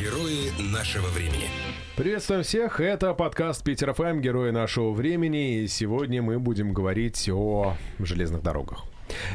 Герои 0.00 0.50
нашего 0.72 1.08
времени. 1.08 1.50
Приветствуем 1.94 2.42
всех, 2.42 2.80
это 2.80 3.12
подкаст 3.12 3.62
Питер 3.62 3.92
ФМ 3.92 4.22
«Герои 4.22 4.50
нашего 4.50 4.92
времени», 4.92 5.58
и 5.58 5.68
сегодня 5.68 6.22
мы 6.22 6.38
будем 6.38 6.72
говорить 6.72 7.28
о 7.28 7.76
железных 7.98 8.42
дорогах. 8.42 8.86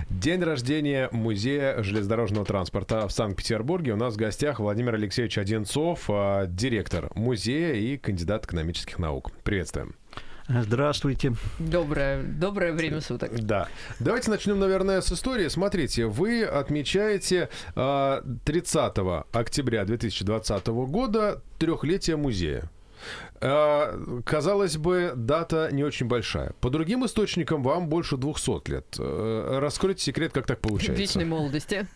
День 0.09 0.41
рождения 0.41 1.07
Музея 1.11 1.83
железнодорожного 1.83 2.47
транспорта 2.47 3.07
в 3.07 3.11
Санкт-Петербурге. 3.11 3.93
У 3.93 3.95
нас 3.95 4.15
в 4.15 4.17
гостях 4.17 4.59
Владимир 4.59 4.95
Алексеевич 4.95 5.37
Одинцов, 5.37 6.05
а, 6.09 6.47
директор 6.47 7.11
музея 7.13 7.75
и 7.75 7.97
кандидат 7.97 8.45
экономических 8.45 8.97
наук. 8.97 9.31
Приветствуем. 9.43 9.93
Здравствуйте. 10.47 11.33
Доброе, 11.57 12.21
доброе 12.23 12.71
время 12.71 13.01
суток. 13.01 13.31
Да. 13.39 13.67
Давайте 13.99 14.29
начнем, 14.29 14.59
наверное, 14.59 15.01
с 15.01 15.11
истории. 15.11 15.47
Смотрите, 15.47 16.05
вы 16.05 16.43
отмечаете 16.43 17.49
30 17.73 18.75
а, 18.75 19.25
октября 19.31 19.85
2020 19.85 20.67
года 20.67 21.41
трехлетие 21.57 22.15
музея. 22.15 22.69
Э, 23.41 24.21
казалось 24.25 24.77
бы, 24.77 25.13
дата 25.15 25.69
не 25.71 25.83
очень 25.83 26.07
большая. 26.07 26.53
По 26.61 26.69
другим 26.69 27.05
источникам 27.05 27.63
вам 27.63 27.89
больше 27.89 28.17
200 28.17 28.69
лет. 28.71 28.95
Э, 28.97 29.59
раскройте 29.59 30.03
секрет, 30.03 30.31
как 30.31 30.47
так 30.47 30.59
получается. 30.59 31.01
Вечной 31.01 31.25
молодости. 31.25 31.87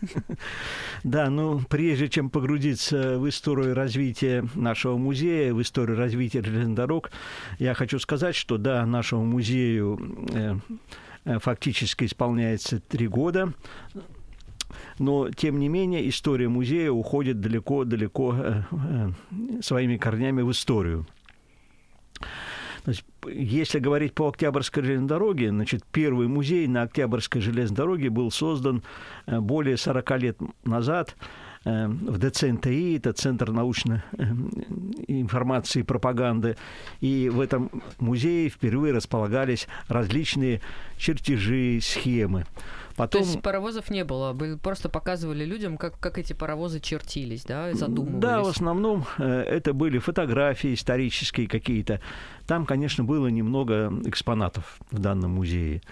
Да, 1.02 1.30
ну, 1.30 1.60
прежде 1.68 2.08
чем 2.08 2.30
погрузиться 2.30 3.18
в 3.18 3.28
историю 3.28 3.74
развития 3.74 4.44
нашего 4.54 4.96
музея, 4.96 5.54
в 5.54 5.62
историю 5.62 5.96
развития 5.96 6.42
железных 6.42 6.74
дорог, 6.74 7.10
я 7.58 7.74
хочу 7.74 7.98
сказать, 7.98 8.34
что, 8.34 8.58
да, 8.58 8.84
нашему 8.84 9.24
музею 9.24 9.98
э, 11.24 11.38
фактически 11.38 12.04
исполняется 12.04 12.80
три 12.80 13.08
года 13.08 13.54
но 14.98 15.30
тем 15.30 15.58
не 15.58 15.68
менее 15.68 16.08
история 16.08 16.48
музея 16.48 16.90
уходит 16.90 17.40
далеко-далеко 17.40 18.34
э, 18.34 18.62
э, 18.70 19.62
своими 19.62 19.96
корнями 19.96 20.42
в 20.42 20.50
историю. 20.50 21.06
То 22.84 22.92
есть, 22.92 23.04
если 23.26 23.78
говорить 23.78 24.14
по 24.14 24.28
Октябрьской 24.28 24.82
железной 24.82 25.08
дороге, 25.08 25.50
значит, 25.50 25.84
первый 25.92 26.28
музей 26.28 26.66
на 26.66 26.82
Октябрьской 26.82 27.42
железной 27.42 27.76
дороге 27.76 28.10
был 28.10 28.30
создан 28.30 28.82
э, 29.26 29.38
более 29.40 29.76
40 29.76 30.18
лет 30.18 30.38
назад 30.64 31.16
в 31.64 32.18
ДЦНТИ, 32.18 32.96
это 32.96 33.12
Центр 33.12 33.50
научной 33.50 34.02
информации 35.08 35.80
и 35.80 35.82
пропаганды. 35.82 36.56
И 37.00 37.28
в 37.28 37.40
этом 37.40 37.70
музее 37.98 38.48
впервые 38.48 38.94
располагались 38.94 39.68
различные 39.88 40.60
чертежи, 40.96 41.80
схемы. 41.82 42.46
Потом... 42.96 43.22
То 43.22 43.28
есть 43.28 43.42
паровозов 43.42 43.90
не 43.90 44.04
было, 44.04 44.36
просто 44.56 44.88
показывали 44.88 45.44
людям, 45.44 45.78
как, 45.78 45.98
как 45.98 46.18
эти 46.18 46.32
паровозы 46.32 46.80
чертились, 46.80 47.44
да, 47.44 47.72
задумывались. 47.72 48.20
Да, 48.20 48.42
в 48.42 48.48
основном 48.48 49.06
э, 49.18 49.24
это 49.24 49.72
были 49.72 49.98
фотографии 49.98 50.74
исторические 50.74 51.46
какие-то. 51.48 52.00
Там, 52.46 52.66
конечно, 52.66 53.04
было 53.04 53.28
немного 53.28 53.92
экспонатов 54.04 54.78
в 54.90 54.98
данном 54.98 55.32
музее. 55.32 55.82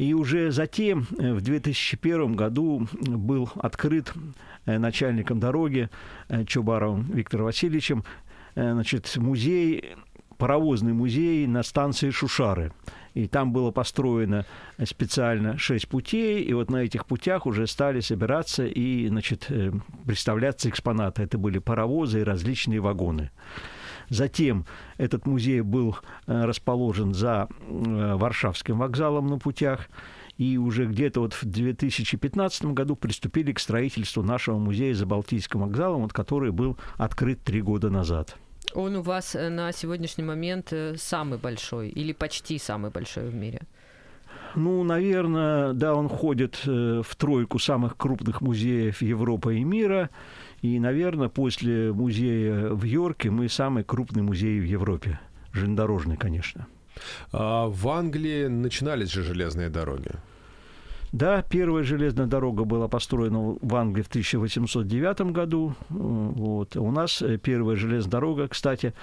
И 0.00 0.14
уже 0.14 0.50
затем, 0.50 1.06
э, 1.18 1.34
в 1.34 1.40
2001 1.42 2.34
году, 2.34 2.88
был 3.00 3.50
открыт 3.56 4.12
э, 4.64 4.78
начальником 4.78 5.40
дороги 5.40 5.90
Чубаровым 6.46 7.02
Виктором 7.12 7.46
Васильевичем 7.46 8.04
значит, 8.54 9.16
музей, 9.16 9.96
паровозный 10.38 10.92
музей 10.92 11.46
на 11.46 11.62
станции 11.62 12.10
Шушары– 12.10 12.72
и 13.14 13.26
там 13.26 13.52
было 13.52 13.70
построено 13.70 14.46
специально 14.84 15.58
шесть 15.58 15.88
путей, 15.88 16.42
и 16.42 16.52
вот 16.52 16.70
на 16.70 16.78
этих 16.78 17.06
путях 17.06 17.46
уже 17.46 17.66
стали 17.66 18.00
собираться 18.00 18.64
и, 18.64 19.08
значит, 19.08 19.46
э, 19.48 19.72
представляться 20.06 20.68
экспонаты. 20.68 21.22
Это 21.22 21.38
были 21.38 21.58
паровозы 21.58 22.20
и 22.20 22.24
различные 22.24 22.80
вагоны. 22.80 23.30
Затем 24.10 24.66
этот 24.98 25.24
музей 25.24 25.60
был 25.60 25.96
э, 26.26 26.44
расположен 26.44 27.14
за 27.14 27.48
э, 27.48 28.14
Варшавским 28.16 28.78
вокзалом 28.78 29.28
на 29.28 29.38
путях, 29.38 29.88
и 30.36 30.58
уже 30.58 30.86
где-то 30.86 31.20
вот 31.20 31.32
в 31.32 31.44
2015 31.44 32.64
году 32.66 32.96
приступили 32.96 33.52
к 33.52 33.60
строительству 33.60 34.22
нашего 34.22 34.58
музея 34.58 34.94
за 34.94 35.06
Балтийским 35.06 35.60
вокзалом, 35.60 36.02
вот, 36.02 36.12
который 36.12 36.50
был 36.50 36.76
открыт 36.96 37.42
три 37.44 37.62
года 37.62 37.88
назад. 37.88 38.36
Он 38.74 38.96
у 38.96 39.02
вас 39.02 39.36
э, 39.36 39.48
на 39.48 39.70
сегодняшний 39.72 40.24
момент 40.24 40.72
самый 40.96 41.38
большой 41.38 41.88
или 41.88 42.12
почти 42.12 42.58
самый 42.58 42.90
большой 42.90 43.28
в 43.28 43.34
мире? 43.34 43.62
Ну, 44.56 44.82
наверное, 44.82 45.72
да, 45.72 45.94
он 45.94 46.08
входит 46.08 46.60
э, 46.66 47.02
в 47.04 47.16
тройку 47.16 47.58
самых 47.58 47.96
крупных 47.96 48.40
музеев 48.40 49.02
Европы 49.02 49.58
и 49.58 49.64
мира. 49.64 50.10
И, 50.62 50.78
наверное, 50.78 51.28
после 51.28 51.92
музея 51.92 52.68
в 52.68 52.84
Йорке 52.84 53.30
мы 53.30 53.48
самый 53.48 53.82
крупный 53.84 54.22
музей 54.22 54.60
в 54.60 54.64
Европе. 54.64 55.18
Железнодорожный, 55.52 56.16
конечно. 56.16 56.66
А 57.32 57.66
в 57.66 57.88
Англии 57.88 58.46
начинались 58.46 59.10
же 59.10 59.22
железные 59.22 59.70
дороги. 59.70 60.10
Да, 61.12 61.42
первая 61.42 61.82
железная 61.82 62.26
дорога 62.26 62.64
была 62.64 62.86
построена 62.86 63.56
в 63.60 63.74
Англии 63.74 64.02
в 64.02 64.08
1809 64.08 65.32
году. 65.32 65.74
Вот. 65.88 66.76
У 66.76 66.90
нас 66.92 67.20
э, 67.20 67.36
первая 67.36 67.74
железная 67.74 68.12
дорога, 68.12 68.46
кстати, 68.46 68.94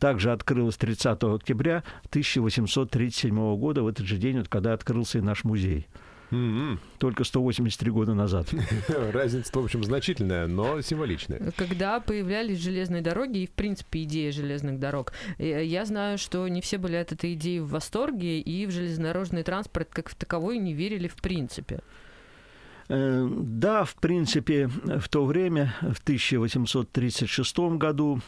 также 0.00 0.32
открылась 0.32 0.76
30 0.76 1.22
октября 1.22 1.84
1837 2.08 3.56
года, 3.56 3.84
в 3.84 3.86
этот 3.86 4.06
же 4.06 4.16
день, 4.16 4.38
вот, 4.38 4.48
когда 4.48 4.72
открылся 4.72 5.18
и 5.18 5.20
наш 5.20 5.44
музей. 5.44 5.86
Mm-hmm. 6.32 6.78
Только 6.98 7.24
183 7.24 7.90
года 7.90 8.14
назад. 8.14 8.48
Разница, 8.88 9.52
в 9.52 9.62
общем, 9.62 9.84
значительная, 9.84 10.46
но 10.46 10.80
символичная. 10.80 11.52
Когда 11.56 12.00
появлялись 12.00 12.58
железные 12.58 13.02
дороги 13.02 13.40
и, 13.40 13.46
в 13.46 13.50
принципе, 13.50 14.04
идея 14.04 14.32
железных 14.32 14.78
дорог, 14.80 15.12
э, 15.38 15.62
я 15.64 15.84
знаю, 15.84 16.16
что 16.16 16.48
не 16.48 16.62
все 16.62 16.78
были 16.78 16.96
от 16.96 17.12
этой 17.12 17.34
идеи 17.34 17.58
в 17.58 17.68
восторге, 17.68 18.40
и 18.40 18.66
в 18.66 18.70
железнодорожный 18.70 19.42
транспорт 19.42 19.88
как 19.92 20.08
в 20.08 20.14
таковой 20.14 20.56
не 20.56 20.72
верили 20.72 21.06
в 21.06 21.16
принципе. 21.16 21.80
Э, 22.88 23.28
да, 23.30 23.84
в 23.84 23.94
принципе, 23.96 24.68
в 24.68 25.08
то 25.08 25.26
время, 25.26 25.74
в 25.80 26.00
1836 26.02 27.58
году 27.76 28.20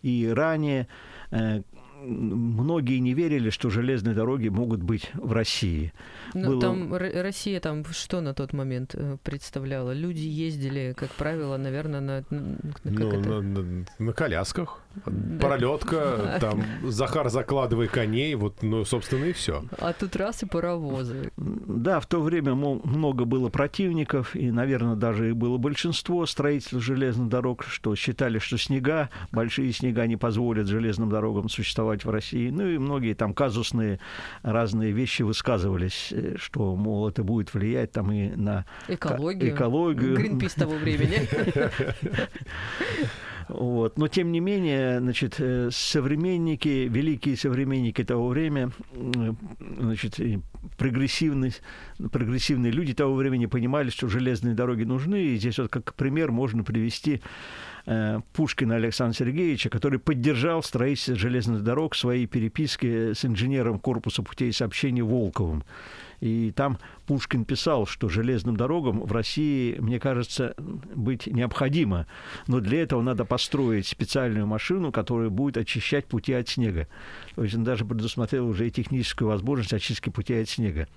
и 0.00 0.26
ранее, 0.26 0.88
э, 1.30 1.62
многие 2.02 2.98
не 2.98 3.14
верили, 3.14 3.50
что 3.50 3.70
железные 3.70 4.14
дороги 4.14 4.48
могут 4.48 4.82
быть 4.82 5.10
в 5.14 5.32
России. 5.32 5.92
Ну, 6.34 6.50
Было... 6.50 6.60
там 6.60 6.94
Россия 6.94 7.60
там 7.60 7.84
что 7.86 8.20
на 8.20 8.34
тот 8.34 8.52
момент 8.52 8.94
э, 8.94 9.16
представляла? 9.22 9.92
Люди 9.92 10.26
ездили, 10.26 10.94
как 10.96 11.10
правило, 11.10 11.56
наверное, 11.56 12.00
на... 12.00 12.24
ну, 12.30 12.56
на, 12.84 13.40
на, 13.40 13.86
на 13.98 14.12
колясках. 14.12 14.80
Пролетка, 15.40 16.36
там 16.40 16.64
Захар 16.82 17.28
закладывай 17.30 17.86
коней, 17.86 18.34
вот, 18.34 18.62
ну, 18.62 18.84
собственно, 18.84 19.26
и 19.26 19.32
все. 19.32 19.64
А 19.78 19.92
тут 19.92 20.16
раз 20.16 20.42
и 20.42 20.46
паровозы. 20.46 21.30
Да, 21.36 22.00
в 22.00 22.06
то 22.06 22.20
время 22.20 22.54
много 22.54 23.24
было 23.24 23.48
противников, 23.50 24.34
и, 24.34 24.50
наверное, 24.50 24.96
даже 24.96 25.30
и 25.30 25.32
было 25.32 25.58
большинство 25.58 26.26
строителей 26.26 26.80
железных 26.80 27.28
дорог, 27.28 27.64
что 27.64 27.94
считали, 27.94 28.38
что 28.38 28.58
снега, 28.58 29.10
большие 29.30 29.72
снега 29.72 30.06
не 30.06 30.16
позволят 30.16 30.66
железным 30.66 31.08
дорогам 31.08 31.48
существовать 31.48 31.89
в 32.04 32.10
России. 32.10 32.50
Ну 32.50 32.66
и 32.66 32.78
многие 32.78 33.14
там 33.14 33.34
казусные 33.34 34.00
разные 34.42 34.92
вещи 34.92 35.22
высказывались, 35.22 36.12
э, 36.12 36.36
что, 36.38 36.76
мол, 36.76 37.08
это 37.08 37.22
будет 37.22 37.52
влиять 37.54 37.92
там 37.92 38.12
и 38.12 38.30
на 38.30 38.64
экологию. 38.88 39.54
экологию. 39.54 40.16
Гринпис 40.16 40.54
того 40.54 40.76
времени. 40.76 41.28
Вот. 43.50 43.98
Но, 43.98 44.06
тем 44.06 44.30
не 44.30 44.38
менее, 44.38 45.00
значит, 45.00 45.36
э, 45.38 45.70
современники, 45.72 46.88
великие 46.88 47.36
современники 47.36 48.04
того 48.04 48.28
времени, 48.28 48.70
значит, 49.78 50.20
прогрессивные, 50.78 51.52
прогрессивные 52.12 52.70
люди 52.70 52.94
того 52.94 53.14
времени 53.14 53.46
понимали, 53.46 53.90
что 53.90 54.08
железные 54.08 54.54
дороги 54.54 54.84
нужны. 54.84 55.22
И 55.22 55.36
здесь 55.36 55.58
вот 55.58 55.68
как 55.68 55.94
пример 55.94 56.30
можно 56.30 56.62
привести 56.62 57.22
э, 57.86 58.20
Пушкина 58.34 58.76
Александра 58.76 59.16
Сергеевича, 59.16 59.68
который 59.68 59.98
поддержал 59.98 60.62
строительство 60.62 61.16
железных 61.16 61.64
дорог 61.64 61.94
в 61.94 61.98
своей 61.98 62.26
переписке 62.26 63.14
с 63.14 63.24
инженером 63.24 63.80
корпуса 63.80 64.22
путей 64.22 64.52
сообщения 64.52 65.02
Волковым. 65.02 65.64
И 66.20 66.52
там 66.52 66.78
Пушкин 67.06 67.44
писал, 67.44 67.86
что 67.86 68.08
железным 68.08 68.56
дорогам 68.56 69.00
в 69.00 69.12
России, 69.12 69.76
мне 69.78 69.98
кажется, 69.98 70.54
быть 70.58 71.26
необходимо. 71.26 72.06
Но 72.46 72.60
для 72.60 72.82
этого 72.82 73.02
надо 73.02 73.24
построить 73.24 73.86
специальную 73.86 74.46
машину, 74.46 74.92
которая 74.92 75.30
будет 75.30 75.56
очищать 75.56 76.06
пути 76.06 76.32
от 76.34 76.48
снега. 76.48 76.88
То 77.34 77.44
есть 77.44 77.54
он 77.54 77.64
даже 77.64 77.84
предусмотрел 77.84 78.46
уже 78.48 78.68
и 78.68 78.70
техническую 78.70 79.28
возможность 79.28 79.72
очистки 79.72 80.10
путей 80.10 80.42
от 80.42 80.48
снега. 80.48 80.88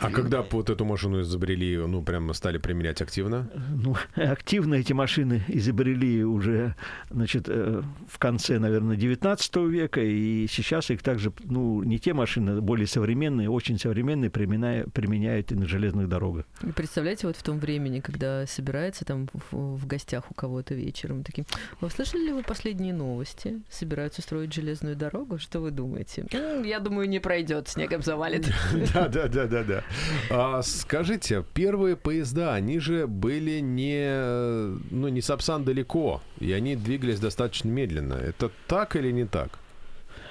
А 0.00 0.10
когда 0.10 0.42
вот 0.42 0.70
эту 0.70 0.84
машину 0.84 1.20
изобрели, 1.20 1.76
ну, 1.76 2.02
прямо 2.02 2.32
стали 2.32 2.58
применять 2.58 3.00
активно? 3.00 3.50
Ну, 3.70 3.96
активно 4.14 4.74
эти 4.74 4.92
машины 4.92 5.42
изобрели 5.48 6.24
уже, 6.24 6.74
значит, 7.10 7.44
э, 7.48 7.82
в 8.08 8.18
конце, 8.18 8.58
наверное, 8.58 8.96
19 8.96 9.56
века, 9.68 10.00
и 10.00 10.46
сейчас 10.48 10.90
их 10.90 11.02
также, 11.02 11.32
ну, 11.44 11.82
не 11.82 11.98
те 11.98 12.14
машины, 12.14 12.60
более 12.60 12.86
современные, 12.86 13.50
очень 13.50 13.78
современные, 13.78 14.30
применяют, 14.30 14.92
применяют 14.92 15.52
и 15.52 15.54
на 15.54 15.66
железных 15.66 16.08
дорогах. 16.08 16.44
Представляете, 16.74 17.26
вот 17.26 17.36
в 17.36 17.42
том 17.42 17.58
времени, 17.58 18.00
когда 18.00 18.46
собирается 18.46 19.04
там 19.04 19.28
в, 19.50 19.76
в 19.76 19.86
гостях 19.86 20.30
у 20.30 20.34
кого-то 20.34 20.74
вечером, 20.74 21.24
такие, 21.24 21.44
вы 21.80 21.90
слышали 21.90 22.26
ли 22.26 22.32
вы 22.32 22.42
последние 22.42 22.94
новости? 22.94 23.62
Собираются 23.70 24.22
строить 24.22 24.52
железную 24.52 24.96
дорогу? 24.96 25.38
Что 25.38 25.60
вы 25.60 25.70
думаете? 25.70 26.26
Я 26.64 26.80
думаю, 26.80 27.08
не 27.08 27.20
пройдет, 27.20 27.68
снегом 27.68 28.02
завалит. 28.02 28.48
Да, 28.94 29.08
да, 29.08 29.28
да, 29.28 29.46
да, 29.46 29.62
да. 29.62 29.71
А, 30.30 30.62
скажите, 30.62 31.44
первые 31.54 31.96
поезда, 31.96 32.54
они 32.54 32.78
же 32.78 33.06
были 33.06 33.60
не, 33.60 34.76
ну, 34.90 35.08
не 35.08 35.20
Сапсан 35.20 35.64
далеко, 35.64 36.20
и 36.38 36.52
они 36.52 36.76
двигались 36.76 37.20
достаточно 37.20 37.68
медленно. 37.68 38.14
Это 38.14 38.50
так 38.66 38.96
или 38.96 39.10
не 39.10 39.24
так? 39.24 39.58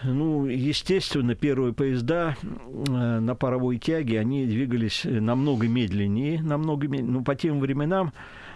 Ну, 0.03 0.47
естественно, 0.47 1.35
первые 1.35 1.73
поезда 1.73 2.35
э, 2.41 3.19
на 3.19 3.35
паровой 3.35 3.77
тяге, 3.77 4.19
они 4.19 4.45
двигались 4.45 5.03
намного 5.05 5.67
медленнее, 5.67 6.41
намного 6.41 6.87
медленнее. 6.87 7.13
Ну, 7.13 7.23
по 7.23 7.35
тем 7.35 7.59
временам, 7.59 8.11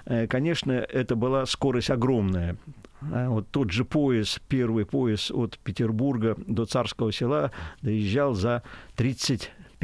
э, 0.05 0.25
конечно, 0.27 0.71
это 0.71 1.15
была 1.15 1.45
скорость 1.45 1.91
огромная. 1.91 2.57
А 3.01 3.29
вот 3.29 3.47
тот 3.51 3.71
же 3.71 3.85
поезд, 3.85 4.41
первый 4.47 4.85
поезд 4.85 5.31
от 5.31 5.59
Петербурга 5.59 6.35
до 6.47 6.65
Царского 6.65 7.11
села 7.11 7.51
доезжал 7.81 8.33
за 8.33 8.63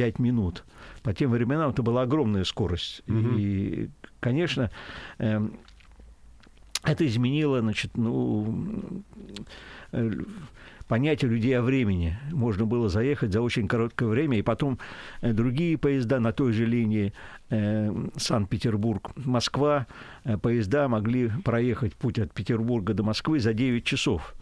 35 0.01 0.19
минут. 0.19 0.63
По 1.03 1.13
тем 1.13 1.31
временам 1.31 1.71
это 1.71 1.83
была 1.83 2.03
огромная 2.03 2.43
скорость. 2.43 3.01
Угу. 3.07 3.37
И, 3.37 3.89
конечно, 4.19 4.71
э, 5.19 5.39
это 6.83 7.05
изменило, 7.05 7.61
значит, 7.61 7.97
ну, 7.97 9.03
э, 9.91 10.11
понятие 10.87 11.31
людей 11.31 11.57
о 11.57 11.61
времени. 11.61 12.17
Можно 12.31 12.65
было 12.65 12.89
заехать 12.89 13.31
за 13.31 13.41
очень 13.41 13.67
короткое 13.67 14.09
время, 14.09 14.37
и 14.37 14.41
потом 14.41 14.79
э, 15.21 15.33
другие 15.33 15.77
поезда 15.77 16.19
на 16.19 16.31
той 16.31 16.53
же 16.53 16.65
линии 16.65 17.13
э, 17.49 17.91
Санкт-Петербург, 18.17 19.11
Москва, 19.15 19.87
э, 20.23 20.37
поезда 20.37 20.87
могли 20.87 21.29
проехать 21.43 21.95
путь 21.95 22.19
от 22.19 22.33
Петербурга 22.33 22.93
до 22.93 23.03
Москвы 23.03 23.39
за 23.39 23.53
9 23.53 23.83
часов. 23.83 24.35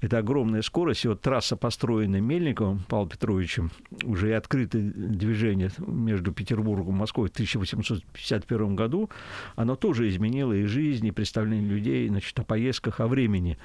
Это 0.00 0.18
огромная 0.18 0.62
скорость. 0.62 1.04
И 1.04 1.08
вот 1.08 1.20
трасса, 1.20 1.56
построенная 1.56 2.20
Мельниковым 2.20 2.84
Павлом 2.88 3.08
Петровичем, 3.08 3.70
уже 4.04 4.30
и 4.30 4.32
открытое 4.32 4.82
движение 4.82 5.70
между 5.78 6.32
Петербургом 6.32 6.96
и 6.96 6.98
Москвой 6.98 7.28
в 7.28 7.32
1851 7.32 8.76
году, 8.76 9.10
оно 9.56 9.74
тоже 9.74 10.08
изменило 10.08 10.52
и 10.52 10.64
жизнь, 10.64 11.06
и 11.06 11.10
представление 11.10 11.68
людей 11.68 12.08
значит, 12.08 12.38
о 12.38 12.44
поездках, 12.44 13.00
о 13.00 13.08
времени. 13.08 13.58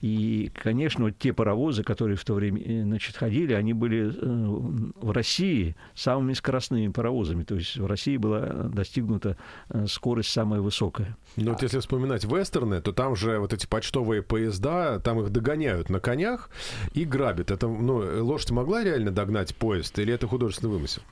И, 0.00 0.50
конечно, 0.54 1.04
вот 1.04 1.18
те 1.18 1.32
паровозы, 1.32 1.82
которые 1.82 2.16
в 2.16 2.24
то 2.24 2.34
время 2.34 2.60
э, 2.62 2.82
значит, 2.82 3.16
ходили, 3.16 3.54
они 3.54 3.72
были 3.72 4.08
э, 4.08 4.12
в 4.20 5.10
России 5.10 5.74
самыми 5.94 6.34
скоростными 6.34 6.88
паровозами. 6.88 7.44
То 7.44 7.54
есть 7.54 7.76
в 7.76 7.86
России 7.86 8.16
была 8.16 8.40
достигнута 8.40 9.36
э, 9.70 9.86
скорость 9.88 10.30
самая 10.30 10.60
высокая. 10.60 11.16
Ну 11.36 11.52
вот 11.52 11.62
если 11.62 11.78
вспоминать 11.78 12.24
вестерны, 12.24 12.80
то 12.82 12.92
там 12.92 13.16
же 13.16 13.38
вот 13.38 13.52
эти 13.52 13.66
почтовые 13.66 14.22
поезда, 14.22 15.00
там 15.00 15.20
их 15.20 15.30
догоняют 15.30 15.88
на 15.88 16.00
конях 16.00 16.50
и 16.92 17.04
грабят. 17.04 17.50
Это, 17.50 17.66
ну, 17.66 18.24
лошадь 18.24 18.50
могла 18.50 18.84
реально 18.84 19.10
догнать 19.10 19.54
поезд 19.56 19.98
или 19.98 20.12
это 20.12 20.26
художественный 20.26 20.72
вымысел? 20.72 21.02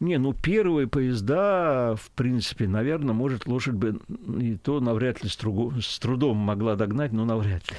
Не, 0.00 0.18
ну 0.18 0.32
первые 0.32 0.86
поезда, 0.86 1.94
в 1.96 2.10
принципе, 2.10 2.66
наверное, 2.66 3.14
может, 3.14 3.46
лошадь 3.46 3.74
бы 3.74 4.00
и 4.40 4.56
то 4.56 4.80
навряд 4.80 5.22
ли 5.22 5.28
с, 5.28 5.36
с 5.36 5.98
трудом 5.98 6.36
могла 6.36 6.76
догнать, 6.76 7.12
но 7.12 7.24
навряд 7.24 7.62
ли. 7.70 7.76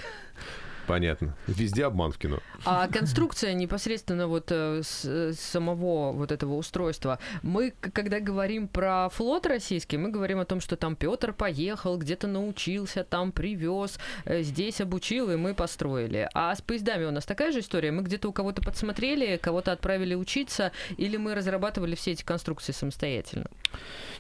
Понятно. 0.88 1.36
Везде 1.48 1.86
обман 1.86 2.12
в 2.12 2.18
кино. 2.18 2.40
А 2.64 2.88
конструкция 2.88 3.54
непосредственно 3.54 4.28
вот 4.28 4.52
э, 4.52 4.82
с, 4.84 5.34
самого 5.34 6.12
вот 6.12 6.32
этого 6.32 6.56
устройства. 6.56 7.20
Мы, 7.42 7.74
когда 7.80 8.20
говорим 8.20 8.68
про 8.68 9.10
флот 9.10 9.46
российский, 9.46 9.98
мы 9.98 10.10
говорим 10.10 10.40
о 10.40 10.46
том, 10.46 10.60
что 10.60 10.76
там 10.76 10.96
Петр 10.96 11.34
поехал, 11.34 11.98
где-то 11.98 12.28
научился, 12.28 13.04
там 13.04 13.32
привез, 13.32 14.00
э, 14.26 14.42
здесь 14.42 14.82
обучил, 14.82 15.32
и 15.32 15.36
мы 15.36 15.54
построили. 15.54 16.30
А 16.34 16.56
с 16.56 16.62
поездами 16.62 17.06
у 17.06 17.12
нас 17.12 17.26
такая 17.26 17.52
же 17.52 17.60
история? 17.60 17.92
Мы 17.92 18.04
где-то 18.04 18.30
у 18.30 18.32
кого-то 18.32 18.62
подсмотрели, 18.62 19.38
кого-то 19.38 19.72
отправили 19.72 20.16
учиться, 20.16 20.72
или 20.98 21.18
мы 21.18 21.36
разрабатывали 21.36 21.96
все 21.96 22.12
эти 22.12 22.24
конструкции 22.24 22.72
самостоятельно? 22.74 23.48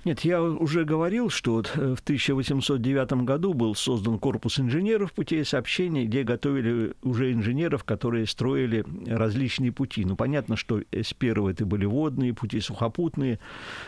Нет, 0.05 0.19
я 0.19 0.43
уже 0.43 0.85
говорил, 0.85 1.31
что 1.31 1.53
вот 1.53 1.71
э, 1.75 1.95
в 1.95 1.99
1809 1.99 3.23
году 3.23 3.55
был 3.55 3.73
создан 3.73 4.19
корпус 4.19 4.59
инженеров 4.59 5.11
путей 5.11 5.43
сообщения, 5.43 6.05
где 6.05 6.21
готовили 6.21 6.93
уже 7.01 7.33
инженеров, 7.33 7.83
которые 7.83 8.27
строили 8.27 8.85
различные 9.07 9.71
пути. 9.71 10.05
Ну, 10.05 10.15
понятно, 10.15 10.57
что 10.57 10.79
с 10.91 11.11
первого 11.15 11.49
это 11.49 11.65
были 11.65 11.85
водные 11.85 12.35
пути, 12.35 12.59
сухопутные, 12.59 13.39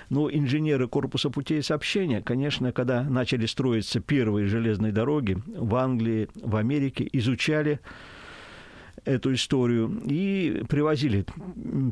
но 0.09 0.27
инженеры 0.27 0.87
корпуса 0.87 1.29
путей 1.29 1.61
сообщения, 1.61 2.23
конечно, 2.23 2.71
когда 2.71 3.03
начали 3.03 3.45
строиться 3.45 3.99
первые 3.99 4.47
железные 4.47 4.91
дороги 4.91 5.37
в 5.45 5.75
Англии, 5.75 6.29
в 6.33 6.55
Америке, 6.55 7.07
изучали 7.13 7.79
эту 9.05 9.33
историю 9.33 10.01
и 10.05 10.63
привозили 10.67 11.25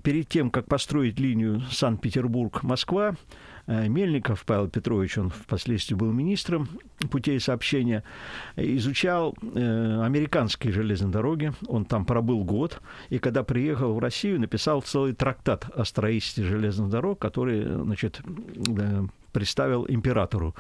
перед 0.04 0.28
тем, 0.28 0.50
как 0.50 0.68
построить 0.68 1.20
линию 1.20 1.62
Санкт-Петербург-Москва, 1.70 3.16
Мельников 3.68 4.46
Павел 4.46 4.68
Петрович, 4.68 5.18
он 5.18 5.30
впоследствии 5.30 5.96
был 5.96 6.12
министром 6.12 6.70
путей 7.10 7.40
сообщения, 7.40 8.04
изучал 8.56 9.36
э, 9.42 10.02
американские 10.04 10.72
железные 10.72 11.12
дороги. 11.12 11.52
Он 11.68 11.86
там 11.86 12.06
пробыл 12.06 12.44
год, 12.44 12.80
и 13.10 13.18
когда 13.20 13.44
приехал 13.44 13.94
в 13.94 14.00
Россию, 14.00 14.40
написал 14.40 14.82
целый 14.82 15.14
трактат 15.14 15.68
о 15.76 15.84
строительстве 15.84 16.46
железных 16.46 16.90
дорог, 16.90 17.20
который 17.20 17.64
значит, 17.64 18.22
э, 18.68 19.06
представил 19.36 19.86
императору. 19.90 20.56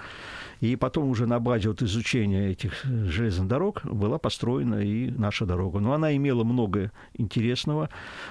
И 0.59 0.75
потом 0.75 1.09
уже 1.09 1.27
на 1.27 1.39
базе 1.39 1.69
вот 1.69 1.81
изучения 1.81 2.49
этих 2.49 2.83
железных 2.83 3.47
дорог 3.47 3.81
была 3.85 4.17
построена 4.17 4.83
и 4.83 5.09
наша 5.11 5.45
дорога. 5.45 5.79
Но 5.79 5.93
она 5.93 6.13
имела 6.15 6.43
много 6.43 6.91
интересного, 7.13 7.89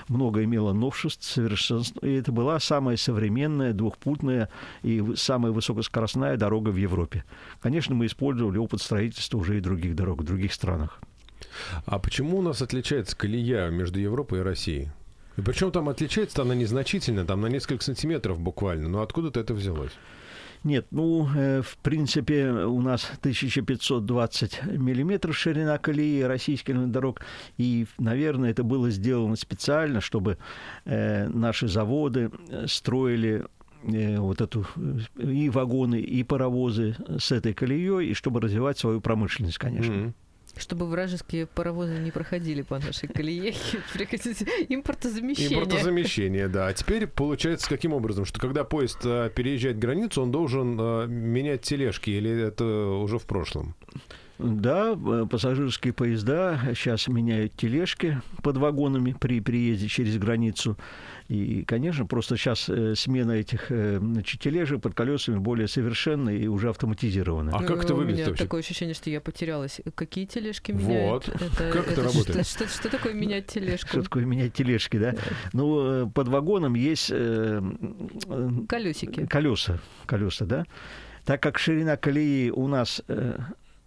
много 0.08 0.44
имела 0.44 0.74
новшеств, 0.74 1.24
совершенств. 1.24 1.96
И 2.02 2.12
это 2.12 2.30
была 2.30 2.60
самая 2.60 2.98
современная, 2.98 3.72
двухпутная 3.72 4.50
и 4.82 5.02
самая 5.16 5.52
высокоскоростная 5.52 6.36
дорога 6.36 6.70
в 6.70 6.76
Европе. 6.76 7.24
Конечно, 7.60 7.94
мы 7.94 8.06
использовали 8.06 8.58
опыт 8.58 8.80
строительства 8.80 9.38
уже 9.38 9.58
и 9.58 9.60
других 9.60 9.94
дорог 9.94 10.20
в 10.20 10.24
других 10.24 10.52
странах. 10.52 11.00
А 11.86 11.98
почему 11.98 12.38
у 12.38 12.42
нас 12.42 12.62
отличается 12.62 13.16
колея 13.16 13.70
между 13.70 14.00
Европой 14.00 14.40
и 14.40 14.42
Россией? 14.42 14.88
И 15.36 15.40
причем 15.40 15.72
там 15.72 15.88
отличается 15.88 16.42
она 16.42 16.54
незначительно, 16.54 17.24
там 17.24 17.40
на 17.40 17.46
несколько 17.46 17.84
сантиметров 17.84 18.38
буквально. 18.40 18.88
Но 18.88 19.02
откуда-то 19.02 19.40
это 19.40 19.54
взялось? 19.54 19.92
Нет, 20.64 20.86
ну, 20.90 21.28
э, 21.36 21.60
в 21.60 21.76
принципе, 21.78 22.48
у 22.48 22.80
нас 22.80 23.10
1520 23.20 24.62
миллиметров 24.78 25.36
ширина 25.36 25.76
колеи 25.76 26.22
российских 26.22 26.90
дорог, 26.90 27.20
и, 27.58 27.86
наверное, 27.98 28.50
это 28.50 28.62
было 28.62 28.88
сделано 28.88 29.36
специально, 29.36 30.00
чтобы 30.00 30.38
э, 30.86 31.28
наши 31.28 31.68
заводы 31.68 32.30
э, 32.48 32.66
строили 32.66 33.44
вот 33.84 34.40
эту 34.40 34.66
и 35.18 35.48
вагоны, 35.50 36.00
и 36.00 36.22
паровозы 36.22 36.96
с 37.18 37.32
этой 37.32 37.54
колеей, 37.54 38.10
и 38.10 38.14
чтобы 38.14 38.40
развивать 38.40 38.78
свою 38.78 39.00
промышленность, 39.00 39.58
конечно. 39.58 39.92
Mm-hmm. 39.92 40.12
Чтобы 40.56 40.86
вражеские 40.86 41.46
паровозы 41.46 41.98
не 41.98 42.12
проходили 42.12 42.62
по 42.62 42.78
нашей 42.78 43.08
колее, 43.08 43.50
импортозамещение. 44.68 45.58
Импортозамещение, 45.58 46.48
да. 46.48 46.68
А 46.68 46.72
теперь 46.72 47.08
получается 47.08 47.68
каким 47.68 47.92
образом, 47.92 48.24
что 48.24 48.40
когда 48.40 48.62
поезд 48.62 48.98
а, 49.04 49.30
переезжает 49.30 49.78
границу, 49.80 50.22
он 50.22 50.30
должен 50.30 50.76
а, 50.80 51.06
менять 51.06 51.62
тележки, 51.62 52.10
или 52.10 52.30
это 52.30 52.64
уже 52.64 53.18
в 53.18 53.24
прошлом? 53.24 53.74
Да, 54.38 54.94
э, 54.94 55.26
пассажирские 55.30 55.92
поезда 55.92 56.60
сейчас 56.74 57.06
меняют 57.06 57.54
тележки 57.56 58.20
под 58.42 58.56
вагонами 58.56 59.16
при 59.18 59.40
приезде 59.40 59.88
через 59.88 60.18
границу. 60.18 60.76
И, 61.28 61.64
конечно, 61.64 62.04
просто 62.04 62.36
сейчас 62.36 62.68
э, 62.68 62.94
смена 62.94 63.32
этих 63.32 63.70
э, 63.70 63.98
значит, 63.98 64.40
тележек 64.40 64.82
под 64.82 64.94
колесами 64.94 65.38
более 65.38 65.68
совершенная 65.68 66.36
и 66.36 66.46
уже 66.46 66.68
автоматизирована. 66.68 67.50
А 67.54 67.62
как 67.62 67.84
это 67.84 67.94
выглядит 67.94 68.14
У 68.14 68.20
меня 68.20 68.28
вообще? 68.28 68.44
такое 68.44 68.60
ощущение, 68.60 68.94
что 68.94 69.08
я 69.08 69.20
потерялась. 69.22 69.80
Какие 69.94 70.26
тележки 70.26 70.72
меняют? 70.72 71.26
Вот. 71.26 71.40
Это, 71.40 71.70
как 71.72 71.88
это, 71.88 71.92
это 71.92 72.02
работает? 72.02 72.46
Что, 72.46 72.66
что, 72.66 72.78
что 72.78 72.90
такое 72.90 73.14
менять 73.14 73.46
тележку? 73.46 73.88
Что 73.88 74.02
такое 74.02 74.26
менять 74.26 74.52
тележки, 74.52 74.98
да? 74.98 75.14
Ну, 75.52 76.10
под 76.10 76.28
вагоном 76.28 76.74
есть... 76.74 77.08
Колесики. 78.68 79.26
Колеса, 79.26 79.78
колеса, 80.06 80.44
да? 80.44 80.66
Так 81.24 81.42
как 81.42 81.58
ширина 81.58 81.96
колеи 81.96 82.50
у 82.50 82.66
нас 82.66 83.02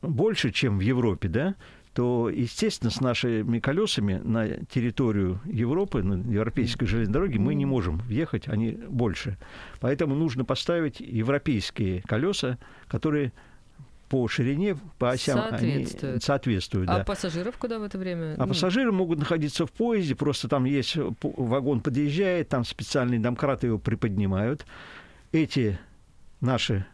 больше, 0.01 0.51
чем 0.51 0.77
в 0.79 0.81
Европе, 0.81 1.27
да, 1.27 1.55
то, 1.97 2.29
естественно, 2.29 2.91
с 2.91 3.01
нашими 3.01 3.57
колесами 3.57 4.21
на 4.23 4.63
территорию 4.65 5.41
Европы, 5.45 6.03
на 6.03 6.31
европейской 6.31 6.85
железной 6.85 7.11
дороге 7.11 7.39
мы 7.39 7.55
не 7.55 7.65
можем 7.65 7.97
въехать, 7.97 8.47
они 8.47 8.73
больше. 8.73 9.39
Поэтому 9.79 10.13
нужно 10.13 10.45
поставить 10.45 10.99
европейские 10.99 12.03
колеса, 12.03 12.59
которые 12.87 13.33
по 14.09 14.27
ширине, 14.27 14.77
по 14.99 15.09
осям 15.09 15.39
Соответствует. 15.39 16.13
они 16.13 16.21
соответствуют. 16.21 16.87
А 16.87 16.99
да. 16.99 17.03
пассажиров 17.03 17.57
куда 17.57 17.79
в 17.79 17.83
это 17.83 17.97
время? 17.97 18.35
А 18.37 18.41
Ну, 18.41 18.47
пассажиры 18.49 18.91
могут 18.91 19.17
находиться 19.17 19.65
в 19.65 19.71
поезде, 19.71 20.13
просто 20.13 20.47
там 20.47 20.65
есть 20.65 20.97
вагон 21.23 21.81
подъезжает, 21.81 22.47
там 22.47 22.63
специальные 22.63 23.19
домкраты 23.19 23.65
его 23.65 23.79
приподнимают. 23.79 24.67
Эти 25.31 25.79
наши 26.41 26.85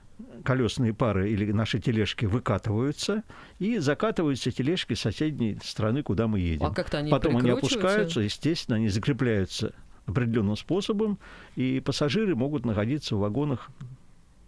колесные 0.43 0.93
пары 0.93 1.31
или 1.31 1.51
наши 1.51 1.79
тележки 1.79 2.25
выкатываются 2.25 3.23
и 3.59 3.77
закатываются 3.77 4.51
тележки 4.51 4.93
соседней 4.93 5.57
страны, 5.63 6.03
куда 6.03 6.27
мы 6.27 6.39
едем. 6.39 6.65
А 6.65 6.73
как-то 6.73 6.99
они 6.99 7.11
Потом 7.11 7.37
они 7.37 7.49
опускаются, 7.49 8.21
естественно, 8.21 8.77
они 8.77 8.89
закрепляются 8.89 9.73
определенным 10.05 10.57
способом, 10.57 11.17
и 11.55 11.79
пассажиры 11.79 12.35
могут 12.35 12.65
находиться 12.65 13.15
в 13.15 13.19
вагонах 13.19 13.69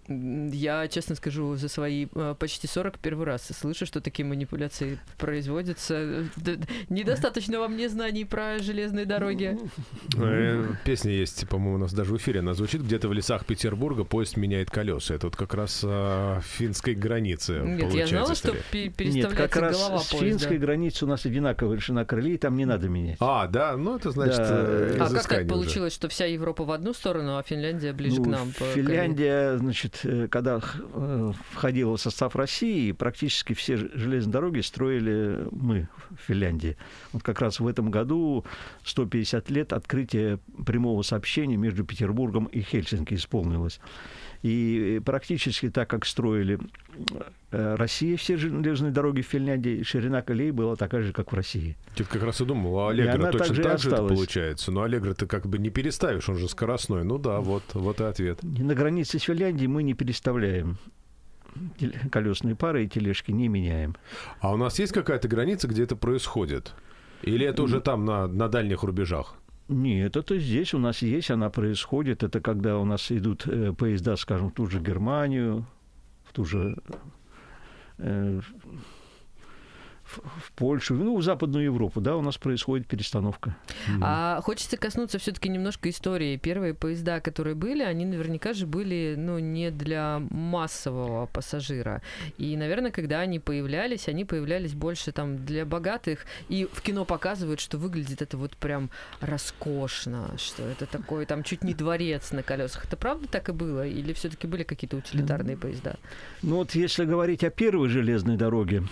Я, 0.07 0.87
честно 0.87 1.15
скажу, 1.15 1.55
за 1.55 1.67
свои 1.67 2.07
э, 2.13 2.35
почти 2.37 2.67
40 2.67 2.99
первый 2.99 3.25
раз 3.25 3.47
слышу, 3.59 3.85
что 3.85 4.01
такие 4.01 4.25
манипуляции 4.25 4.99
производятся. 5.17 6.25
Недостаточно 6.89 7.59
вам 7.59 7.73
мне 7.73 7.89
знаний 7.89 8.25
про 8.25 8.59
железные 8.59 9.05
дороги. 9.05 9.57
Э, 10.17 10.65
Песня 10.83 11.11
есть, 11.11 11.47
по-моему, 11.49 11.75
у 11.75 11.79
нас 11.79 11.93
даже 11.93 12.13
в 12.13 12.17
эфире. 12.17 12.39
Она 12.41 12.53
звучит 12.53 12.81
где-то 12.81 13.07
в 13.07 13.13
лесах 13.13 13.45
Петербурга. 13.45 14.03
Поезд 14.03 14.37
меняет 14.37 14.69
колеса. 14.69 15.15
Это 15.15 15.27
вот 15.27 15.35
как 15.35 15.53
раз 15.53 15.81
а, 15.83 16.39
финской 16.41 16.93
границы. 16.95 17.59
Нет, 17.63 17.79
я 17.79 17.85
получается, 17.85 18.15
знала, 18.15 18.35
что 18.35 18.55
Нет, 19.03 19.33
как 19.33 19.55
раз 19.55 19.77
голова 19.77 19.99
с 19.99 20.09
поезда. 20.11 20.27
финской 20.27 20.57
границей 20.57 21.05
у 21.05 21.09
нас 21.09 21.25
одинаковая 21.25 21.79
ширина 21.79 22.05
крылей, 22.05 22.37
там 22.37 22.55
не 22.55 22.65
надо 22.65 22.87
менять. 22.89 23.17
А, 23.19 23.47
да, 23.47 23.75
ну 23.77 23.95
это 23.97 24.11
значит 24.11 24.37
Да. 24.37 24.49
э, 24.51 24.97
А 24.99 25.09
как 25.09 25.27
так 25.27 25.39
уже. 25.41 25.47
получилось, 25.49 25.93
что 25.93 26.07
вся 26.09 26.25
Европа 26.25 26.63
в 26.63 26.71
одну 26.71 26.93
сторону, 26.93 27.37
а 27.37 27.43
Финляндия 27.43 27.93
ближе 27.93 28.17
Ну, 28.17 28.23
к 28.23 28.27
нам? 28.27 28.51
по 28.51 28.65
Финляндия, 28.65 29.57
значит, 29.57 29.94
э, 30.03 30.27
когда 30.29 30.59
э, 30.61 31.31
входила 31.51 31.97
в 31.97 32.01
состав 32.01 32.35
России, 32.35 32.91
практически 32.91 33.53
все 33.53 33.77
железные 33.77 34.31
дороги 34.31 34.61
строили 34.61 35.47
мы 35.51 35.87
в 36.11 36.21
Финляндии. 36.27 36.77
Вот 37.13 37.23
как 37.23 37.41
раз 37.41 37.59
в 37.59 37.67
этом 37.67 37.91
году 37.91 38.45
150 38.83 39.49
лет 39.49 39.73
открытия 39.73 40.39
прямого 40.65 41.01
сообщения 41.01 41.57
между 41.57 41.85
Петербургом 41.85 42.45
и 42.45 42.61
Хельсинки 42.61 43.13
исполнилось. 43.13 43.79
И 44.45 45.01
практически 45.03 45.71
так, 45.71 45.89
как 45.89 46.05
строили 46.05 46.59
э, 47.49 47.75
Россия 47.77 48.15
все 48.15 48.37
железные 48.37 48.91
дороги 48.91 49.21
в 49.21 49.25
Финляндии, 49.25 49.81
ширина 49.81 50.21
колей 50.21 50.51
была 50.51 50.75
такая 50.75 51.01
же, 51.01 51.13
как 51.13 51.31
в 51.31 51.35
России. 51.35 51.75
Я 51.95 52.05
как 52.05 52.21
раз 52.21 52.41
и 52.41 52.45
думал, 52.45 52.77
а 52.77 52.91
она 52.91 53.31
точно 53.31 53.63
так 53.63 53.79
же 53.79 53.89
это 53.89 54.05
получается. 54.05 54.71
Но 54.71 54.83
Аллегро 54.83 55.15
ты 55.15 55.25
как 55.25 55.47
бы 55.47 55.57
не 55.57 55.71
переставишь, 55.71 56.29
он 56.29 56.37
же 56.37 56.47
скоростной. 56.47 57.03
Ну 57.03 57.17
да, 57.17 57.39
вот, 57.39 57.63
вот 57.73 57.99
и 58.01 58.03
ответ. 58.03 58.43
На 58.43 58.75
границе 58.75 59.17
с 59.17 59.23
Финляндией 59.23 59.67
мы 59.67 59.81
не 59.81 59.95
переставляем 59.95 60.77
колесные 62.11 62.55
пары 62.55 62.85
и 62.85 62.87
тележки 62.87 63.31
не 63.31 63.47
меняем. 63.47 63.95
А 64.41 64.53
у 64.53 64.57
нас 64.57 64.77
есть 64.77 64.93
какая-то 64.93 65.27
граница, 65.27 65.67
где 65.67 65.85
это 65.85 65.95
происходит? 65.95 66.75
Или 67.23 67.47
это 67.47 67.63
уже 67.63 67.81
там, 67.81 68.05
на, 68.05 68.27
на 68.27 68.47
дальних 68.47 68.83
рубежах? 68.83 69.37
Нет, 69.67 70.15
это 70.15 70.37
здесь 70.37 70.73
у 70.75 70.77
нас 70.77 71.01
есть, 71.01 71.31
она 71.31 71.49
происходит. 71.49 72.21
Это 72.23 72.39
когда 72.39 72.77
у 72.77 72.85
нас 72.85 73.11
идут 73.11 73.47
э, 73.47 73.73
поезда, 73.73 74.15
скажем, 74.15 74.49
в 74.49 74.53
ту 74.53 74.67
же 74.67 74.79
Германию, 74.79 75.65
в 76.23 76.33
ту 76.33 76.45
же 76.45 76.77
э, 77.97 78.41
в, 80.05 80.19
в 80.19 80.51
Польшу, 80.55 80.95
ну, 80.95 81.17
в 81.17 81.23
Западную 81.23 81.65
Европу, 81.65 81.99
да, 82.01 82.15
у 82.15 82.21
нас 82.21 82.37
происходит 82.37 82.87
перестановка. 82.87 83.55
А 84.01 84.39
хочется 84.41 84.77
коснуться 84.77 85.17
все-таки 85.19 85.49
немножко 85.49 85.89
истории. 85.89 86.37
Первые 86.37 86.73
поезда, 86.73 87.19
которые 87.19 87.55
были, 87.55 87.83
они 87.83 88.05
наверняка 88.05 88.53
же 88.53 88.67
были, 88.67 89.15
ну, 89.17 89.39
не 89.39 89.71
для 89.71 90.21
массового 90.29 91.25
пассажира. 91.25 92.01
И, 92.37 92.55
наверное, 92.55 92.91
когда 92.91 93.19
они 93.19 93.39
появлялись, 93.39 94.07
они 94.07 94.25
появлялись 94.25 94.73
больше 94.73 95.11
там 95.11 95.45
для 95.45 95.65
богатых. 95.65 96.25
И 96.49 96.67
в 96.71 96.81
кино 96.81 97.05
показывают, 97.05 97.59
что 97.59 97.77
выглядит 97.77 98.21
это 98.21 98.37
вот 98.37 98.55
прям 98.57 98.89
роскошно, 99.21 100.35
что 100.37 100.63
это 100.63 100.85
такой 100.85 101.25
там 101.25 101.43
чуть 101.43 101.63
не 101.63 101.73
дворец 101.73 102.31
на 102.31 102.43
колесах. 102.43 102.85
Это 102.85 102.97
правда 102.97 103.27
так 103.27 103.49
и 103.49 103.51
было? 103.51 103.85
Или 103.87 104.13
все-таки 104.13 104.47
были 104.47 104.63
какие-то 104.63 104.97
утилитарные 104.97 105.57
поезда? 105.57 105.95
Ну 106.41 106.57
вот 106.57 106.75
если 106.75 107.05
говорить 107.05 107.43
о 107.43 107.49
первой 107.49 107.89
железной 107.89 108.37
дороге, 108.37 108.83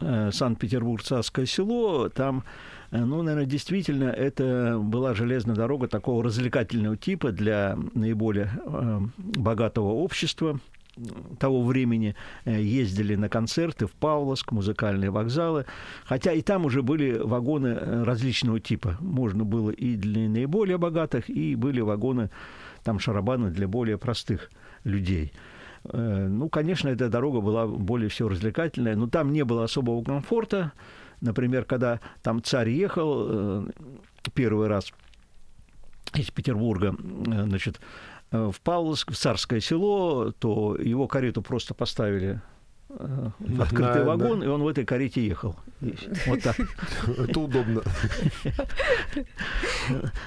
э, 0.00 0.30
Санкт-Петербург-Царское 0.32 1.46
село, 1.46 2.08
там, 2.08 2.44
э, 2.90 2.98
ну, 2.98 3.22
наверное, 3.22 3.46
действительно, 3.46 4.04
это 4.04 4.78
была 4.80 5.14
железная 5.14 5.56
дорога 5.56 5.88
такого 5.88 6.22
развлекательного 6.22 6.96
типа 6.96 7.32
для 7.32 7.78
наиболее 7.94 8.50
э, 8.64 9.00
богатого 9.18 9.92
общества 9.92 10.60
того 11.38 11.62
времени 11.62 12.16
ездили 12.46 13.16
на 13.16 13.28
концерты 13.28 13.86
в 13.86 13.92
Павловск, 13.92 14.50
музыкальные 14.50 15.10
вокзалы, 15.10 15.66
хотя 16.06 16.32
и 16.32 16.40
там 16.40 16.64
уже 16.64 16.80
были 16.82 17.18
вагоны 17.18 18.04
различного 18.04 18.60
типа. 18.60 18.96
Можно 19.00 19.44
было 19.44 19.68
и 19.68 19.94
для 19.96 20.26
наиболее 20.26 20.78
богатых, 20.78 21.28
и 21.28 21.54
были 21.54 21.82
вагоны, 21.82 22.30
там 22.82 22.98
шарабаны 22.98 23.50
для 23.50 23.68
более 23.68 23.98
простых 23.98 24.50
людей. 24.84 25.32
Э, 25.92 26.26
Ну, 26.28 26.48
конечно, 26.48 26.88
эта 26.88 27.08
дорога 27.08 27.40
была 27.40 27.66
более 27.66 28.08
всего 28.08 28.28
развлекательная, 28.28 28.96
но 28.96 29.08
там 29.08 29.32
не 29.32 29.44
было 29.44 29.64
особого 29.64 30.02
комфорта. 30.02 30.72
Например, 31.20 31.64
когда 31.64 32.00
там 32.22 32.42
царь 32.42 32.70
ехал 32.70 33.26
э, 33.28 33.66
первый 34.34 34.68
раз 34.68 34.92
из 36.14 36.30
Петербурга, 36.30 36.94
э, 36.98 37.44
значит, 37.44 37.80
в 38.32 38.60
Павловск, 38.62 39.12
в 39.12 39.16
Царское 39.16 39.60
село, 39.60 40.32
то 40.38 40.76
его 40.76 41.06
карету 41.06 41.42
просто 41.42 41.74
поставили 41.74 42.40
открытый 42.96 44.02
На- 44.02 44.04
вагон, 44.04 44.42
и 44.42 44.46
он 44.46 44.62
в 44.62 44.68
этой 44.68 44.84
карете 44.84 45.26
ехал. 45.26 45.56
Вот 46.26 46.42
так. 46.42 46.56
Это 47.18 47.40
удобно. 47.40 47.82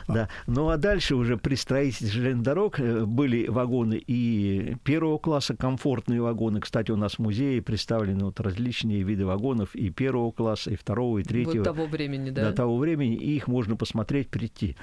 Да. 0.07 0.29
Ну 0.47 0.69
а 0.69 0.77
дальше 0.77 1.15
уже 1.15 1.37
при 1.37 1.55
строительстве 1.55 2.09
железных 2.09 2.43
дорог 2.43 2.79
э, 2.79 3.05
были 3.05 3.47
вагоны 3.47 4.01
и 4.05 4.75
первого 4.83 5.17
класса, 5.17 5.55
комфортные 5.55 6.21
вагоны. 6.21 6.59
Кстати, 6.59 6.91
у 6.91 6.95
нас 6.95 7.15
в 7.15 7.19
музее 7.19 7.61
представлены 7.61 8.25
вот 8.25 8.39
различные 8.39 9.03
виды 9.03 9.25
вагонов 9.25 9.75
и 9.75 9.89
первого 9.89 10.31
класса, 10.31 10.71
и 10.71 10.75
второго, 10.75 11.19
и 11.19 11.23
третьего. 11.23 11.57
Вот 11.57 11.63
того 11.63 11.85
времени, 11.85 12.29
да? 12.29 12.49
До 12.49 12.55
того 12.55 12.77
времени, 12.77 13.15
и 13.15 13.35
их 13.35 13.47
можно 13.47 13.75
посмотреть, 13.75 14.29
прийти. 14.29 14.75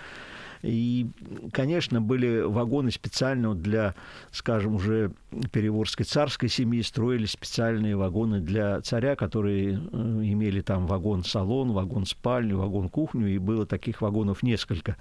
И, 0.62 1.06
конечно, 1.52 2.00
были 2.00 2.40
вагоны 2.40 2.90
специально 2.90 3.54
для, 3.54 3.94
скажем, 4.30 4.74
уже 4.74 5.12
переворской 5.52 6.04
царской 6.04 6.48
семьи, 6.48 6.82
строили 6.82 7.26
специальные 7.26 7.96
вагоны 7.96 8.40
для 8.40 8.80
царя, 8.80 9.16
которые 9.16 9.74
э, 9.74 9.96
имели 9.96 10.60
там 10.60 10.86
вагон-салон, 10.86 11.72
вагон-спальню, 11.72 12.58
вагон-кухню, 12.58 13.28
и 13.28 13.38
было 13.38 13.66
таких 13.66 14.00
вагонов 14.00 14.42
несколько. 14.42 14.96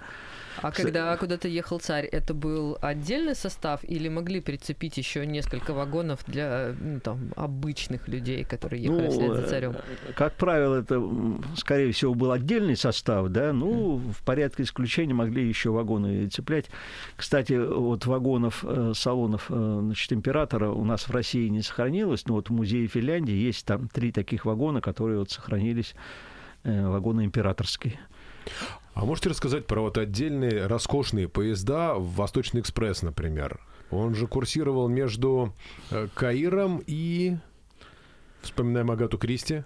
А 0.62 0.70
когда 0.70 1.16
куда-то 1.16 1.48
ехал 1.48 1.78
царь, 1.78 2.06
это 2.06 2.34
был 2.34 2.78
отдельный 2.80 3.34
состав 3.34 3.80
или 3.84 4.08
могли 4.08 4.40
прицепить 4.40 4.96
еще 4.96 5.26
несколько 5.26 5.74
вагонов 5.74 6.20
для 6.26 6.74
ну, 6.80 7.00
там, 7.00 7.32
обычных 7.36 8.08
людей, 8.08 8.44
которые 8.44 8.84
ехали 8.84 9.08
вслед 9.10 9.32
за 9.32 9.42
царем? 9.42 9.72
э, 9.72 10.12
Как 10.14 10.34
правило, 10.34 10.76
это, 10.76 11.02
скорее 11.56 11.92
всего, 11.92 12.14
был 12.14 12.32
отдельный 12.32 12.76
состав, 12.76 13.28
да, 13.28 13.52
ну, 13.52 13.96
в 13.96 14.22
порядке 14.24 14.62
исключения 14.62 15.14
могли 15.14 15.46
еще 15.46 15.70
вагоны 15.70 16.28
цеплять. 16.28 16.66
Кстати, 17.16 17.54
вот 17.54 18.06
вагонов, 18.06 18.64
э, 18.66 18.92
салонов, 18.94 19.46
э, 19.48 19.78
значит, 19.82 20.12
императора 20.12 20.70
у 20.70 20.84
нас 20.84 21.08
в 21.08 21.10
России 21.10 21.48
не 21.48 21.62
сохранилось, 21.62 22.26
но 22.26 22.34
вот 22.34 22.50
в 22.50 22.52
музее 22.52 22.86
Финляндии 22.86 23.34
есть 23.34 23.66
там 23.66 23.88
три 23.88 24.12
таких 24.12 24.44
вагона, 24.44 24.80
которые 24.80 25.18
вот 25.18 25.30
сохранились, 25.30 25.94
вагоны 26.64 27.24
императорские. 27.24 28.00
А 28.96 29.04
можете 29.04 29.28
рассказать 29.28 29.66
про 29.66 29.82
вот 29.82 29.98
отдельные 29.98 30.66
роскошные 30.66 31.28
поезда, 31.28 31.92
Восточный 31.96 32.62
экспресс, 32.62 33.02
например? 33.02 33.60
Он 33.90 34.14
же 34.14 34.26
курсировал 34.26 34.88
между 34.88 35.54
э, 35.90 36.08
Каиром 36.14 36.82
и... 36.86 37.36
Вспоминаем 38.40 38.90
Агату 38.90 39.18
Кристи. 39.18 39.64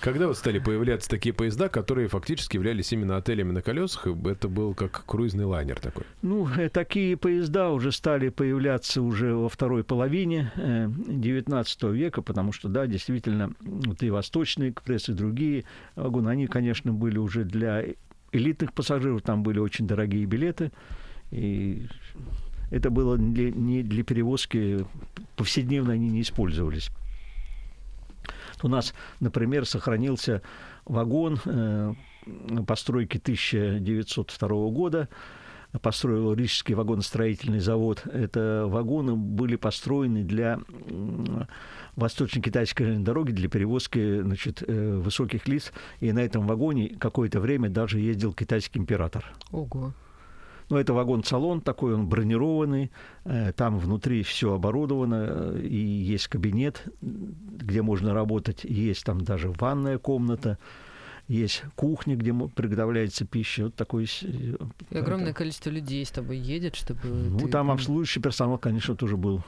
Когда 0.00 0.28
вот 0.28 0.38
стали 0.38 0.60
появляться 0.60 1.10
такие 1.10 1.32
поезда, 1.32 1.68
которые 1.68 2.06
фактически 2.06 2.56
являлись 2.58 2.92
именно 2.92 3.16
отелями 3.16 3.50
на 3.50 3.60
колесах, 3.60 4.06
и 4.06 4.28
это 4.28 4.46
был 4.48 4.74
как 4.74 5.04
круизный 5.04 5.46
лайнер 5.46 5.80
такой? 5.80 6.04
Ну, 6.22 6.48
э, 6.48 6.68
такие 6.68 7.16
поезда 7.16 7.70
уже 7.70 7.90
стали 7.90 8.28
появляться 8.28 9.02
уже 9.02 9.34
во 9.34 9.48
второй 9.48 9.82
половине 9.82 10.52
XIX 10.56 11.92
века, 11.92 12.22
потому 12.22 12.52
что, 12.52 12.68
да, 12.68 12.86
действительно, 12.86 13.52
вот 13.58 14.00
и 14.04 14.10
Восточный 14.10 14.70
экспресс, 14.70 15.08
и 15.08 15.12
другие 15.12 15.64
вагоны, 15.96 16.28
они, 16.28 16.46
конечно, 16.46 16.92
были 16.92 17.18
уже 17.18 17.42
для 17.42 17.84
элитных 18.32 18.72
пассажиров, 18.72 19.22
там 19.22 19.42
были 19.42 19.58
очень 19.58 19.86
дорогие 19.86 20.24
билеты, 20.24 20.72
и 21.30 21.86
это 22.70 22.90
было 22.90 23.16
не, 23.16 23.50
не 23.50 23.82
для 23.82 24.04
перевозки, 24.04 24.84
повседневно 25.36 25.92
они 25.92 26.08
не 26.08 26.22
использовались. 26.22 26.90
У 28.62 28.68
нас, 28.68 28.94
например, 29.20 29.64
сохранился 29.66 30.42
вагон 30.84 31.38
э, 31.44 31.94
постройки 32.66 33.16
1902 33.16 34.48
года, 34.70 35.08
построил 35.82 36.34
Рижский 36.34 36.74
вагоностроительный 36.74 37.60
завод. 37.60 38.02
Это 38.06 38.64
вагоны 38.66 39.14
были 39.14 39.56
построены 39.56 40.24
для 40.24 40.60
восточно-китайской 41.96 42.98
дороги 42.98 43.32
для 43.32 43.48
перевозки 43.48 44.20
значит, 44.20 44.62
э, 44.66 44.96
высоких 44.96 45.48
лиц. 45.48 45.72
И 46.00 46.12
на 46.12 46.20
этом 46.20 46.46
вагоне 46.46 46.96
какое-то 46.98 47.40
время 47.40 47.68
даже 47.68 47.98
ездил 48.00 48.32
китайский 48.32 48.78
император. 48.78 49.24
Ого. 49.50 49.92
Ну, 50.70 50.76
это 50.76 50.92
вагон-салон 50.92 51.62
такой, 51.62 51.94
он 51.94 52.06
бронированный, 52.06 52.92
э, 53.24 53.52
там 53.52 53.78
внутри 53.78 54.22
все 54.22 54.54
оборудовано, 54.54 55.26
э, 55.28 55.62
и 55.62 55.76
есть 55.76 56.28
кабинет, 56.28 56.84
где 57.00 57.82
можно 57.82 58.14
работать, 58.14 58.62
есть 58.62 59.04
там 59.04 59.20
даже 59.20 59.50
ванная 59.50 59.98
комната, 59.98 60.58
есть 61.26 61.64
кухня, 61.74 62.16
где 62.16 62.32
приготовляется 62.32 63.24
пища. 63.24 63.64
Вот 63.64 63.74
такой... 63.74 64.04
И 64.90 64.96
огромное 64.96 65.30
это... 65.30 65.38
количество 65.38 65.70
людей 65.70 66.06
с 66.06 66.10
тобой 66.10 66.38
едет, 66.38 66.76
чтобы... 66.76 67.00
Ну, 67.04 67.38
ты... 67.38 67.48
там 67.48 67.72
обслуживающий 67.72 68.22
персонал, 68.22 68.58
конечно, 68.58 68.94
тоже 68.94 69.16
был. 69.16 69.42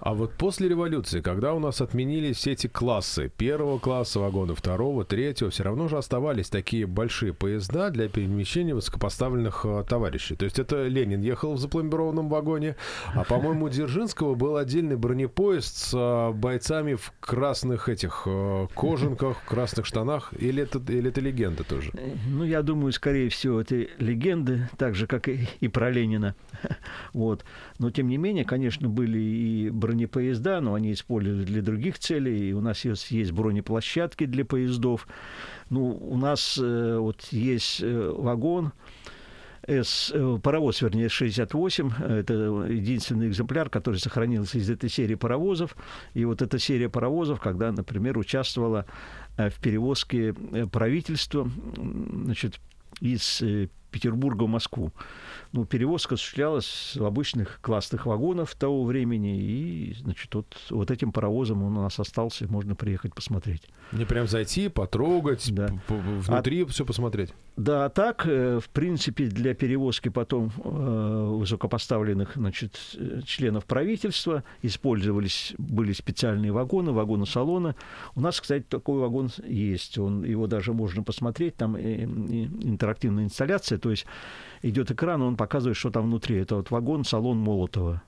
А 0.00 0.14
вот 0.14 0.32
после 0.34 0.68
революции, 0.68 1.20
когда 1.20 1.54
у 1.54 1.58
нас 1.58 1.80
отменились 1.80 2.36
все 2.36 2.52
эти 2.52 2.66
классы, 2.66 3.30
первого 3.36 3.78
класса 3.78 4.20
вагона, 4.20 4.54
второго, 4.54 5.04
третьего, 5.04 5.50
все 5.50 5.64
равно 5.64 5.88
же 5.88 5.98
оставались 5.98 6.48
такие 6.48 6.86
большие 6.86 7.32
поезда 7.32 7.90
для 7.90 8.08
перемещения 8.08 8.74
высокопоставленных 8.74 9.64
э, 9.64 9.84
товарищей. 9.88 10.36
То 10.36 10.44
есть 10.44 10.58
это 10.58 10.86
Ленин 10.86 11.20
ехал 11.20 11.54
в 11.54 11.58
запломбированном 11.58 12.28
вагоне, 12.28 12.76
а, 13.14 13.24
по-моему, 13.24 13.66
у 13.66 13.68
Дзержинского 13.68 14.34
был 14.34 14.56
отдельный 14.56 14.96
бронепоезд 14.96 15.76
с 15.76 15.94
э, 15.94 16.32
бойцами 16.32 16.94
в 16.94 17.12
красных 17.20 17.88
этих 17.88 18.22
э, 18.26 18.66
кожанках, 18.74 19.42
красных 19.44 19.86
штанах. 19.86 20.32
Или 20.38 20.62
это, 20.62 20.78
или 20.92 21.08
это 21.08 21.20
легенда 21.20 21.64
тоже? 21.64 21.92
Ну, 22.26 22.44
я 22.44 22.62
думаю, 22.62 22.92
скорее 22.92 23.28
всего, 23.28 23.60
это 23.60 23.86
легенды, 23.98 24.68
так 24.76 24.94
же, 24.94 25.06
как 25.06 25.28
и, 25.28 25.48
и 25.60 25.68
про 25.68 25.90
Ленина. 25.90 26.34
Вот. 27.12 27.44
Но, 27.78 27.90
тем 27.90 28.08
не 28.08 28.16
менее, 28.16 28.44
конечно, 28.44 28.88
были 28.88 29.18
и 29.18 29.57
бронепоезда, 29.66 30.60
но 30.60 30.74
они 30.74 30.92
используют 30.92 31.46
для 31.46 31.62
других 31.62 31.98
целей. 31.98 32.50
И 32.50 32.52
у 32.52 32.60
нас 32.60 32.84
есть, 32.84 33.10
есть 33.10 33.32
бронеплощадки 33.32 34.26
для 34.26 34.44
поездов. 34.44 35.08
Ну, 35.70 35.90
у 35.90 36.16
нас 36.16 36.58
э, 36.62 36.98
вот 36.98 37.24
есть 37.30 37.80
э, 37.82 38.14
вагон, 38.16 38.72
с, 39.68 40.10
э, 40.14 40.38
паровоз, 40.42 40.80
вернее, 40.82 41.08
68. 41.08 41.92
Это 42.00 42.34
единственный 42.68 43.28
экземпляр, 43.28 43.68
который 43.68 43.96
сохранился 43.96 44.58
из 44.58 44.70
этой 44.70 44.88
серии 44.88 45.14
паровозов. 45.14 45.76
И 46.14 46.24
вот 46.24 46.42
эта 46.42 46.58
серия 46.58 46.88
паровозов, 46.88 47.40
когда, 47.40 47.70
например, 47.70 48.16
участвовала 48.18 48.86
э, 49.36 49.50
в 49.50 49.60
перевозке 49.60 50.34
э, 50.52 50.66
правительства 50.66 51.50
значит, 51.76 52.60
из 53.00 53.42
Петербурга 53.90 54.44
в 54.44 54.48
Москву 54.48 54.92
ну, 55.52 55.64
перевозка 55.64 56.14
осуществлялась 56.14 56.92
в 56.94 57.04
обычных 57.04 57.60
классных 57.62 58.06
вагонах 58.06 58.54
того 58.54 58.84
времени, 58.84 59.40
и, 59.40 59.94
значит, 59.98 60.34
вот, 60.34 60.56
вот 60.70 60.90
этим 60.90 61.12
паровозом 61.12 61.62
он 61.62 61.76
у 61.76 61.82
нас 61.82 61.98
остался, 61.98 62.46
можно 62.48 62.74
приехать 62.74 63.14
посмотреть. 63.14 63.68
Не 63.92 64.04
прям 64.04 64.26
зайти, 64.28 64.68
потрогать, 64.68 65.50
да. 65.52 65.68
внутри 65.88 66.62
а, 66.62 66.66
все 66.66 66.84
посмотреть? 66.84 67.32
Да, 67.56 67.86
а 67.86 67.88
так, 67.88 68.26
э, 68.26 68.60
в 68.60 68.68
принципе, 68.68 69.26
для 69.26 69.54
перевозки 69.54 70.10
потом 70.10 70.52
э, 70.62 71.28
высокопоставленных, 71.38 72.32
значит, 72.34 72.78
членов 73.24 73.64
правительства 73.64 74.44
использовались, 74.62 75.54
были 75.56 75.92
специальные 75.92 76.52
вагоны, 76.52 76.92
вагоны 76.92 77.24
салона. 77.24 77.74
У 78.14 78.20
нас, 78.20 78.40
кстати, 78.40 78.64
такой 78.68 79.00
вагон 79.00 79.30
есть, 79.46 79.96
он, 79.96 80.22
его 80.22 80.46
даже 80.46 80.74
можно 80.74 81.02
посмотреть, 81.02 81.56
там 81.56 81.74
э, 81.74 82.04
интерактивная 82.04 83.24
инсталляция, 83.24 83.78
то 83.78 83.90
есть 83.90 84.04
идет 84.62 84.90
экран, 84.90 85.22
он 85.22 85.36
показывает, 85.36 85.78
что 85.78 85.90
там 85.90 86.04
внутри. 86.04 86.36
Это 86.36 86.56
вот 86.56 86.70
вагон, 86.70 87.04
салон 87.04 87.38
Молотова. 87.38 88.02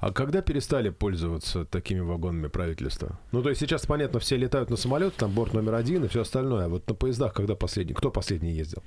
А 0.00 0.12
когда 0.12 0.42
перестали 0.42 0.90
пользоваться 0.90 1.64
такими 1.64 2.00
вагонами 2.00 2.48
правительства? 2.48 3.18
Ну, 3.32 3.42
то 3.42 3.48
есть 3.48 3.60
сейчас, 3.60 3.86
понятно, 3.86 4.20
все 4.20 4.36
летают 4.36 4.70
на 4.70 4.76
самолет, 4.76 5.14
там 5.14 5.30
борт 5.32 5.54
номер 5.54 5.74
один 5.74 6.04
и 6.04 6.08
все 6.08 6.22
остальное. 6.22 6.66
А 6.66 6.68
вот 6.68 6.88
на 6.88 6.94
поездах 6.94 7.32
когда 7.32 7.54
последний? 7.54 7.94
Кто 7.94 8.10
последний 8.10 8.52
ездил? 8.52 8.82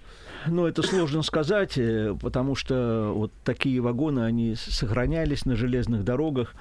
Ну, 0.47 0.65
это 0.65 0.81
сложно 0.81 1.21
сказать, 1.21 1.77
э, 1.77 2.15
потому 2.19 2.55
что 2.55 3.11
вот 3.15 3.31
такие 3.43 3.79
вагоны, 3.79 4.21
они 4.21 4.55
сохранялись 4.55 5.45
на 5.45 5.55
железных 5.55 6.03
дорогах 6.03 6.53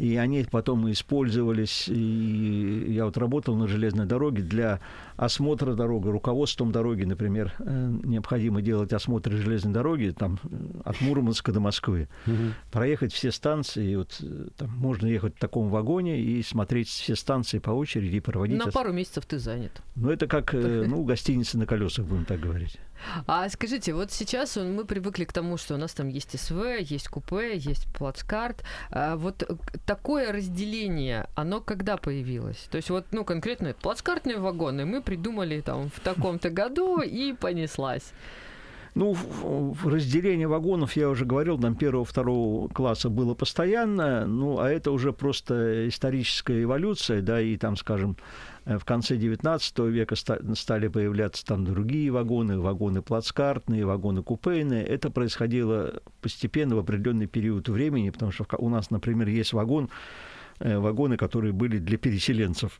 и 0.00 0.16
они 0.16 0.46
потом 0.50 0.90
использовались. 0.90 1.86
И 1.88 2.86
я 2.88 3.04
вот 3.04 3.18
работал 3.18 3.54
на 3.54 3.68
железной 3.68 4.06
дороге 4.06 4.42
для 4.42 4.80
осмотра 5.18 5.74
дороги, 5.74 6.08
руководством 6.08 6.72
дороги, 6.72 7.04
например, 7.04 7.52
э, 7.58 7.92
необходимо 8.04 8.62
делать 8.62 8.94
осмотр 8.94 9.32
железной 9.32 9.74
дороги 9.74 10.14
там, 10.18 10.38
от 10.84 11.02
Мурманска 11.02 11.52
до 11.52 11.60
Москвы, 11.60 12.08
угу. 12.26 12.54
проехать 12.72 13.12
все 13.12 13.30
станции, 13.30 13.94
вот, 13.96 14.16
э, 14.22 14.48
там, 14.56 14.70
можно 14.70 15.06
ехать 15.06 15.36
в 15.36 15.38
таком 15.38 15.68
вагоне 15.68 16.18
и 16.18 16.42
смотреть 16.42 16.88
все 16.88 17.14
станции 17.14 17.58
по 17.58 17.70
очереди 17.70 18.16
и 18.16 18.20
проводить... 18.20 18.58
На 18.58 18.72
пару 18.72 18.94
месяцев 18.94 19.26
ты 19.26 19.38
занят. 19.38 19.82
Ну, 19.96 20.08
это 20.08 20.26
как 20.26 20.54
э, 20.54 20.84
ну, 20.88 21.04
гостиница 21.04 21.58
на 21.58 21.66
колесах, 21.66 22.06
будем 22.06 22.24
так 22.24 22.40
говорить. 22.40 22.78
А 23.26 23.48
скажите, 23.48 23.92
вот 23.92 24.12
сейчас 24.12 24.56
мы 24.56 24.84
привыкли 24.84 25.24
к 25.24 25.32
тому, 25.32 25.56
что 25.56 25.74
у 25.74 25.78
нас 25.78 25.92
там 25.92 26.08
есть 26.08 26.38
СВ, 26.38 26.78
есть 26.80 27.08
купе, 27.08 27.56
есть 27.56 27.86
плацкарт. 27.94 28.62
А 28.90 29.16
вот 29.16 29.48
такое 29.86 30.32
разделение, 30.32 31.28
оно 31.34 31.60
когда 31.60 31.96
появилось? 31.96 32.68
То 32.70 32.76
есть 32.76 32.90
вот, 32.90 33.06
ну, 33.12 33.24
конкретно 33.24 33.74
плацкартные 33.74 34.38
вагоны 34.38 34.84
мы 34.84 35.02
придумали 35.02 35.60
там 35.60 35.90
в 35.90 36.00
таком-то 36.00 36.50
году 36.50 37.00
и 37.00 37.32
понеслась. 37.32 38.12
Ну, 38.94 39.16
разделение 39.84 40.48
вагонов, 40.48 40.96
я 40.96 41.08
уже 41.08 41.24
говорил, 41.24 41.58
там 41.58 41.76
первого-второго 41.76 42.68
класса 42.68 43.08
было 43.08 43.34
постоянно, 43.34 44.26
ну, 44.26 44.58
а 44.58 44.68
это 44.68 44.90
уже 44.90 45.12
просто 45.12 45.88
историческая 45.88 46.62
эволюция, 46.62 47.22
да, 47.22 47.40
и 47.40 47.56
там, 47.56 47.76
скажем, 47.76 48.16
Э, 48.64 48.78
в 48.78 48.84
конце 48.84 49.16
XIX 49.16 49.90
века 49.90 50.14
стали 50.16 50.88
появляться 50.88 51.44
там 51.44 51.64
другие 51.64 52.10
вагоны, 52.10 52.58
вагоны 52.58 53.02
плацкартные, 53.02 53.84
вагоны 53.84 54.22
купейные. 54.22 54.84
Это 54.84 55.10
происходило 55.10 56.02
постепенно 56.20 56.76
в 56.76 56.78
определенный 56.78 57.26
период 57.26 57.68
времени, 57.68 58.10
потому 58.10 58.32
что 58.32 58.46
у 58.58 58.68
нас, 58.68 58.90
например, 58.90 59.28
есть 59.28 59.52
вагон, 59.52 59.88
э, 60.60 60.78
вагоны, 60.78 61.16
которые 61.16 61.52
были 61.52 61.78
для 61.78 61.98
переселенцев. 61.98 62.78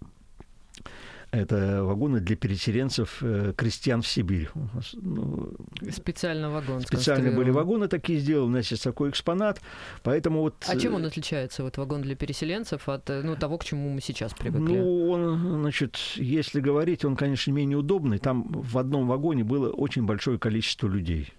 Это 1.31 1.85
вагоны 1.85 2.21
для 2.21 2.35
переселенцев 2.35 3.19
э, 3.23 3.53
крестьян 3.57 4.03
в 4.03 4.07
Сибирь. 4.07 4.49
Ну, 4.95 5.53
Специально 5.91 6.51
вагон 6.51 6.81
Специально 6.81 7.31
были 7.31 7.51
вагоны 7.51 7.87
такие 7.87 8.19
сделаны, 8.19 8.59
есть 8.59 8.83
такой 8.83 9.11
экспонат, 9.11 9.61
поэтому 10.03 10.41
вот... 10.41 10.57
А 10.67 10.77
чем 10.77 10.95
он 10.95 11.05
отличается, 11.05 11.63
вот 11.63 11.77
вагон 11.77 12.03
для 12.03 12.17
переселенцев, 12.17 12.89
от 12.89 13.09
ну, 13.09 13.37
того, 13.37 13.59
к 13.59 13.65
чему 13.65 13.91
мы 13.91 14.01
сейчас 14.01 14.35
привыкли? 14.35 14.79
Ну, 14.79 15.11
он, 15.11 15.61
значит, 15.61 15.97
если 16.17 16.61
говорить, 16.61 17.05
он, 17.05 17.15
конечно, 17.15 17.53
менее 17.53 17.79
удобный. 17.79 18.19
Там 18.19 18.49
в 18.51 18.77
одном 18.77 19.07
вагоне 19.07 19.45
было 19.45 19.71
очень 19.71 20.05
большое 20.05 20.39
количество 20.39 20.89
людей. 20.89 21.33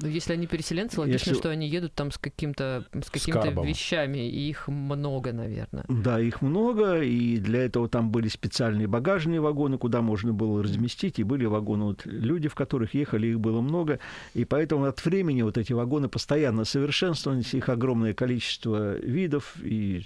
Ну, 0.00 0.08
если 0.08 0.32
они 0.32 0.46
переселенцы, 0.46 0.98
логично, 1.00 1.30
если... 1.30 1.40
что 1.40 1.50
они 1.50 1.68
едут 1.68 1.94
там 1.94 2.10
с 2.10 2.18
каким-то 2.18 2.84
с 2.92 3.10
какими-то 3.10 3.50
вещами, 3.62 4.28
и 4.28 4.48
их 4.48 4.68
много, 4.68 5.32
наверное. 5.32 5.84
Да, 5.88 6.20
их 6.20 6.42
много, 6.42 7.00
и 7.00 7.38
для 7.38 7.62
этого 7.62 7.88
там 7.88 8.10
были 8.10 8.28
специальные 8.28 8.88
багажные 8.88 9.40
вагоны, 9.40 9.78
куда 9.78 10.02
можно 10.02 10.32
было 10.32 10.62
разместить, 10.62 11.18
и 11.18 11.22
были 11.22 11.44
вагоны, 11.44 11.84
вот, 11.84 12.06
люди, 12.06 12.48
в 12.48 12.54
которых 12.54 12.94
ехали, 12.94 13.28
их 13.28 13.40
было 13.40 13.60
много, 13.60 14.00
и 14.34 14.44
поэтому 14.44 14.86
от 14.86 15.04
времени 15.04 15.42
вот 15.42 15.58
эти 15.58 15.72
вагоны 15.72 16.08
постоянно 16.08 16.64
совершенствовались, 16.64 17.54
их 17.54 17.68
огромное 17.68 18.14
количество 18.14 18.96
видов, 18.98 19.54
и 19.62 20.02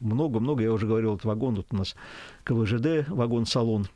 много-много, 0.00 0.62
я 0.62 0.72
уже 0.72 0.86
говорил, 0.86 1.12
вот 1.12 1.24
вагон, 1.24 1.54
вот 1.56 1.66
у 1.70 1.76
нас 1.76 1.94
КВЖД, 2.44 3.08
вагон-салон, 3.08 3.86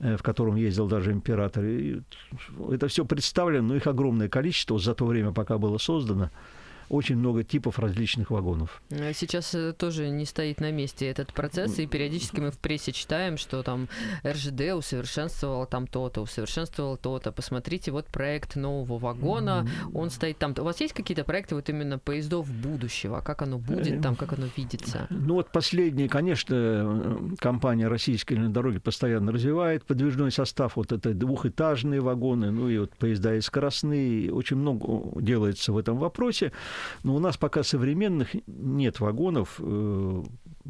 в 0.00 0.22
котором 0.22 0.56
ездил 0.56 0.88
даже 0.88 1.12
император. 1.12 1.64
И 1.64 2.00
это 2.70 2.88
все 2.88 3.04
представлено, 3.04 3.68
но 3.68 3.76
их 3.76 3.86
огромное 3.86 4.28
количество 4.28 4.78
за 4.78 4.94
то 4.94 5.06
время, 5.06 5.32
пока 5.32 5.58
было 5.58 5.78
создано 5.78 6.30
очень 6.90 7.16
много 7.16 7.44
типов 7.44 7.78
различных 7.78 8.30
вагонов. 8.30 8.82
А 8.90 9.12
сейчас 9.14 9.54
э, 9.54 9.72
тоже 9.72 10.08
не 10.08 10.26
стоит 10.26 10.60
на 10.60 10.72
месте 10.72 11.06
этот 11.06 11.32
процесс, 11.32 11.78
и 11.78 11.86
периодически 11.86 12.40
мы 12.40 12.50
в 12.50 12.58
прессе 12.58 12.92
читаем, 12.92 13.38
что 13.38 13.62
там 13.62 13.88
РЖД 14.26 14.74
усовершенствовал 14.76 15.66
там 15.66 15.86
то-то, 15.86 16.20
усовершенствовал 16.20 16.96
то-то. 16.96 17.30
Посмотрите, 17.32 17.92
вот 17.92 18.06
проект 18.06 18.56
нового 18.56 18.98
вагона, 18.98 19.66
он 19.94 20.10
стоит 20.10 20.38
там. 20.38 20.54
У 20.58 20.62
вас 20.62 20.80
есть 20.80 20.92
какие-то 20.92 21.24
проекты 21.24 21.54
вот 21.54 21.68
именно 21.68 21.98
поездов 21.98 22.50
будущего? 22.50 23.20
Как 23.20 23.42
оно 23.42 23.58
будет 23.58 24.02
там, 24.02 24.16
как 24.16 24.32
оно 24.32 24.46
видится? 24.56 25.06
Ну 25.10 25.34
вот 25.34 25.52
последние, 25.52 26.08
конечно, 26.08 27.36
компания 27.38 27.86
«Российские 27.86 28.48
дороги» 28.48 28.78
постоянно 28.78 29.30
развивает 29.30 29.84
подвижной 29.84 30.32
состав. 30.32 30.76
Вот 30.76 30.90
это 30.90 31.14
двухэтажные 31.14 32.00
вагоны, 32.00 32.50
ну 32.50 32.68
и 32.68 32.78
вот 32.78 32.96
поезда 32.96 33.36
и 33.36 33.40
скоростные. 33.40 34.32
Очень 34.32 34.56
много 34.56 35.20
делается 35.20 35.72
в 35.72 35.78
этом 35.78 35.98
вопросе. 35.98 36.52
Но 37.02 37.14
у 37.14 37.18
нас 37.18 37.36
пока 37.36 37.62
современных 37.62 38.30
нет 38.46 39.00
вагонов, 39.00 39.56
э, 39.58 40.22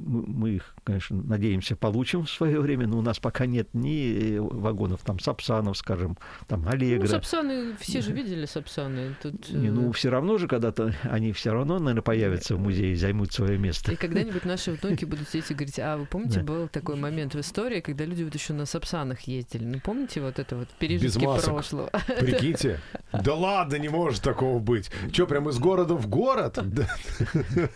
мы 0.06 0.50
их, 0.50 0.74
конечно, 0.84 1.22
надеемся, 1.22 1.76
получим 1.76 2.24
в 2.24 2.30
свое 2.30 2.60
время, 2.60 2.86
но 2.86 2.98
у 2.98 3.02
нас 3.02 3.18
пока 3.18 3.46
нет 3.46 3.68
ни 3.72 4.38
вагонов, 4.38 5.00
там, 5.04 5.18
Сапсанов, 5.18 5.76
скажем, 5.76 6.16
там, 6.48 6.66
Аллегра. 6.68 7.02
Ну, 7.02 7.08
Сапсаны, 7.08 7.76
все 7.78 8.00
же 8.00 8.12
видели 8.12 8.46
Сапсаны. 8.46 9.14
Тут, 9.22 9.50
Не, 9.50 9.68
э, 9.68 9.70
ну, 9.70 9.92
все 9.92 10.10
равно 10.10 10.38
же 10.38 10.48
когда-то 10.48 10.94
они 11.04 11.32
все 11.32 11.52
равно, 11.52 11.78
наверное, 11.78 12.02
появятся 12.02 12.56
в 12.56 12.60
музее 12.60 12.92
и 12.92 12.96
займут 12.96 13.32
свое 13.32 13.58
место. 13.58 13.92
И 13.92 13.96
когда-нибудь 13.96 14.44
наши 14.44 14.72
внуки 14.72 15.04
будут 15.04 15.28
сидеть 15.28 15.50
и 15.50 15.54
говорить, 15.54 15.78
а 15.78 15.96
вы 15.96 16.06
помните, 16.06 16.40
Да. 16.40 16.46
был 16.46 16.68
такой 16.68 16.96
момент 16.96 17.34
в 17.34 17.40
истории, 17.40 17.80
когда 17.80 18.04
люди 18.04 18.22
вот 18.22 18.34
еще 18.34 18.52
на 18.52 18.66
Сапсанах 18.66 19.20
ездили? 19.22 19.64
Ну, 19.64 19.80
помните 19.80 20.20
вот 20.20 20.38
это 20.38 20.56
вот 20.56 20.68
пережитки 20.78 21.24
прошлого? 21.24 21.90
Прикиньте. 22.20 22.80
Да 23.12 23.34
ладно, 23.34 23.76
не 23.76 23.88
может 23.88 24.22
такого 24.22 24.58
быть. 24.58 24.90
Че, 25.12 25.26
прям 25.26 25.48
из 25.48 25.58
города 25.58 25.94
в 25.94 26.08
город? 26.08 26.58
Да. 26.70 26.86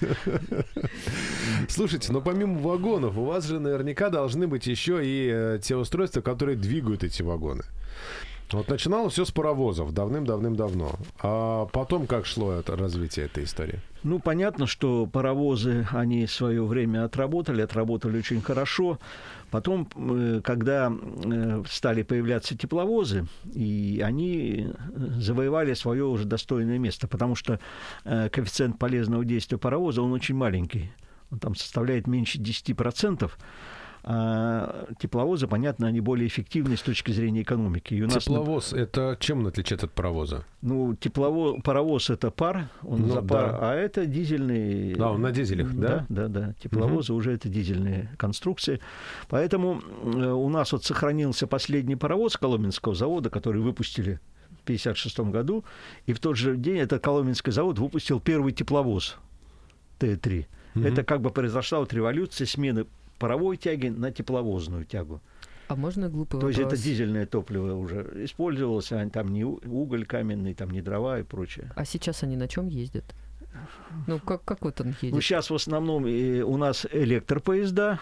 Слушайте, 1.68 2.12
но 2.14 2.20
помимо 2.20 2.60
вагонов, 2.60 3.18
у 3.18 3.24
вас 3.24 3.44
же 3.44 3.58
наверняка 3.58 4.08
должны 4.08 4.46
быть 4.46 4.68
еще 4.68 5.04
и 5.04 5.28
э, 5.32 5.58
те 5.60 5.74
устройства, 5.74 6.20
которые 6.20 6.56
двигают 6.56 7.02
эти 7.02 7.22
вагоны. 7.22 7.64
Вот 8.52 8.68
начиналось 8.68 9.14
все 9.14 9.24
с 9.24 9.32
паровозов 9.32 9.92
давным-давным-давно. 9.92 10.92
А 11.20 11.66
потом 11.72 12.06
как 12.06 12.24
шло 12.24 12.52
это 12.52 12.76
развитие 12.76 13.26
этой 13.26 13.42
истории? 13.42 13.80
Ну, 14.04 14.20
понятно, 14.20 14.68
что 14.68 15.06
паровозы, 15.06 15.88
они 15.90 16.28
свое 16.28 16.64
время 16.64 17.04
отработали, 17.04 17.62
отработали 17.62 18.18
очень 18.18 18.40
хорошо. 18.40 19.00
Потом, 19.50 19.88
э, 19.96 20.40
когда 20.44 20.92
э, 20.92 21.64
стали 21.68 22.04
появляться 22.04 22.56
тепловозы, 22.56 23.26
и 23.52 24.00
они 24.04 24.68
завоевали 25.18 25.74
свое 25.74 26.04
уже 26.04 26.26
достойное 26.26 26.78
место, 26.78 27.08
потому 27.08 27.34
что 27.34 27.58
коэффициент 28.04 28.78
полезного 28.78 29.24
действия 29.24 29.58
паровоза, 29.58 30.00
он 30.00 30.12
очень 30.12 30.36
маленький. 30.36 30.92
Там 31.40 31.54
составляет 31.54 32.06
меньше 32.06 32.38
10%. 32.38 33.30
А 34.06 34.86
тепловозы, 34.98 35.46
понятно, 35.46 35.86
они 35.86 36.00
более 36.00 36.28
эффективны 36.28 36.76
с 36.76 36.82
точки 36.82 37.10
зрения 37.10 37.40
экономики. 37.40 37.94
И 37.94 38.02
у 38.02 38.06
нас, 38.06 38.24
Тепловоз, 38.24 38.74
это 38.74 39.16
чем 39.18 39.38
он 39.38 39.46
отличается 39.46 39.86
от 39.86 39.92
паровоза? 39.92 40.44
ну, 40.60 40.94
теплово... 40.94 41.58
паровоз 41.62 42.10
это 42.10 42.30
пар, 42.30 42.68
он 42.82 43.00
Ну, 43.00 43.14
за 43.14 43.22
пар, 43.22 43.52
да. 43.52 43.58
а 43.62 43.74
это 43.74 44.04
дизельный. 44.04 44.94
Да, 44.94 45.10
он 45.12 45.22
на 45.22 45.32
дизелях, 45.32 45.72
да? 45.72 46.04
Да, 46.10 46.28
да, 46.28 46.28
да. 46.28 46.54
Тепловозы 46.62 47.14
уже 47.14 47.32
это 47.32 47.48
дизельные 47.48 48.10
конструкции. 48.18 48.78
Поэтому 49.30 49.80
э, 50.02 50.30
у 50.32 50.50
нас 50.50 50.72
вот 50.72 50.84
сохранился 50.84 51.46
последний 51.46 51.96
паровоз 51.96 52.36
Коломенского 52.36 52.94
завода, 52.94 53.30
который 53.30 53.62
выпустили 53.62 54.20
в 54.50 54.64
1956 54.64 55.20
году. 55.32 55.64
И 56.04 56.12
в 56.12 56.20
тот 56.20 56.36
же 56.36 56.58
день 56.58 56.76
этот 56.76 57.02
Коломенский 57.02 57.52
завод 57.52 57.78
выпустил 57.78 58.20
первый 58.20 58.52
тепловоз 58.52 59.16
Т-3. 59.98 60.44
Мгм. 60.74 60.86
Это 60.86 61.04
как 61.04 61.20
бы 61.20 61.30
произошла 61.30 61.78
вот 61.80 61.92
революция 61.92 62.46
смены 62.46 62.86
паровой 63.18 63.56
тяги 63.56 63.88
на 63.88 64.10
тепловозную 64.10 64.84
тягу. 64.84 65.20
А 65.68 65.76
можно 65.76 66.08
глупый 66.10 66.40
То 66.40 66.48
есть 66.48 66.58
вопрос? 66.58 66.78
это 66.78 66.82
дизельное 66.82 67.26
топливо 67.26 67.74
уже 67.74 68.10
использовалось, 68.24 68.92
а 68.92 69.08
там 69.08 69.32
не 69.32 69.44
уголь 69.44 70.04
каменный, 70.04 70.52
там 70.52 70.70
не 70.70 70.82
дрова 70.82 71.20
и 71.20 71.22
прочее. 71.22 71.70
А 71.74 71.84
сейчас 71.84 72.22
они 72.22 72.36
на 72.36 72.48
чем 72.48 72.68
ездят? 72.68 73.04
Ну, 74.06 74.18
как, 74.18 74.44
как 74.44 74.62
вот 74.62 74.80
он 74.80 74.88
едет? 75.00 75.14
Ну, 75.14 75.20
сейчас 75.20 75.48
в 75.48 75.54
основном 75.54 76.04
э, 76.06 76.42
у 76.42 76.56
нас 76.56 76.86
электропоезда, 76.92 78.00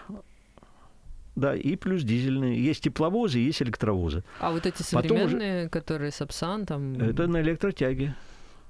да, 1.37 1.55
и 1.55 1.77
плюс 1.77 2.03
дизельные. 2.03 2.63
Есть 2.63 2.83
тепловозы, 2.85 3.39
есть 3.39 3.63
электровозы. 3.63 4.25
А 4.41 4.51
вот 4.51 4.67
эти 4.67 4.83
Потом 4.93 5.17
уже- 5.19 5.31
современные, 5.31 5.69
которые 5.69 6.11
Сапсан, 6.11 6.67
там... 6.67 6.95
Это 6.95 7.27
на 7.27 7.41
электротяге. 7.43 8.15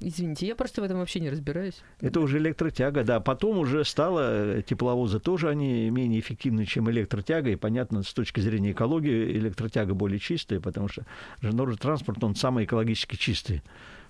Извините, 0.05 0.47
я 0.47 0.57
просто 0.57 0.81
в 0.81 0.85
этом 0.85 0.99
вообще 0.99 1.21
не 1.21 1.31
разбираюсь. 1.31 1.83
Это 2.01 2.21
уже 2.21 2.39
электротяга, 2.39 3.05
да. 3.05 3.21
Потом 3.21 3.59
уже 3.59 3.85
стало 3.85 4.57
э, 4.57 4.63
тепловозы 4.63 5.21
тоже, 5.21 5.49
они 5.49 5.91
менее 5.91 6.19
эффективны, 6.21 6.67
чем 6.67 6.91
электротяга. 6.91 7.51
И 7.51 7.57
понятно, 7.57 8.03
с 8.03 8.13
точки 8.13 8.41
зрения 8.41 8.73
экологии 8.73 9.33
электротяга 9.37 9.95
более 9.95 10.19
чистая, 10.19 10.61
потому 10.61 10.89
что 10.89 11.05
железнодорожный 11.41 11.81
транспорт, 11.81 12.25
он 12.25 12.35
самый 12.35 12.65
экологически 12.65 13.17
чистый. 13.17 13.63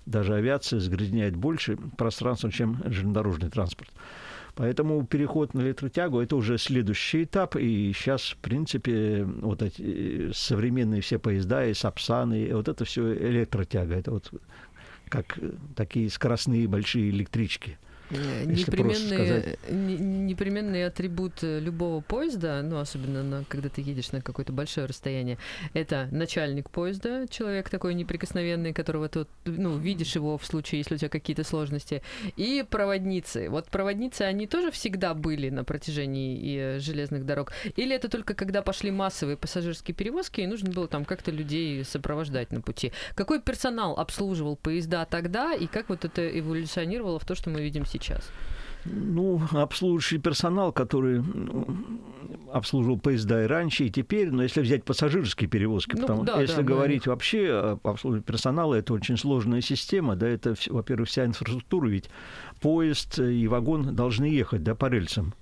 Даже 0.07 0.35
авиация 0.35 0.81
загрязняет 0.81 1.37
больше 1.37 1.76
пространства, 1.76 2.50
чем 2.50 2.83
железнодорожный 2.87 3.50
транспорт. 3.50 3.90
Поэтому 4.55 5.07
переход 5.07 5.55
на 5.55 5.61
электротягу– 5.61 6.20
это 6.20 6.37
уже 6.37 6.59
следующий 6.59 7.24
этап. 7.24 7.57
И 7.57 7.92
сейчас, 7.94 8.22
в 8.22 8.37
принципе, 8.37 9.24
вот 9.24 9.62
эти 9.62 10.28
э, 10.28 10.31
современные 10.35 11.00
все 11.00 11.18
поезда, 11.18 11.64
и 11.66 11.74
Сапсаны, 11.74 12.42
и 12.44 12.52
вот 12.52 12.68
это 12.68 12.85
все 12.85 13.14
электротяга. 13.14 13.94
Это 13.94 14.11
вот 14.11 14.31
как 15.12 15.37
э, 15.37 15.51
такие 15.77 16.09
скоростные 16.09 16.66
большие 16.66 17.11
электрички. 17.11 17.79
Э, 18.12 18.44
просто 18.44 18.70
Непременный, 18.70 19.59
не- 19.70 19.96
непременный 19.96 20.87
атрибут 20.87 21.42
любого 21.42 22.03
поезда, 22.03 22.61
ну, 22.62 22.79
особенно 22.79 23.22
на- 23.22 23.44
когда 23.48 23.68
ты 23.70 23.81
едешь 23.81 24.12
на 24.12 24.20
какое-то 24.20 24.53
большое 24.53 24.87
расстояние, 24.87 25.38
это 25.72 26.09
начальник 26.12 26.68
поезда, 26.70 27.27
человек 27.31 27.70
такой 27.70 27.94
неприкосновенный, 27.94 28.72
которого 28.75 29.09
ты, 29.09 29.27
ну, 29.46 29.79
видишь 29.79 30.14
его 30.14 30.37
в 30.37 30.44
случае, 30.44 30.81
если 30.81 30.96
у 30.96 30.98
тебя 30.98 31.09
какие-то 31.09 31.42
сложности, 31.44 32.03
и 32.37 32.64
проводницы. 32.68 33.48
Вот 33.48 33.68
проводницы, 33.68 34.22
они 34.22 34.46
тоже 34.46 34.70
всегда 34.70 35.14
были 35.14 35.48
на 35.48 35.64
протяжении 35.64 36.37
и, 36.38 36.57
э, 36.59 36.79
железных 36.81 37.25
дорог? 37.25 37.53
Или 37.77 37.96
это 37.96 38.09
только 38.09 38.35
когда 38.35 38.61
пошли 38.62 38.90
массовые 38.90 39.37
пассажирские 39.38 39.94
перевозки, 39.94 40.40
и 40.42 40.46
нужно 40.46 40.70
было 40.70 40.87
там 40.87 41.05
как-то 41.07 41.31
людей 41.31 41.83
сопровождать 41.85 42.53
на 42.53 42.61
пути? 42.61 42.92
Какой 43.14 43.40
персонал 43.40 43.98
обслуживал 43.98 44.57
поезда 44.57 45.07
тогда, 45.07 45.55
и 45.55 45.66
как 45.66 45.88
вот 45.88 46.05
это 46.05 46.29
эволюционировало 46.38 47.18
в 47.18 47.25
то, 47.25 47.35
что 47.35 47.48
мы 47.48 47.62
видим 47.62 47.87
сейчас? 47.87 48.01
Ну, 48.84 49.40
обслуживающий 49.52 50.18
персонал, 50.18 50.72
который 50.72 51.20
ну, 51.22 51.66
обслуживал 52.52 52.98
поезда 52.98 53.44
и 53.44 53.46
раньше, 53.46 53.84
и 53.84 53.90
теперь, 53.90 54.30
но 54.30 54.42
если 54.42 54.60
взять 54.60 54.84
пассажирские 54.84 55.48
перевозки, 55.48 55.94
Ну, 55.94 56.00
потому 56.00 56.24
да, 56.24 56.40
если 56.40 56.56
да, 56.56 56.62
говорить 56.62 57.06
вообще 57.06 57.48
о 57.50 57.78
обслуживании 57.84 58.24
персонала, 58.24 58.74
это 58.74 58.92
очень 58.92 59.16
сложная 59.16 59.60
система, 59.60 60.16
да, 60.16 60.28
это, 60.28 60.54
во-первых, 60.68 61.08
вся 61.08 61.24
инфраструктура, 61.24 61.88
ведь 61.88 62.10
поезд 62.60 63.20
и 63.20 63.46
вагон 63.46 63.94
должны 63.94 64.24
ехать, 64.24 64.64
да, 64.64 64.74
по 64.74 64.86
рельсам. 64.86 65.34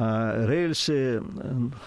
А 0.00 0.46
рельсы, 0.46 1.20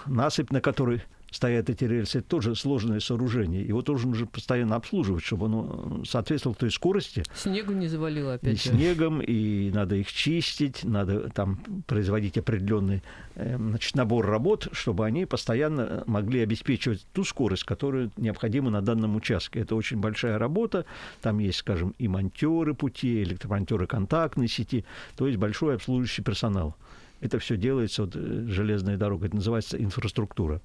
насыпь, 0.06 0.50
на 0.50 0.60
которой 0.60 1.02
стоят 1.30 1.70
эти 1.70 1.84
рельсы, 1.84 2.18
это 2.18 2.28
тоже 2.28 2.54
сложное 2.54 3.00
сооружение. 3.00 3.64
Его 3.66 3.80
тоже 3.80 4.06
нужно 4.06 4.26
постоянно 4.26 4.76
обслуживать, 4.76 5.24
чтобы 5.24 5.46
оно 5.46 6.02
соответствовало 6.04 6.54
той 6.54 6.70
скорости, 6.70 7.24
Снегу 7.34 7.72
не 7.72 7.88
завалило 7.88 8.32
и 8.32 8.34
опять 8.34 8.62
же. 8.62 8.68
снегом, 8.68 9.22
и 9.22 9.70
надо 9.70 9.96
их 9.96 10.12
чистить, 10.12 10.84
надо 10.84 11.30
там 11.30 11.56
производить 11.86 12.36
определенный 12.36 13.02
э, 13.34 13.56
значит, 13.56 13.94
набор 13.94 14.26
работ, 14.26 14.68
чтобы 14.72 15.06
они 15.06 15.24
постоянно 15.24 16.04
могли 16.06 16.40
обеспечивать 16.40 17.06
ту 17.14 17.24
скорость, 17.24 17.64
которая 17.64 18.10
необходима 18.18 18.68
на 18.68 18.82
данном 18.82 19.16
участке. 19.16 19.60
Это 19.60 19.74
очень 19.74 19.98
большая 19.98 20.38
работа. 20.38 20.84
Там 21.22 21.38
есть, 21.38 21.60
скажем, 21.60 21.94
и 21.98 22.08
монтеры 22.08 22.74
пути, 22.74 23.22
электромонтеры 23.22 23.86
контактной 23.86 24.48
сети, 24.48 24.84
то 25.16 25.26
есть 25.26 25.38
большой 25.38 25.76
обслуживающий 25.76 26.22
персонал. 26.22 26.76
Это 27.22 27.38
все 27.38 27.56
делается 27.56 28.02
вот, 28.02 28.16
э, 28.16 28.44
железная 28.48 28.98
дорога, 28.98 29.26
это 29.26 29.36
называется 29.36 29.82
инфраструктура. 29.82 30.60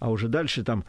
А 0.00 0.10
уже 0.10 0.28
дальше 0.28 0.64
там 0.64 0.84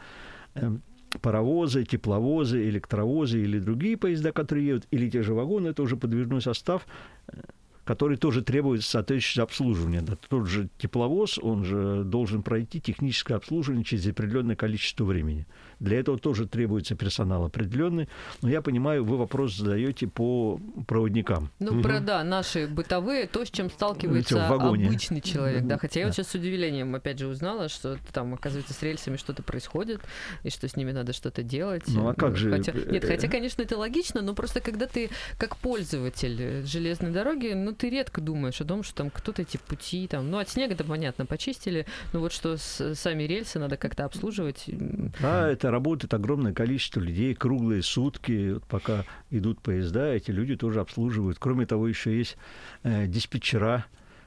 эм, 0.55 0.81
паровозы, 1.21 1.85
тепловозы, 1.85 2.67
электровозы 2.67 3.41
или 3.41 3.59
другие 3.59 3.97
поезда, 3.97 4.31
которые 4.31 4.67
едут, 4.67 4.87
или 4.89 5.09
те 5.09 5.21
же 5.21 5.33
вагоны, 5.35 5.67
это 5.69 5.83
уже 5.83 5.95
подвижной 5.95 6.41
состав, 6.41 6.87
э, 7.27 7.39
который 7.83 8.17
тоже 8.17 8.41
требует 8.41 8.83
соответствующего 8.83 9.43
обслуживания. 9.43 10.03
Тот 10.27 10.47
же 10.47 10.69
тепловоз, 10.79 11.37
он 11.37 11.63
же 11.63 12.03
должен 12.03 12.41
пройти 12.41 12.81
техническое 12.81 13.35
обслуживание 13.35 13.85
через 13.85 14.07
определенное 14.07 14.55
количество 14.55 15.05
времени. 15.05 15.45
Для 15.79 15.99
этого 15.99 16.17
тоже 16.17 16.47
требуется 16.47 16.95
персонал 16.95 17.45
определенный. 17.45 18.07
Но 18.41 18.49
я 18.49 18.61
понимаю, 18.61 19.03
вы 19.05 19.17
вопрос 19.17 19.55
задаете 19.55 20.07
по 20.07 20.59
проводникам. 20.87 21.49
Ну, 21.59 21.81
про, 21.81 21.99
да, 21.99 22.23
наши 22.23 22.67
бытовые, 22.67 23.27
то, 23.27 23.43
с 23.45 23.49
чем 23.51 23.69
сталкивается 23.69 24.47
обычный 24.47 25.21
человек, 25.21 25.63
да. 25.65 25.77
Хотя 25.77 25.99
я 26.01 26.05
вот 26.07 26.11
Да. 26.15 26.23
сейчас 26.23 26.31
с 26.31 26.35
удивлением, 26.35 26.95
опять 26.95 27.19
же, 27.19 27.27
узнала, 27.27 27.69
что 27.69 27.97
там, 28.13 28.33
оказывается, 28.33 28.73
с 28.73 28.81
рельсами 28.83 29.17
что-то 29.17 29.43
происходит, 29.43 30.01
и 30.43 30.49
что 30.49 30.67
с 30.67 30.75
ними 30.75 30.91
надо 30.91 31.13
что-то 31.13 31.43
делать. 31.43 31.83
Ну, 31.87 32.07
а 32.09 32.13
как 32.13 32.35
же, 32.37 32.49
Хотя, 32.51 32.71
э, 32.71 32.91
нет, 32.91 33.03
хотя, 33.05 33.27
конечно, 33.27 33.61
это 33.61 33.77
логично, 33.77 34.21
но 34.21 34.33
просто 34.33 34.61
когда 34.61 34.87
ты 34.87 35.09
как 35.37 35.57
пользователь 35.57 36.37
э, 36.39 36.63
железной 36.65 37.11
дороги, 37.11 37.53
ну, 37.53 37.73
ты 37.73 37.89
редко 37.89 38.21
думаешь 38.21 38.61
о 38.61 38.65
том, 38.65 38.83
что 38.83 38.95
там 38.95 39.09
кто-то 39.09 39.41
эти 39.41 39.57
пути, 39.57 40.07
там, 40.07 40.29
ну, 40.31 40.37
от 40.37 40.49
снега-то, 40.49 40.83
понятно, 40.83 41.25
почистили, 41.25 41.85
но 42.13 42.19
вот 42.19 42.31
что 42.31 42.57
с- 42.57 42.95
сами 42.95 43.23
рельсы 43.23 43.59
надо 43.59 43.77
как-то 43.77 44.05
обслуживать. 44.05 44.63
м, 44.67 45.11
Да, 45.19 45.49
это 45.65 45.71
работает 45.71 46.13
огромное 46.13 46.53
количество 46.53 46.99
людей, 46.99 47.33
круглые 47.33 47.81
сутки, 47.81 48.51
вот 48.53 48.65
пока 48.65 49.03
идут 49.31 49.61
поезда, 49.61 50.13
эти 50.13 50.29
люди 50.29 50.55
тоже 50.55 50.79
обслуживают. 50.79 51.39
Кроме 51.39 51.65
того, 51.65 51.87
еще 51.87 52.15
есть 52.15 52.37
э, 52.83 53.07
диспетчера, 53.07 53.85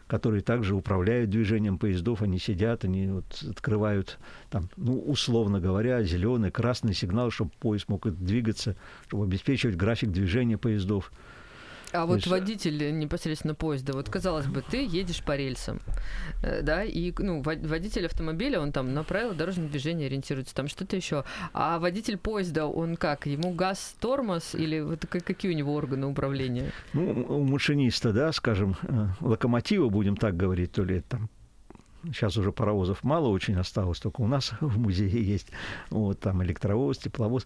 которые 0.09 0.43
также 0.43 0.75
управляют 0.75 1.31
движением 1.31 1.79
поездов, 1.79 2.23
они 2.23 2.41
сидят, 2.41 2.83
они 2.83 3.07
вот 3.07 3.45
открывают, 3.49 4.19
там, 4.51 4.69
ну, 4.77 4.99
условно 4.99 5.61
говоря, 5.61 6.03
зеленый, 6.03 6.51
красный 6.51 6.93
сигнал, 6.93 7.31
чтобы 7.31 7.53
поезд 7.61 7.89
мог 7.89 8.11
двигаться, 8.11 8.75
чтобы 9.07 9.23
обеспечивать 9.23 9.77
график 9.77 10.11
движения 10.11 10.59
поездов. 10.59 11.13
А 11.93 12.05
вот 12.07 12.17
есть- 12.17 12.27
водитель 12.27 12.99
непосредственно 12.99 13.55
поезда, 13.55 13.93
вот 13.95 14.09
казалось 14.11 14.47
бы, 14.47 14.63
ты 14.63 14.85
едешь 14.85 15.23
по 15.23 15.37
рельсам, 15.37 15.81
э, 16.43 16.61
да, 16.63 16.85
и 16.85 17.13
ну, 17.19 17.41
вод- 17.43 17.65
водитель 17.67 18.07
автомобиля, 18.07 18.61
он 18.61 18.73
там 18.73 18.93
на 18.93 19.05
правила 19.05 19.33
дорожного 19.35 19.71
движения 19.71 20.07
ориентируется, 20.07 20.55
там 20.55 20.69
что-то 20.69 20.97
еще. 20.97 21.25
А 21.55 21.79
водитель 21.79 22.19
поезда, 22.19 22.67
он 22.67 22.97
как? 22.97 23.27
Ему 23.27 23.53
газ, 23.53 23.95
тормоз 24.01 24.55
или 24.55 24.81
вот 24.81 25.07
ка- 25.07 25.21
какие 25.21 25.53
у 25.53 25.55
него 25.57 25.75
органы 25.75 26.07
управления? 26.07 26.73
Ну, 26.93 27.25
у 27.29 27.43
машиниста, 27.45 28.13
да, 28.13 28.33
скажем, 28.33 28.77
э, 28.83 29.07
локомотива, 29.21 29.89
будем 29.89 30.17
так 30.17 30.37
говорить, 30.37 30.73
то 30.73 30.85
ли 30.85 31.01
там 31.01 31.31
Сейчас 32.05 32.37
уже 32.37 32.53
паровозов 32.53 33.03
мало 33.03 33.29
очень 33.29 33.57
осталось, 33.57 33.99
только 33.99 34.21
у 34.21 34.27
нас 34.27 34.53
в 34.61 34.79
музее 34.79 35.23
есть 35.23 35.49
вот 35.91 36.21
там 36.21 36.43
электровоз, 36.45 36.99
тепловоз. 36.99 37.45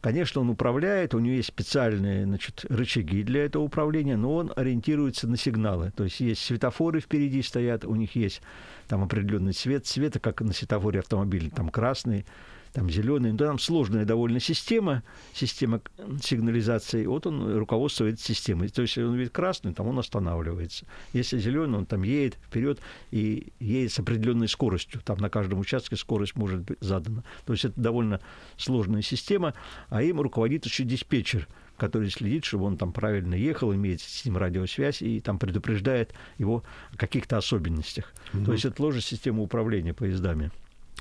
Конечно, 0.00 0.40
он 0.40 0.50
управляет, 0.50 1.14
у 1.14 1.18
него 1.18 1.36
есть 1.36 1.48
специальные 1.48 2.24
значит, 2.24 2.64
рычаги 2.68 3.22
для 3.22 3.44
этого 3.44 3.62
управления, 3.62 4.16
но 4.16 4.34
он 4.34 4.52
ориентируется 4.54 5.26
на 5.26 5.36
сигналы. 5.36 5.90
То 5.96 6.04
есть 6.04 6.20
есть 6.20 6.42
светофоры 6.42 7.00
впереди 7.00 7.42
стоят, 7.42 7.84
у 7.84 7.94
них 7.94 8.14
есть 8.14 8.42
там 8.88 9.02
определенный 9.02 9.52
цвет, 9.52 9.86
цвета, 9.86 10.20
как 10.20 10.40
на 10.42 10.52
светофоре 10.52 11.00
автомобиля, 11.00 11.50
там 11.50 11.70
красный, 11.70 12.26
там 12.74 12.90
зеленый. 12.90 13.30
Ну, 13.30 13.38
там 13.38 13.58
сложная 13.60 14.04
довольно 14.04 14.40
система, 14.40 15.04
система 15.32 15.80
сигнализации. 16.20 17.06
Вот 17.06 17.24
он 17.26 17.56
руководствует 17.56 18.20
системой. 18.20 18.68
То 18.68 18.82
есть, 18.82 18.96
если 18.96 19.08
он 19.08 19.14
видит 19.14 19.32
красный, 19.32 19.72
там 19.72 19.86
он 19.86 19.98
останавливается. 20.00 20.84
Если 21.12 21.38
зеленый, 21.38 21.78
он 21.78 21.86
там 21.86 22.02
едет 22.02 22.36
вперед 22.44 22.80
и 23.12 23.52
едет 23.60 23.92
с 23.92 24.00
определенной 24.00 24.48
скоростью. 24.48 25.00
Там 25.04 25.18
на 25.18 25.30
каждом 25.30 25.60
участке 25.60 25.94
скорость 25.94 26.34
может 26.34 26.62
быть 26.62 26.76
задана. 26.80 27.22
То 27.46 27.52
есть 27.52 27.64
это 27.64 27.80
довольно 27.80 28.20
сложная 28.56 29.02
система, 29.02 29.54
а 29.88 30.02
им 30.02 30.20
руководит 30.20 30.66
еще 30.66 30.84
диспетчер 30.84 31.48
который 31.76 32.08
следит, 32.08 32.44
чтобы 32.44 32.66
он 32.66 32.76
там 32.76 32.92
правильно 32.92 33.34
ехал, 33.34 33.74
имеет 33.74 34.00
с 34.00 34.24
ним 34.24 34.36
радиосвязь 34.36 35.02
и 35.02 35.20
там 35.20 35.40
предупреждает 35.40 36.14
его 36.38 36.62
о 36.92 36.96
каких-то 36.96 37.36
особенностях. 37.36 38.14
То 38.44 38.52
есть 38.52 38.64
это 38.64 38.76
тоже 38.76 39.00
система 39.00 39.42
управления 39.42 39.92
поездами. 39.92 40.52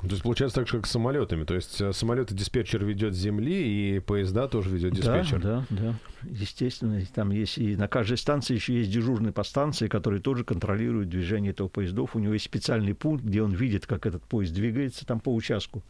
То 0.04 0.10
есть 0.10 0.24
получается 0.24 0.56
так 0.56 0.68
же, 0.68 0.78
как 0.78 0.86
с 0.86 0.92
самолетами. 0.92 1.46
То 1.46 1.56
есть 1.56 1.80
э, 1.80 1.94
самолеты 1.94 2.36
диспетчер 2.36 2.84
ведет 2.84 3.14
с 3.14 3.18
земли, 3.18 3.96
и 3.96 4.00
поезда 4.00 4.50
тоже 4.50 4.70
ведет 4.70 4.94
диспетчер. 4.94 5.42
Да, 5.42 5.66
да, 5.70 5.82
да. 5.82 5.96
Естественно, 6.30 7.02
там 7.14 7.32
есть 7.32 7.58
и 7.58 7.78
на 7.78 7.88
каждой 7.88 8.18
станции 8.18 8.54
еще 8.54 8.74
есть 8.74 8.92
дежурный 8.92 9.32
по 9.32 9.44
станции, 9.44 9.88
который 9.88 10.20
тоже 10.20 10.44
контролирует 10.44 11.08
движение 11.08 11.52
этого 11.52 11.70
поездов. 11.70 12.16
У 12.16 12.20
него 12.20 12.34
есть 12.34 12.46
специальный 12.46 12.94
пункт, 12.94 13.24
где 13.24 13.42
он 13.42 13.54
видит, 13.54 13.88
как 13.88 14.06
этот 14.06 14.24
поезд 14.24 14.54
двигается 14.54 15.06
там 15.06 15.22
по 15.22 15.34
участку. 15.34 15.84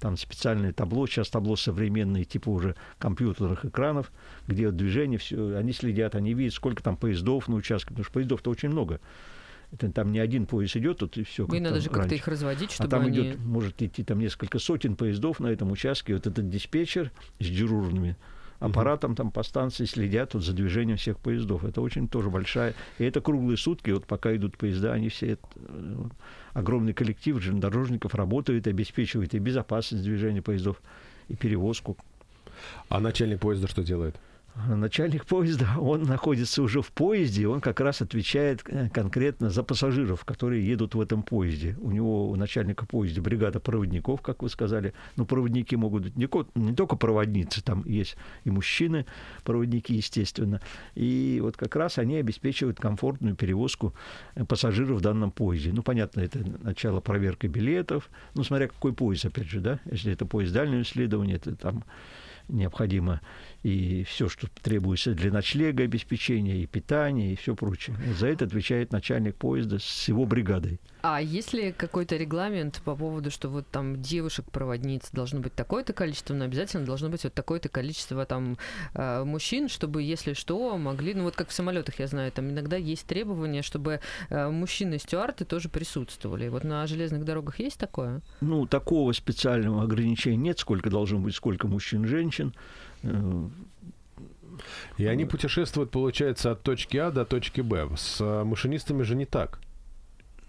Там 0.00 0.16
специальное 0.16 0.72
табло, 0.72 1.06
сейчас 1.06 1.28
табло 1.28 1.56
современные, 1.56 2.24
типа 2.24 2.48
уже 2.48 2.76
компьютерных 2.98 3.64
экранов, 3.64 4.12
где 4.46 4.70
движение, 4.70 5.18
все, 5.18 5.56
они 5.56 5.72
следят, 5.72 6.14
они 6.14 6.34
видят, 6.34 6.54
сколько 6.54 6.82
там 6.82 6.96
поездов 6.96 7.48
на 7.48 7.56
участке, 7.56 7.88
потому 7.88 8.04
что 8.04 8.12
поездов-то 8.14 8.50
очень 8.50 8.70
много. 8.70 9.00
Это 9.72 9.90
там 9.90 10.12
не 10.12 10.18
один 10.18 10.46
поезд 10.46 10.76
идет, 10.76 10.98
тут 10.98 11.16
и 11.18 11.24
все. 11.24 11.46
И 11.46 11.60
надо 11.60 11.80
же 11.80 11.90
как-то 11.90 12.14
их 12.14 12.26
разводить, 12.26 12.72
чтобы 12.72 12.88
а 12.88 12.90
там 12.90 13.06
они... 13.06 13.18
идет, 13.18 13.38
может 13.40 13.82
идти 13.82 14.02
там 14.02 14.18
несколько 14.18 14.58
сотен 14.58 14.96
поездов 14.96 15.40
на 15.40 15.48
этом 15.48 15.70
участке. 15.70 16.14
Вот 16.14 16.26
этот 16.26 16.48
диспетчер 16.48 17.12
с 17.38 17.46
дежурными 17.46 18.16
аппаратом 18.60 19.14
там 19.14 19.30
по 19.30 19.42
станции 19.42 19.84
следят 19.84 20.34
вот 20.34 20.44
за 20.44 20.52
движением 20.52 20.96
всех 20.96 21.18
поездов. 21.18 21.64
Это 21.64 21.80
очень 21.80 22.08
тоже 22.08 22.30
большая. 22.30 22.74
И 22.98 23.04
это 23.04 23.20
круглые 23.20 23.56
сутки, 23.56 23.90
вот 23.90 24.06
пока 24.06 24.34
идут 24.34 24.56
поезда, 24.56 24.92
они 24.92 25.08
все, 25.08 25.32
это, 25.32 25.46
э, 25.56 26.04
огромный 26.54 26.92
коллектив 26.92 27.40
железнодорожников 27.40 28.14
работает, 28.14 28.66
обеспечивает 28.66 29.34
и 29.34 29.38
безопасность 29.38 30.02
движения 30.02 30.42
поездов, 30.42 30.82
и 31.28 31.36
перевозку. 31.36 31.96
А 32.88 33.00
начальник 33.00 33.40
поезда 33.40 33.68
что 33.68 33.84
делает? 33.84 34.16
Начальник 34.66 35.24
поезда, 35.24 35.68
он 35.78 36.02
находится 36.02 36.62
уже 36.62 36.82
в 36.82 36.90
поезде, 36.90 37.46
он 37.46 37.60
как 37.60 37.80
раз 37.80 38.02
отвечает 38.02 38.62
э, 38.66 38.88
конкретно 38.88 39.50
за 39.50 39.62
пассажиров, 39.62 40.24
которые 40.24 40.66
едут 40.66 40.94
в 40.94 41.00
этом 41.00 41.22
поезде. 41.22 41.76
У 41.80 41.90
него, 41.90 42.28
у 42.30 42.36
начальника 42.36 42.86
поезда, 42.86 43.22
бригада 43.22 43.60
проводников, 43.60 44.20
как 44.20 44.42
вы 44.42 44.48
сказали. 44.48 44.94
Ну, 45.16 45.26
проводники 45.26 45.76
могут 45.76 46.04
быть 46.04 46.16
не, 46.16 46.28
не 46.54 46.74
только 46.74 46.96
проводницы, 46.96 47.62
там 47.62 47.84
есть 47.86 48.16
и 48.44 48.50
мужчины, 48.50 49.06
проводники, 49.44 49.94
естественно. 49.94 50.60
И 50.94 51.38
вот 51.42 51.56
как 51.56 51.76
раз 51.76 51.98
они 51.98 52.16
обеспечивают 52.16 52.80
комфортную 52.80 53.36
перевозку 53.36 53.94
э, 54.34 54.44
пассажиров 54.44 54.98
в 54.98 55.02
данном 55.02 55.30
поезде. 55.30 55.72
Ну, 55.72 55.82
понятно, 55.82 56.20
это 56.20 56.40
начало 56.62 57.00
проверки 57.00 57.46
билетов, 57.46 58.10
ну, 58.34 58.42
смотря 58.42 58.68
какой 58.68 58.92
поезд, 58.92 59.26
опять 59.26 59.48
же, 59.48 59.60
да, 59.60 59.78
если 59.90 60.12
это 60.12 60.26
поезд 60.26 60.52
дальнего 60.52 60.82
исследования, 60.82 61.34
это 61.34 61.54
там 61.54 61.84
необходимо 62.48 63.20
и 63.62 64.04
все, 64.04 64.28
что 64.28 64.48
требуется 64.62 65.14
для 65.14 65.32
ночлега, 65.32 65.84
обеспечения, 65.84 66.62
и 66.62 66.66
питания, 66.66 67.32
и 67.32 67.36
все 67.36 67.54
прочее. 67.54 67.96
За 68.18 68.28
это 68.28 68.44
отвечает 68.44 68.92
начальник 68.92 69.36
поезда 69.36 69.78
с 69.78 70.08
его 70.08 70.26
бригадой. 70.26 70.80
А 71.00 71.20
есть 71.22 71.52
ли 71.52 71.72
какой-то 71.72 72.16
регламент 72.16 72.82
по 72.84 72.96
поводу, 72.96 73.30
что 73.30 73.48
вот 73.48 73.68
там 73.68 74.02
девушек-проводниц 74.02 75.10
должно 75.12 75.40
быть 75.40 75.54
такое-то 75.54 75.92
количество, 75.92 76.34
но 76.34 76.44
обязательно 76.44 76.84
должно 76.84 77.08
быть 77.08 77.22
вот 77.24 77.34
такое-то 77.34 77.68
количество 77.68 78.26
там 78.26 78.58
э, 78.94 79.24
мужчин, 79.24 79.68
чтобы, 79.68 80.02
если 80.02 80.32
что, 80.32 80.76
могли, 80.76 81.14
ну 81.14 81.24
вот 81.24 81.36
как 81.36 81.48
в 81.48 81.52
самолетах, 81.52 82.00
я 82.00 82.08
знаю, 82.08 82.32
там 82.32 82.50
иногда 82.50 82.76
есть 82.76 83.06
требования, 83.06 83.62
чтобы 83.62 84.00
э, 84.28 84.48
мужчины-стюарты 84.48 85.44
тоже 85.44 85.68
присутствовали. 85.68 86.48
Вот 86.48 86.64
на 86.64 86.86
железных 86.86 87.24
дорогах 87.24 87.60
есть 87.60 87.78
такое? 87.78 88.20
Ну, 88.40 88.66
такого 88.66 89.12
специального 89.12 89.84
ограничения 89.84 90.36
нет, 90.36 90.58
сколько 90.58 90.90
должно 90.90 91.20
быть, 91.20 91.34
сколько 91.34 91.68
мужчин, 91.68 92.06
женщин. 92.38 92.54
И 94.96 95.06
они 95.06 95.24
путешествуют, 95.24 95.90
получается, 95.90 96.50
от 96.50 96.62
точки 96.62 96.96
А 96.96 97.10
до 97.12 97.24
точки 97.24 97.60
Б. 97.60 97.88
С 97.96 98.20
э, 98.20 98.44
машинистами 98.44 99.02
же 99.02 99.14
не 99.14 99.24
так. 99.24 99.60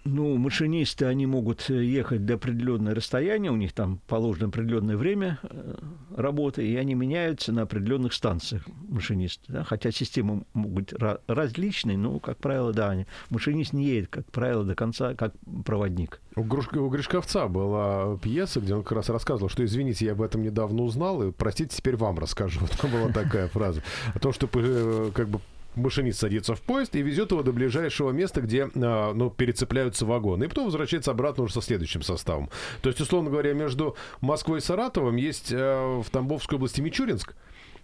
Ну, 0.05 0.38
машинисты, 0.38 1.05
они 1.05 1.25
могут 1.25 1.69
э, 1.69 1.83
ехать 1.83 2.25
до 2.25 2.35
определенного 2.35 2.95
расстояния, 2.95 3.51
у 3.51 3.57
них 3.57 3.73
там 3.73 3.99
положено 4.07 4.47
определенное 4.47 4.95
время 4.95 5.39
э, 5.43 5.75
работы, 6.15 6.65
и 6.65 6.75
они 6.77 6.93
меняются 6.93 7.51
на 7.51 7.63
определенных 7.63 8.13
станциях 8.13 8.63
машинисты. 8.88 9.43
Да? 9.49 9.63
Хотя 9.63 9.91
системы 9.91 10.43
могут 10.53 10.73
быть 10.73 10.93
различные, 11.27 11.97
но, 11.97 12.19
как 12.19 12.38
правило, 12.38 12.71
да, 12.71 12.91
они, 12.91 13.07
машинист 13.29 13.73
не 13.73 13.85
едет, 13.85 14.09
как 14.09 14.25
правило, 14.31 14.63
до 14.63 14.73
конца, 14.73 15.15
как 15.15 15.33
проводник. 15.65 16.21
У, 16.35 16.41
Груш- 16.41 16.75
у 16.77 16.89
Гришковца 16.89 17.47
была 17.47 18.17
пьеса, 18.17 18.62
где 18.62 18.75
он 18.75 18.83
как 18.83 18.93
раз 18.93 19.09
рассказывал, 19.09 19.49
что, 19.49 19.65
извините, 19.65 20.05
я 20.05 20.13
об 20.13 20.21
этом 20.21 20.41
недавно 20.41 20.83
узнал, 20.83 21.21
и, 21.23 21.31
простите, 21.31 21.75
теперь 21.75 21.97
вам 21.97 22.17
расскажу. 22.19 22.62
Там 22.81 22.89
была 22.91 23.09
такая 23.12 23.49
фраза. 23.49 23.83
О 24.13 24.19
том, 24.19 24.31
что 24.31 24.49
э, 24.53 25.12
как 25.13 25.27
бы 25.27 25.41
машинист 25.75 26.19
садится 26.19 26.55
в 26.55 26.62
поезд 26.62 26.95
и 26.95 27.01
везет 27.01 27.32
его 27.32 27.43
до 27.43 27.51
ближайшего 27.51 28.12
места, 28.12 28.41
где 28.41 28.69
а, 28.75 29.13
ну, 29.13 29.29
перецепляются 29.29 30.05
вагоны. 30.05 30.45
И 30.45 30.47
потом 30.47 30.65
возвращается 30.65 31.12
обратно 31.12 31.43
уже 31.43 31.53
со 31.53 31.62
следующим 31.62 32.01
составом. 32.01 32.49
То 32.82 32.89
есть, 32.89 32.99
условно 33.01 33.29
говоря, 33.29 33.53
между 33.53 33.95
Москвой 34.21 34.60
и 34.60 34.62
Саратовым 34.62 35.15
есть 35.15 35.51
э, 35.51 36.01
в 36.03 36.10
Тамбовской 36.10 36.58
области 36.58 36.82
Мичуринск. 36.82 37.36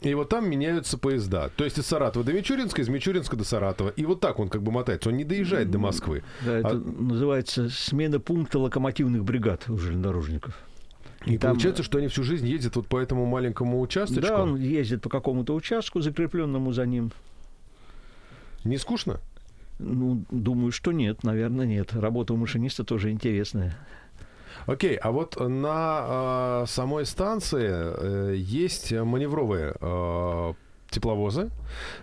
И 0.01 0.13
вот 0.13 0.29
там 0.29 0.49
меняются 0.49 0.97
поезда. 0.97 1.49
То 1.55 1.63
есть 1.63 1.77
из 1.79 1.85
Саратова 1.85 2.25
до 2.25 2.33
Мичуринска, 2.33 2.81
из 2.81 2.89
Мичуринска 2.89 3.35
до 3.35 3.43
Саратова. 3.43 3.89
И 3.89 4.05
вот 4.05 4.19
так 4.19 4.39
он 4.39 4.49
как 4.49 4.61
бы 4.61 4.71
мотается. 4.71 5.09
Он 5.09 5.17
не 5.17 5.23
доезжает 5.23 5.71
до 5.71 5.79
Москвы. 5.79 6.23
Да, 6.45 6.57
это 6.57 6.69
А- 6.69 6.73
называется 6.73 7.69
смена 7.69 8.19
пункта 8.19 8.59
локомотивных 8.59 9.23
бригад 9.23 9.63
у 9.69 9.77
железнодорожников. 9.77 10.53
И 11.25 11.37
Там- 11.37 11.51
получается, 11.51 11.81
что 11.81 11.97
они 11.97 12.07
всю 12.07 12.23
жизнь 12.23 12.45
ездят 12.45 12.75
вот 12.75 12.87
по 12.87 12.99
этому 12.99 13.25
маленькому 13.25 13.81
участочку. 13.81 14.21
Да, 14.21 14.43
он 14.43 14.57
ездит 14.57 15.01
по 15.01 15.09
какому-то 15.09 15.55
участку, 15.55 16.01
закрепленному 16.01 16.71
за 16.71 16.85
ним. 16.85 17.11
Не 18.65 18.77
скучно? 18.77 19.21
Ну, 19.79 20.23
думаю, 20.31 20.71
что 20.71 20.91
нет, 20.91 21.23
наверное, 21.23 21.65
нет. 21.65 21.93
Работа 21.93 22.33
у 22.33 22.37
машиниста 22.37 22.83
тоже 22.83 23.11
интересная. 23.11 23.77
Окей, 24.65 24.95
а 24.95 25.11
вот 25.11 25.39
на 25.39 26.63
э, 26.63 26.65
самой 26.67 27.05
станции 27.05 27.69
э, 27.69 28.35
есть 28.35 28.91
маневровые 28.91 29.75
э, 29.79 30.53
тепловозы. 30.89 31.51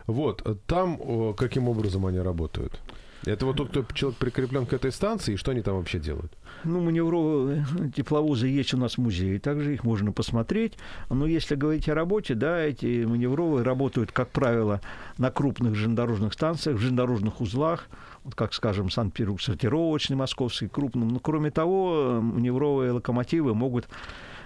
Вот, 0.07 0.47
там 0.67 1.01
э, 1.01 1.35
каким 1.37 1.69
образом 1.69 2.07
они 2.07 2.21
работают? 2.21 2.79
Это 3.25 3.47
вот 3.47 3.57
тот, 3.57 3.69
кто 3.69 3.85
человек 3.95 4.19
прикреплен 4.19 4.67
к 4.67 4.73
этой 4.73 4.91
станции, 4.91 5.35
и 5.35 5.37
что 5.37 5.53
они 5.53 5.63
там 5.63 5.77
вообще 5.77 6.01
делают? 6.01 6.33
Ну, 6.65 6.81
маневровые 6.81 7.65
тепловозы 7.95 8.49
есть 8.49 8.75
у 8.75 8.79
нас 8.79 8.95
в 8.95 8.99
музее, 8.99 9.39
также 9.39 9.75
их 9.75 9.85
можно 9.85 10.13
посмотреть. 10.13 10.77
Но 11.09 11.27
если 11.27 11.55
говорить 11.55 11.89
о 11.89 11.95
работе, 11.95 12.35
да, 12.35 12.61
эти 12.61 13.05
маневровые 13.05 13.65
работают, 13.65 14.11
как 14.11 14.31
правило, 14.31 14.81
на 15.19 15.31
крупных 15.31 15.77
железнодорожных 15.77 16.33
станциях, 16.33 16.77
в 16.77 16.81
железнодорожных 16.81 17.41
узлах, 17.41 17.89
вот 18.25 18.35
как, 18.35 18.55
скажем, 18.55 18.91
Санкт-Петербург 18.91 19.41
сортировочный, 19.41 20.17
московский, 20.17 20.69
крупным. 20.69 21.09
Но, 21.09 21.21
кроме 21.21 21.51
того, 21.51 22.21
маневровые 22.21 22.93
локомотивы 22.93 23.55
могут 23.55 23.89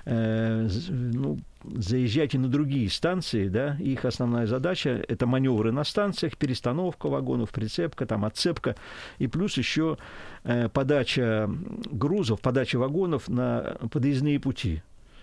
э, 0.06 0.68
ну, 0.88 1.38
заезжать 1.64 2.34
и 2.34 2.38
на 2.38 2.48
другие 2.48 2.88
станции, 2.88 3.48
да, 3.48 3.76
их 3.80 4.04
основная 4.04 4.46
задача– 4.46 5.04
это 5.08 5.26
маневры 5.26 5.72
на 5.72 5.84
станциях, 5.84 6.36
перестановка 6.36 7.08
вагонов, 7.08 7.50
прицепка, 7.50 8.06
там, 8.06 8.24
отцепка, 8.24 8.76
и 9.18 9.26
плюс 9.26 9.58
еще 9.58 9.98
э, 10.44 10.68
подача 10.68 11.50
грузов, 11.90 12.40
подача 12.40 12.78
вагонов 12.78 13.28
на 13.28 13.76
подъездные 13.90 14.40
пути. 14.40 14.82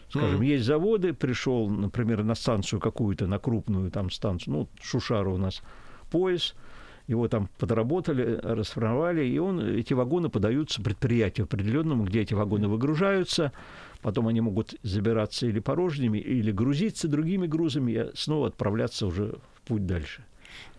Скажем, 0.10 0.36
Мгм. 0.36 0.44
есть 0.44 0.66
заводы, 0.66 1.14
пришел, 1.14 1.70
например, 1.70 2.24
на 2.24 2.36
станцию 2.36 2.80
какую-то, 2.80 3.26
на 3.26 3.40
крупную 3.40 3.90
там 3.90 4.12
станцию, 4.12 4.54
ну, 4.54 4.70
Шушара 4.80 5.30
у 5.30 5.38
нас 5.38 5.64
пояс, 6.12 6.54
его 7.08 7.28
там 7.28 7.50
подработали, 7.58 8.40
расформовали, 8.42 9.26
и 9.26 9.38
он, 9.38 9.60
эти 9.60 9.94
вагоны 9.94 10.30
подаются 10.30 10.82
предприятию 10.82 11.46
определенному, 11.46 12.06
где 12.06 12.22
эти 12.22 12.34
вагоны 12.34 12.68
выгружаются, 12.68 13.52
потом 14.02 14.28
они 14.28 14.42
могут 14.42 14.76
забираться 14.84 15.48
или 15.48 15.60
порожними, 15.60 16.18
или 16.18 16.52
грузиться 16.52 17.08
другими 17.08 17.48
грузами, 17.48 17.92
и 17.92 18.16
снова 18.16 18.48
отправляться 18.48 19.06
уже 19.08 19.36
в 19.56 19.62
путь 19.68 19.86
дальше. 19.86 20.24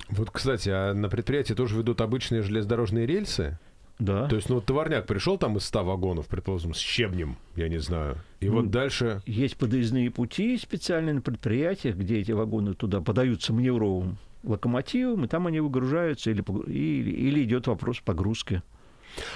Вот, 0.08 0.30
кстати, 0.30 0.68
а 0.70 0.94
на 0.94 1.08
предприятии 1.08 1.54
тоже 1.54 1.76
ведут 1.76 2.00
обычные 2.00 2.42
железнодорожные 2.42 3.06
рельсы? 3.06 3.58
Да. 3.98 4.26
То 4.26 4.36
есть, 4.36 4.48
ну, 4.48 4.56
вот 4.56 4.66
товарняк 4.66 5.06
пришел 5.06 5.38
там 5.38 5.56
из 5.56 5.64
100 5.64 5.84
вагонов, 5.84 6.26
предположим, 6.26 6.74
с 6.74 6.78
щебнем, 6.78 7.36
я 7.54 7.68
не 7.68 7.78
знаю. 7.78 8.16
И 8.40 8.48
Ну, 8.48 8.54
вот 8.54 8.70
дальше... 8.70 9.22
Есть 9.24 9.56
подъездные 9.56 10.10
пути 10.10 10.58
специальные 10.58 11.14
на 11.14 11.20
предприятиях, 11.20 11.96
где 11.96 12.18
эти 12.18 12.32
вагоны 12.32 12.74
туда 12.74 13.00
подаются 13.00 13.52
маневровым 13.52 14.18
локомотивом, 14.44 15.24
и 15.24 15.28
там 15.28 15.46
они 15.46 15.60
выгружаются, 15.60 16.30
или, 16.30 16.42
или, 16.66 17.10
или 17.10 17.44
идет 17.44 17.66
вопрос 17.66 18.00
погрузки. 18.00 18.62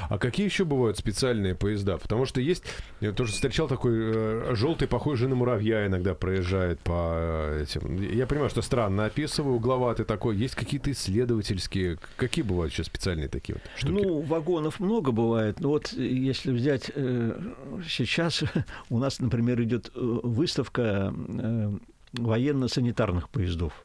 А 0.08 0.18
какие 0.18 0.46
еще 0.46 0.64
бывают 0.64 0.98
специальные 0.98 1.54
поезда? 1.54 1.98
Потому 1.98 2.24
что 2.24 2.40
есть, 2.40 2.64
я 3.00 3.12
тоже 3.12 3.32
встречал 3.32 3.68
такой 3.68 3.92
э, 3.94 4.54
желтый, 4.54 4.88
похожий 4.88 5.28
на 5.28 5.34
муравья 5.34 5.86
иногда 5.86 6.14
проезжает 6.14 6.80
по 6.80 7.12
э, 7.14 7.62
этим. 7.62 8.00
Я 8.00 8.26
понимаю, 8.26 8.50
что 8.50 8.62
странно 8.62 9.04
описываю, 9.06 9.56
угловатый 9.56 10.04
такой. 10.04 10.36
Есть 10.36 10.54
какие-то 10.54 10.90
исследовательские. 10.90 11.98
Какие 12.16 12.44
бывают 12.44 12.72
еще 12.72 12.84
специальные 12.84 13.28
такие 13.28 13.54
вот 13.54 13.62
штуки? 13.76 14.06
Ну, 14.06 14.20
вагонов 14.20 14.80
много 14.80 15.12
бывает. 15.12 15.60
Но 15.60 15.70
вот 15.70 15.92
э, 15.96 16.06
если 16.06 16.52
взять 16.52 16.90
э, 16.94 17.38
сейчас, 17.86 18.42
у 18.90 18.98
нас, 18.98 19.20
например, 19.20 19.62
идет 19.62 19.90
э, 19.94 20.00
выставка 20.00 21.12
э, 21.14 21.72
военно-санитарных 22.12 23.28
поездов. 23.28 23.84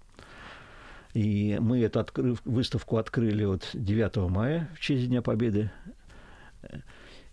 И 1.13 1.57
мы 1.59 1.79
эту 1.81 1.99
открыв, 1.99 2.41
выставку 2.43 2.97
открыли 2.97 3.45
вот 3.45 3.69
9 3.73 4.29
мая 4.29 4.69
в 4.75 4.79
честь 4.79 5.07
Дня 5.07 5.21
Победы 5.21 5.71
э, 6.63 6.79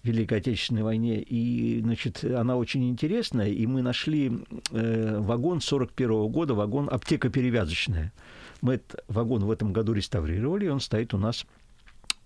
Великой 0.03 0.39
Отечественной 0.39 0.83
войне. 0.83 1.23
И, 1.23 1.81
значит, 1.81 2.23
она 2.25 2.57
очень 2.57 2.91
интересная. 2.91 3.49
И 3.49 3.67
мы 3.67 3.81
нашли 3.81 4.45
э, 4.71 5.19
вагон 5.19 5.61
41 5.61 6.29
года, 6.29 6.55
вагон 6.55 6.89
аптека 6.91 7.31
перевязочная. 7.31 8.13
Мы 8.61 8.75
этот 8.75 9.03
вагон 9.09 9.45
в 9.45 9.51
этом 9.51 9.73
году 9.73 9.95
реставрировали, 9.95 10.67
и 10.67 10.69
он 10.69 10.81
стоит 10.81 11.15
у 11.15 11.19
нас 11.19 11.47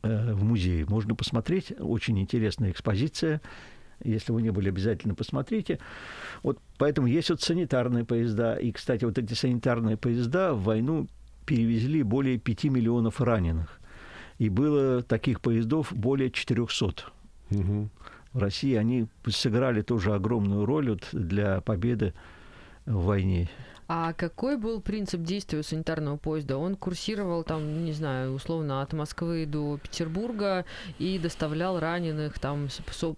э, 0.02 0.32
в 0.32 0.42
музее. 0.42 0.86
Можно 0.86 1.14
посмотреть. 1.14 1.72
Очень 1.78 2.18
интересная 2.18 2.72
экспозиция. 2.72 3.40
Если 4.02 4.32
вы 4.32 4.42
не 4.42 4.50
были, 4.50 4.70
обязательно 4.70 5.14
посмотрите. 5.14 5.78
Вот 6.42 6.58
поэтому 6.78 7.06
есть 7.06 7.30
вот 7.30 7.42
санитарные 7.42 8.04
поезда. 8.04 8.56
И, 8.56 8.72
кстати, 8.72 9.04
вот 9.04 9.18
эти 9.18 9.34
санитарные 9.34 9.96
поезда 9.96 10.52
в 10.52 10.64
войну 10.64 11.06
перевезли 11.44 12.02
более 12.02 12.38
5 12.38 12.64
миллионов 12.64 13.20
раненых. 13.20 13.80
И 14.38 14.48
было 14.48 15.02
таких 15.02 15.40
поездов 15.40 15.92
более 15.92 16.30
400. 16.30 17.04
Мгм. 17.50 17.90
В 18.32 18.38
России 18.38 18.74
они 18.74 19.06
сыграли 19.28 19.82
тоже 19.82 20.12
огромную 20.12 20.66
роль 20.66 20.90
вот 20.90 21.08
для 21.12 21.60
победы 21.60 22.14
в 22.84 23.04
войне. 23.04 23.48
А 23.86 24.12
какой 24.14 24.56
был 24.56 24.80
принцип 24.80 25.22
действия 25.22 25.58
у 25.58 25.62
санитарного 25.62 26.16
поезда? 26.16 26.56
Он 26.56 26.74
курсировал 26.74 27.44
там, 27.44 27.84
не 27.84 27.92
знаю, 27.92 28.32
условно 28.32 28.80
от 28.80 28.92
Москвы 28.92 29.44
до 29.46 29.78
Петербурга 29.78 30.64
и 30.98 31.18
доставлял 31.18 31.78
раненых, 31.78 32.38
там, 32.38 32.68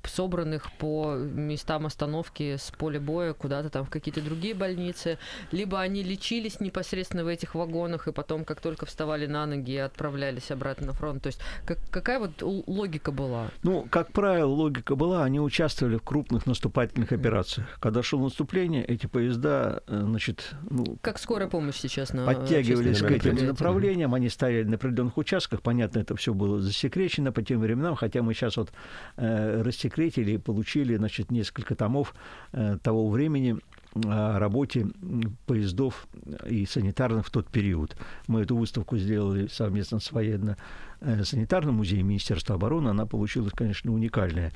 собранных 0.04 0.72
по 0.72 1.14
местам 1.14 1.86
остановки 1.86 2.56
с 2.56 2.72
поля 2.76 3.00
боя 3.00 3.32
куда-то 3.32 3.70
там 3.70 3.84
в 3.84 3.90
какие-то 3.90 4.20
другие 4.22 4.54
больницы. 4.54 5.18
Либо 5.52 5.80
они 5.80 6.02
лечились 6.02 6.60
непосредственно 6.60 7.24
в 7.24 7.28
этих 7.28 7.54
вагонах 7.54 8.08
и 8.08 8.12
потом, 8.12 8.44
как 8.44 8.60
только 8.60 8.86
вставали 8.86 9.26
на 9.26 9.46
ноги, 9.46 9.76
отправлялись 9.76 10.50
обратно 10.50 10.88
на 10.88 10.92
фронт. 10.92 11.22
То 11.22 11.28
есть 11.28 11.40
как- 11.64 11.78
какая 11.90 12.18
вот 12.18 12.42
логика 12.42 13.12
была? 13.12 13.48
Ну, 13.62 13.86
как 13.90 14.12
правило, 14.12 14.50
логика 14.50 14.96
была, 14.96 15.24
они 15.24 15.40
участвовали 15.40 15.96
в 15.96 16.02
крупных 16.02 16.46
наступательных 16.46 17.12
операциях. 17.12 17.78
Когда 17.80 18.02
шло 18.02 18.24
наступление, 18.24 18.84
эти 18.84 19.06
поезда, 19.06 19.82
э, 19.86 20.00
значит, 20.02 20.55
ну, 20.70 20.98
Как 21.00 21.18
скорая 21.18 21.48
помощь 21.48 21.76
сейчас 21.76 22.12
на 22.12 22.26
подтягивались 22.26 23.00
к 23.00 23.10
этим 23.10 23.46
направлениям, 23.46 24.14
они 24.14 24.28
стояли 24.28 24.64
на 24.64 24.76
определенных 24.76 25.16
участках, 25.18 25.62
понятно, 25.62 26.00
это 26.00 26.16
все 26.16 26.34
было 26.34 26.60
засекречено 26.60 27.32
по 27.32 27.42
тем 27.42 27.60
временам, 27.60 27.94
хотя 27.94 28.22
мы 28.22 28.34
сейчас 28.34 28.56
вот 28.56 28.72
э, 29.16 29.62
рассекретили 29.62 30.32
и 30.32 30.38
получили, 30.38 30.96
значит, 30.96 31.30
несколько 31.30 31.74
томов 31.74 32.14
э, 32.52 32.78
того 32.82 33.08
времени 33.08 33.58
работе 34.04 34.80
м, 34.80 35.36
поездов 35.46 36.06
и 36.48 36.66
санитарных 36.66 37.26
в 37.26 37.30
тот 37.30 37.48
период. 37.48 37.96
Мы 38.26 38.42
эту 38.42 38.56
выставку 38.56 38.96
сделали 38.96 39.46
совместно 39.46 40.00
с 40.00 40.12
военно-санитарным 40.12 41.76
музеем 41.76 42.08
Министерства 42.08 42.56
обороны. 42.56 42.88
Она 42.88 43.06
получилась, 43.06 43.52
конечно, 43.52 43.92
уникальная. 43.92 44.52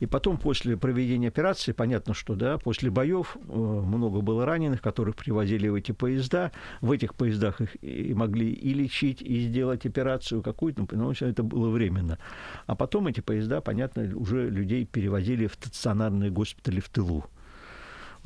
И 0.00 0.06
потом, 0.06 0.36
после 0.36 0.76
проведения 0.76 1.28
операции, 1.28 1.72
понятно, 1.72 2.14
что 2.14 2.34
да, 2.34 2.58
после 2.58 2.90
боев 2.90 3.36
э, 3.36 3.56
много 3.56 4.20
было 4.20 4.44
раненых, 4.44 4.80
которых 4.82 5.16
привозили 5.16 5.68
в 5.68 5.74
эти 5.74 5.92
поезда. 5.92 6.52
В 6.80 6.92
этих 6.92 7.14
поездах 7.14 7.60
их 7.60 7.82
и 7.82 8.14
могли 8.14 8.52
и 8.52 8.74
лечить, 8.74 9.22
и 9.22 9.40
сделать 9.40 9.86
операцию 9.86 10.42
какую-то, 10.42 10.86
но 10.92 11.12
всё 11.12 11.28
это 11.28 11.42
было 11.42 11.68
временно. 11.70 12.18
А 12.66 12.74
потом 12.74 13.06
эти 13.06 13.20
поезда, 13.20 13.60
понятно, 13.60 14.10
уже 14.16 14.48
людей 14.48 14.84
перевозили 14.84 15.46
в 15.46 15.54
стационарные 15.54 16.30
госпитали 16.30 16.80
в 16.80 16.88
тылу. 16.88 17.24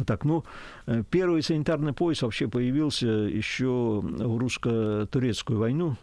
Вот 0.00 0.06
так. 0.06 0.24
Ну, 0.24 0.44
э, 0.86 1.02
первый 1.10 1.42
санитарный 1.42 1.92
поезд 1.92 2.22
вообще 2.22 2.48
появился 2.48 3.06
еще 3.06 4.00
в 4.02 4.38
русско-турецкую 4.38 5.58
войну. 5.58 5.96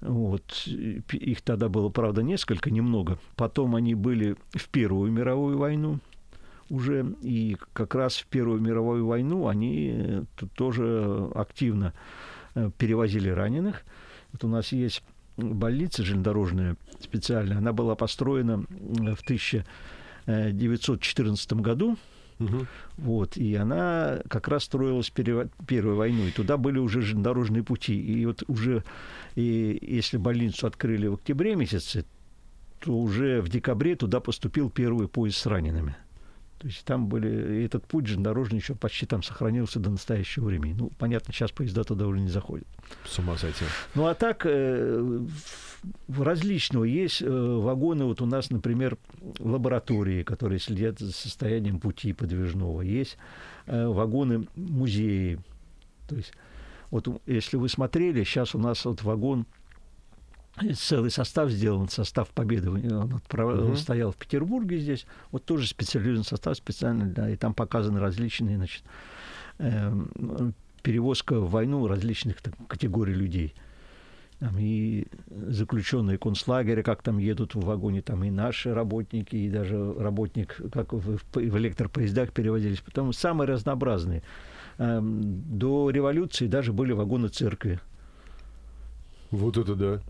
Вот. 0.00 0.66
Их 0.66 1.42
тогда 1.42 1.68
было, 1.68 1.90
правда, 1.90 2.22
несколько, 2.22 2.70
немного. 2.70 3.18
Потом 3.34 3.74
они 3.74 3.94
были 3.94 4.36
в 4.54 4.70
Первую 4.70 5.12
мировую 5.12 5.58
войну 5.58 5.98
уже. 6.70 7.14
И 7.20 7.58
как 7.74 7.94
раз 7.94 8.16
в 8.16 8.26
Первую 8.28 8.62
мировую 8.62 9.04
войну 9.04 9.46
они 9.46 9.92
э, 9.94 10.22
тоже 10.54 11.28
активно 11.34 11.92
э, 12.54 12.70
перевозили 12.78 13.28
раненых. 13.28 13.82
Вот 14.32 14.44
у 14.44 14.48
нас 14.48 14.72
есть 14.72 15.02
больница 15.36 16.02
железнодорожная 16.02 16.78
специальная. 17.00 17.58
Она 17.58 17.74
была 17.74 17.94
построена 17.94 18.60
в 18.60 19.20
1914 19.20 21.52
году. 21.52 21.98
Мгм. 22.38 22.66
Вот, 22.98 23.36
и 23.36 23.54
она 23.54 24.20
как 24.28 24.48
раз 24.48 24.64
строилась 24.64 25.10
пере- 25.10 25.48
Первую 25.66 25.96
войну, 25.96 26.26
и 26.26 26.30
туда 26.30 26.56
были 26.56 26.78
уже 26.78 27.00
железнодорожные 27.00 27.62
пути. 27.62 27.98
И 27.98 28.26
вот 28.26 28.42
уже, 28.46 28.84
и 29.36 29.78
если 29.80 30.18
больницу 30.18 30.66
открыли 30.66 31.06
в 31.06 31.14
октябре 31.14 31.56
месяце, 31.56 32.04
то 32.80 32.92
уже 32.92 33.40
в 33.40 33.48
декабре 33.48 33.96
туда 33.96 34.20
поступил 34.20 34.70
первый 34.70 35.08
поезд 35.08 35.38
с 35.38 35.46
ранеными. 35.46 35.96
То 36.58 36.68
есть 36.68 36.84
там 36.84 37.06
были, 37.06 37.64
этот 37.64 37.86
путь 37.86 38.06
железнодорожный 38.06 38.58
еще 38.58 38.74
почти 38.74 39.04
там 39.04 39.22
сохранился 39.22 39.78
до 39.78 39.90
настоящего 39.90 40.46
времени. 40.46 40.74
Ну, 40.78 40.90
понятно, 40.98 41.32
сейчас 41.32 41.50
поезда 41.50 41.84
туда 41.84 42.06
уже 42.06 42.20
не 42.20 42.28
заходят. 42.28 42.66
С 43.04 43.18
ума 43.18 43.36
сойти. 43.36 43.64
Ну 43.94 44.06
а 44.06 44.14
так 44.14 44.46
э, 44.46 45.20
различного 46.08 46.84
есть 46.84 47.20
э, 47.20 47.28
вагоны. 47.28 48.04
Вот 48.04 48.22
у 48.22 48.26
нас, 48.26 48.50
например, 48.50 48.96
лаборатории, 49.38 50.22
которые 50.22 50.58
следят 50.58 50.98
за 50.98 51.12
состоянием 51.12 51.78
пути 51.78 52.14
подвижного. 52.14 52.80
Есть 52.80 53.18
э, 53.66 53.86
вагоны 53.86 54.46
музеи. 54.56 55.38
То 56.08 56.16
есть 56.16 56.32
вот 56.90 57.20
если 57.26 57.56
вы 57.56 57.68
смотрели, 57.68 58.24
сейчас 58.24 58.54
у 58.54 58.58
нас 58.58 58.84
вот 58.84 59.02
вагон 59.02 59.44
целый 60.74 61.10
состав 61.10 61.50
сделан, 61.50 61.88
состав 61.88 62.28
Победы. 62.28 62.70
Он 62.70 63.14
отправ- 63.14 63.58
он 63.70 63.76
стоял 63.76 64.12
в 64.12 64.16
Петербурге 64.16 64.78
здесь. 64.78 65.06
Вот 65.30 65.44
тоже 65.44 65.66
специализированный 65.66 66.24
состав 66.24 66.56
специально, 66.56 67.06
да, 67.06 67.30
и 67.30 67.36
там 67.36 67.54
показаны 67.54 68.00
различные, 68.00 68.56
значит, 68.56 68.82
эм, 69.58 70.54
перевозка 70.82 71.40
в 71.40 71.50
войну 71.50 71.86
различных 71.86 72.40
так, 72.40 72.54
категорий 72.68 73.14
людей. 73.14 73.54
Там 74.38 74.54
и 74.58 75.06
заключенные 75.48 76.18
концлагеря, 76.18 76.82
как 76.82 77.02
там 77.02 77.18
едут 77.18 77.54
в 77.54 77.60
вагоне, 77.60 78.02
там 78.02 78.22
и 78.22 78.30
наши 78.30 78.74
работники, 78.74 79.34
и 79.34 79.48
даже 79.50 79.94
работник, 79.94 80.60
как 80.72 80.92
в, 80.92 81.16
в, 81.16 81.38
электропоездах 81.58 82.32
перевозились. 82.32 82.80
Потому 82.80 83.12
самые 83.12 83.48
разнообразные. 83.48 84.22
Эм, 84.78 85.58
До 85.58 85.88
революции 85.88 86.48
даже 86.48 86.74
были 86.74 86.92
вагоны 86.92 87.28
церкви. 87.28 87.80
Вот 89.30 89.56
это 89.56 89.74
да. 89.74 90.00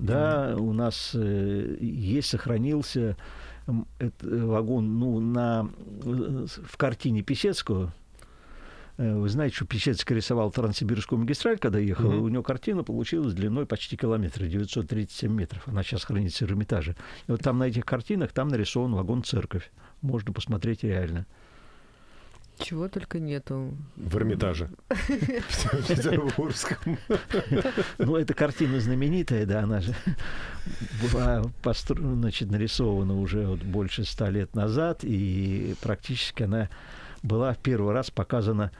Да, 0.00 0.56
у 0.58 0.72
нас 0.72 1.12
э, 1.14 1.76
есть, 1.80 2.28
сохранился 2.28 3.16
этот 3.98 4.24
э, 4.24 4.44
вагон 4.44 4.98
ну, 4.98 5.20
на, 5.20 5.68
э, 6.04 6.46
в 6.64 6.76
картине 6.76 7.22
Писецкого. 7.22 7.92
Э, 8.96 9.16
Вы 9.16 9.28
знаете, 9.28 9.56
что 9.56 9.66
Писецкий 9.66 10.16
рисовал 10.16 10.50
Транссибирскую 10.50 11.18
магистраль, 11.18 11.58
когда 11.58 11.78
ехал, 11.78 12.12
и 12.12 12.16
у 12.16 12.28
него 12.28 12.42
картина 12.42 12.82
получилась 12.82 13.34
длиной 13.34 13.66
почти 13.66 13.96
километр, 13.96 14.44
937 14.44 15.32
метров. 15.32 15.66
Она 15.66 15.82
сейчас 15.82 16.04
хранится 16.04 16.46
в 16.46 16.50
Эрмитаже. 16.50 16.96
И 17.26 17.30
вот 17.30 17.40
там 17.40 17.58
на 17.58 17.64
этих 17.64 17.84
картинах 17.84 18.32
там 18.32 18.48
нарисован 18.48 18.94
вагон-церковь. 18.94 19.70
Можно 20.02 20.32
посмотреть 20.32 20.82
реально. 20.82 21.26
Чего 22.60 22.88
только 22.88 23.18
нету. 23.18 23.74
В 23.96 24.16
Эрмитаже. 24.16 24.70
В 24.88 25.88
Петербургском. 25.88 26.98
Ну, 27.98 28.16
эта 28.16 28.34
картина 28.34 28.80
знаменитая, 28.80 29.46
да, 29.46 29.60
она 29.60 29.80
же 29.80 29.94
была 31.12 31.42
постро... 31.62 31.96
значит, 31.96 32.50
нарисована 32.50 33.18
уже 33.18 33.46
вот 33.46 33.60
больше 33.60 34.04
ста 34.04 34.28
лет 34.30 34.54
назад, 34.54 35.00
и 35.02 35.74
практически 35.80 36.42
она 36.42 36.68
была 37.22 37.54
в 37.54 37.58
первый 37.58 37.92
раз 37.94 38.10
показана 38.10 38.70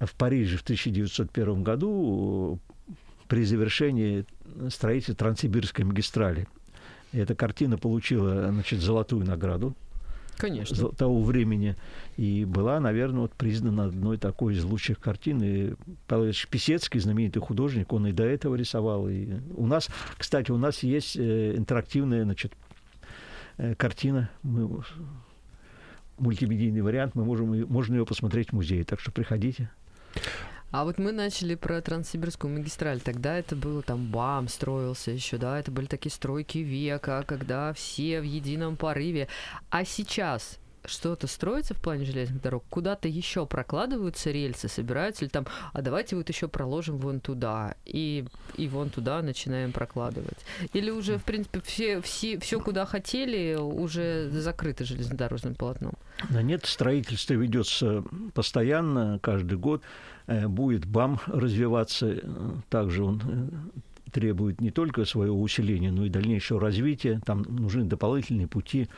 в 0.00 0.14
Париже 0.14 0.58
в 0.58 0.62
1901 0.62 1.62
году 1.62 2.58
при 3.28 3.44
завершении 3.44 4.26
строительства 4.68 5.14
Транссибирской 5.14 5.84
магистрали. 5.84 6.46
И 7.12 7.18
эта 7.18 7.34
картина 7.34 7.78
получила 7.78 8.50
значит, 8.50 8.80
золотую 8.80 9.24
награду 9.24 9.74
Конечно. 10.36 10.88
того 10.90 11.22
времени. 11.22 11.76
И 12.16 12.44
была, 12.44 12.80
наверное, 12.80 13.20
вот 13.20 13.32
признана 13.32 13.86
одной 13.86 14.18
такой 14.18 14.54
из 14.54 14.64
лучших 14.64 15.00
картин. 15.00 15.42
И 15.42 15.74
Павел 16.06 16.32
Писецкий, 16.50 17.00
знаменитый 17.00 17.42
художник, 17.42 17.92
он 17.92 18.06
и 18.06 18.12
до 18.12 18.24
этого 18.24 18.54
рисовал. 18.54 19.08
И 19.08 19.28
у 19.56 19.66
нас, 19.66 19.88
кстати, 20.18 20.50
у 20.50 20.58
нас 20.58 20.82
есть 20.82 21.16
э, 21.16 21.54
интерактивная 21.56 22.24
значит, 22.24 22.52
э, 23.58 23.74
картина. 23.74 24.30
Мы, 24.42 24.82
мультимедийный 26.18 26.82
вариант. 26.82 27.14
Мы 27.14 27.24
можем, 27.24 27.66
можно 27.66 27.94
ее 27.94 28.06
посмотреть 28.06 28.50
в 28.50 28.52
музее. 28.52 28.84
Так 28.84 29.00
что 29.00 29.10
приходите. 29.10 29.70
А 30.74 30.82
вот 30.82 30.98
мы 30.98 31.12
начали 31.12 31.54
про 31.54 31.80
Транссибирскую 31.80 32.52
магистраль. 32.52 33.00
Тогда 33.00 33.38
это 33.38 33.54
было 33.54 33.80
там 33.80 34.10
БАМ 34.10 34.48
строился 34.48 35.12
еще, 35.12 35.36
да, 35.36 35.60
это 35.60 35.70
были 35.70 35.86
такие 35.86 36.10
стройки 36.10 36.58
века, 36.58 37.22
когда 37.28 37.72
все 37.74 38.20
в 38.20 38.24
едином 38.24 38.76
порыве. 38.76 39.28
А 39.70 39.84
сейчас 39.84 40.58
что-то 40.86 41.26
строится 41.26 41.74
в 41.74 41.80
плане 41.80 42.04
железных 42.04 42.40
дорог, 42.42 42.64
куда-то 42.70 43.08
еще 43.08 43.46
прокладываются 43.46 44.30
рельсы, 44.30 44.68
собираются 44.68 45.24
ли 45.24 45.30
там, 45.30 45.46
а 45.72 45.82
давайте 45.82 46.16
вот 46.16 46.28
еще 46.28 46.48
проложим 46.48 46.98
вон 46.98 47.20
туда, 47.20 47.74
и, 47.84 48.24
и 48.56 48.68
вон 48.68 48.90
туда 48.90 49.22
начинаем 49.22 49.72
прокладывать. 49.72 50.38
Или 50.72 50.90
уже, 50.90 51.18
в 51.18 51.24
принципе, 51.24 51.60
все, 51.62 52.00
все, 52.00 52.38
все 52.38 52.60
куда 52.60 52.86
хотели, 52.86 53.56
уже 53.56 54.30
закрыто 54.30 54.84
железнодорожным 54.84 55.54
полотном? 55.54 55.94
Да 56.30 56.42
нет, 56.42 56.66
строительство 56.66 57.34
ведется 57.34 58.04
постоянно, 58.34 59.18
каждый 59.22 59.58
год. 59.58 59.82
Э, 60.26 60.48
будет 60.48 60.86
БАМ 60.86 61.20
развиваться, 61.26 62.06
э, 62.06 62.20
также 62.70 63.04
он 63.04 63.72
э, 64.14 64.20
требует 64.20 64.60
не 64.60 64.70
только 64.70 65.04
своего 65.04 65.40
усиления, 65.40 65.90
но 65.90 66.04
и 66.04 66.08
дальнейшего 66.08 66.60
развития. 66.60 67.20
Там 67.24 67.42
нужны 67.42 67.84
дополнительные 67.84 68.46
пути. 68.46 68.88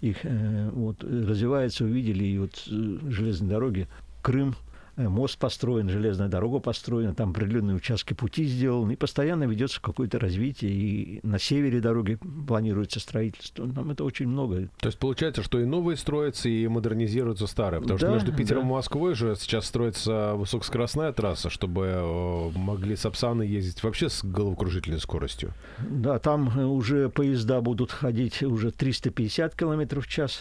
Их 0.00 0.18
вот, 0.22 1.02
развивается, 1.02 1.84
увидели 1.84 2.24
и 2.24 2.38
вот 2.38 2.62
железные 2.66 3.50
дороги. 3.50 3.88
Крым 4.22 4.54
Э, 4.54 4.65
мост 4.96 5.38
построен, 5.38 5.88
железная 5.88 6.28
дорога 6.28 6.58
построена, 6.58 7.14
там 7.14 7.30
определенные 7.30 7.76
участки 7.76 8.14
пути 8.14 8.44
сделаны, 8.44 8.92
и 8.92 8.96
постоянно 8.96 9.44
ведется 9.44 9.80
какое-то 9.80 10.18
развитие, 10.18 10.70
и 10.70 11.20
на 11.22 11.38
севере 11.38 11.80
дороги 11.80 12.18
планируется 12.46 13.00
строительство. 13.00 13.68
Там 13.68 13.90
это 13.90 14.04
очень 14.04 14.26
много. 14.26 14.68
То 14.80 14.86
есть 14.86 14.98
получается, 14.98 15.42
что 15.42 15.60
и 15.60 15.64
новые 15.64 15.96
строятся, 15.96 16.48
и 16.48 16.66
модернизируются 16.66 17.46
старые, 17.46 17.80
потому 17.80 17.98
да, 17.98 18.06
что 18.06 18.14
между 18.14 18.32
Питером 18.32 18.62
да. 18.62 18.68
и 18.68 18.72
Москвой 18.72 19.14
же 19.14 19.36
сейчас 19.36 19.66
строится 19.66 20.34
высокоскоростная 20.34 21.12
трасса, 21.12 21.50
чтобы 21.50 21.84
э, 21.86 22.50
могли 22.56 22.96
сапсаны 22.96 23.42
ездить 23.42 23.82
вообще 23.82 24.08
с 24.08 24.24
головокружительной 24.24 25.00
скоростью. 25.00 25.52
Да, 25.78 26.18
там 26.18 26.50
э, 26.58 26.64
уже 26.64 27.10
поезда 27.10 27.60
будут 27.60 27.92
ходить 27.92 28.42
уже 28.42 28.70
350 28.70 29.54
км 29.54 30.00
в 30.00 30.06
час, 30.06 30.40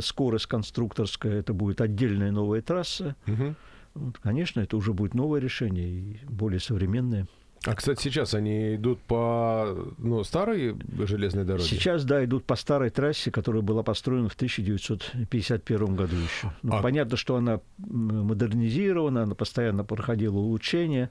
скорость 0.00 0.46
конструкторская, 0.46 1.38
это 1.38 1.52
будет 1.52 1.80
отдельная 1.80 2.30
новая 2.30 2.60
трасса. 2.60 3.14
Угу. 3.26 3.54
Вот, 3.96 4.18
конечно, 4.18 4.60
это 4.60 4.76
уже 4.76 4.92
будет 4.92 5.14
новое 5.14 5.40
решение 5.40 5.88
и 5.88 6.18
более 6.28 6.60
современное. 6.60 7.26
А, 7.64 7.74
кстати, 7.74 8.02
сейчас 8.02 8.34
они 8.34 8.76
идут 8.76 9.00
по 9.00 9.92
ну, 9.98 10.22
старой 10.22 10.76
железной 11.06 11.44
дороге? 11.44 11.64
Сейчас, 11.64 12.04
да, 12.04 12.24
идут 12.24 12.44
по 12.44 12.54
старой 12.54 12.90
трассе, 12.90 13.30
которая 13.30 13.62
была 13.62 13.82
построена 13.82 14.28
в 14.28 14.34
1951 14.34 15.96
году 15.96 16.16
еще. 16.16 16.52
Ну, 16.62 16.74
а... 16.74 16.82
Понятно, 16.82 17.16
что 17.16 17.36
она 17.36 17.60
модернизирована, 17.78 19.22
она 19.24 19.34
постоянно 19.34 19.84
проходила 19.84 20.36
улучшения. 20.36 21.10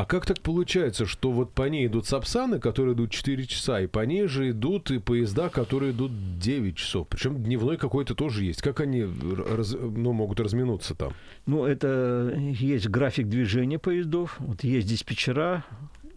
А 0.00 0.06
как 0.06 0.24
так 0.24 0.40
получается, 0.40 1.04
что 1.04 1.30
вот 1.30 1.52
по 1.52 1.68
ней 1.68 1.86
идут 1.86 2.06
сапсаны, 2.06 2.58
которые 2.58 2.94
идут 2.94 3.10
4 3.10 3.44
часа, 3.44 3.82
и 3.82 3.86
по 3.86 4.00
ней 4.00 4.28
же 4.28 4.48
идут 4.48 4.90
и 4.90 4.98
поезда, 4.98 5.50
которые 5.50 5.92
идут 5.92 6.38
9 6.38 6.74
часов? 6.74 7.06
Причем 7.06 7.42
дневной 7.42 7.76
какой-то 7.76 8.14
тоже 8.14 8.44
есть. 8.44 8.62
Как 8.62 8.80
они 8.80 9.04
раз, 9.04 9.76
ну, 9.78 10.14
могут 10.14 10.40
разминуться 10.40 10.94
там? 10.94 11.12
Ну, 11.44 11.66
это 11.66 12.34
есть 12.34 12.88
график 12.88 13.28
движения 13.28 13.78
поездов, 13.78 14.36
вот 14.38 14.64
есть 14.64 14.88
диспетчера, 14.88 15.66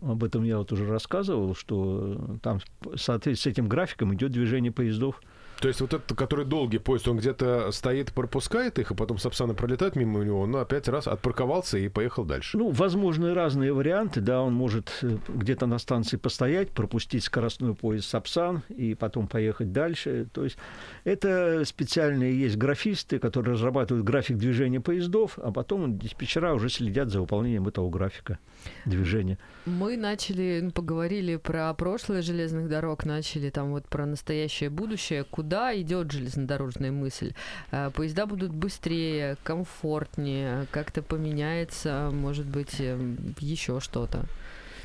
об 0.01 0.23
этом 0.23 0.43
я 0.43 0.59
вот 0.59 0.71
уже 0.71 0.85
рассказывал, 0.85 1.53
что 1.53 2.37
там 2.41 2.59
в 2.79 2.97
соответствии 2.97 3.49
с 3.49 3.53
этим 3.53 3.67
графиком 3.67 4.13
идет 4.15 4.31
движение 4.31 4.71
поездов. 4.71 5.21
То 5.63 5.69
есть 5.69 5.79
вот 5.79 5.93
этот, 5.93 6.17
который 6.17 6.43
долгий 6.43 6.77
поезд, 6.77 7.07
он 7.07 7.19
где-то 7.19 7.71
стоит, 7.71 8.11
пропускает 8.11 8.79
их, 8.79 8.91
и 8.91 8.95
потом 8.95 9.17
Сапсаны 9.17 9.53
пролетают 9.53 9.95
мимо 9.95 10.21
него, 10.21 10.41
он 10.41 10.53
опять 10.57 10.89
раз 10.89 11.07
отпарковался 11.07 11.77
и 11.77 11.87
поехал 11.87 12.25
дальше. 12.25 12.57
Ну, 12.57 12.69
возможны 12.69 13.33
разные 13.33 13.71
варианты, 13.71 14.19
да, 14.19 14.41
он 14.41 14.53
может 14.53 14.91
э, 15.03 15.17
где-то 15.29 15.65
на 15.65 15.79
станции 15.79 16.17
постоять, 16.17 16.71
пропустить 16.71 17.23
скоростной 17.23 17.75
поезд 17.75 18.09
Сапсан 18.09 18.63
и 18.67 18.93
потом 18.93 19.29
поехать 19.29 19.71
дальше. 19.71 20.27
То 20.33 20.43
есть 20.43 20.57
это 21.05 21.63
специальные 21.63 22.37
есть 22.37 22.57
графисты, 22.57 23.17
которые 23.17 23.53
разрабатывают 23.53 24.05
график 24.05 24.35
движения 24.35 24.81
поездов, 24.81 25.39
а 25.41 25.53
потом 25.53 25.97
диспетчера 25.97 26.55
уже 26.55 26.67
следят 26.67 27.07
за 27.07 27.21
выполнением 27.21 27.69
этого 27.69 27.89
графика 27.89 28.37
движения. 28.85 29.37
Мы 29.65 29.95
начали, 29.95 30.59
ну, 30.61 30.71
поговорили 30.71 31.37
про 31.37 31.73
прошлое 31.73 32.21
железных 32.21 32.67
дорог, 32.67 33.05
начали 33.05 33.49
там 33.49 33.71
вот 33.71 33.87
про 33.87 34.05
настоящее 34.05 34.69
будущее. 34.69 35.23
Куда 35.23 35.79
идет 35.79 36.11
железнодорожная 36.11 36.91
мысль? 36.91 37.33
Э, 37.71 37.89
поезда 37.93 38.25
будут 38.25 38.51
быстрее, 38.51 39.37
комфортнее, 39.43 40.67
как-то 40.71 41.01
поменяется, 41.01 42.09
может 42.11 42.45
быть, 42.45 42.75
эм, 42.79 43.35
еще 43.39 43.79
что-то. 43.79 44.25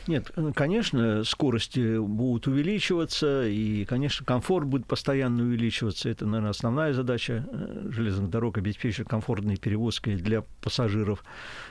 Нет, 0.09 0.33
э, 0.37 0.53
конечно, 0.55 1.23
скорости 1.23 1.99
будут 1.99 2.47
увеличиваться, 2.47 3.47
и, 3.47 3.85
конечно, 3.85 4.25
комфорт 4.25 4.67
будет 4.67 4.87
постоянно 4.87 5.43
увеличиваться. 5.43 6.09
Это, 6.09 6.25
наверное, 6.25 6.51
основная 6.51 6.95
задача 6.95 7.47
э, 7.47 7.89
железных 7.91 8.31
дорог– 8.31 8.57
обеспечить 8.59 9.07
комфортные 9.07 9.59
перевозки 9.59 10.17
для 10.17 10.45
пассажиров. 10.63 11.23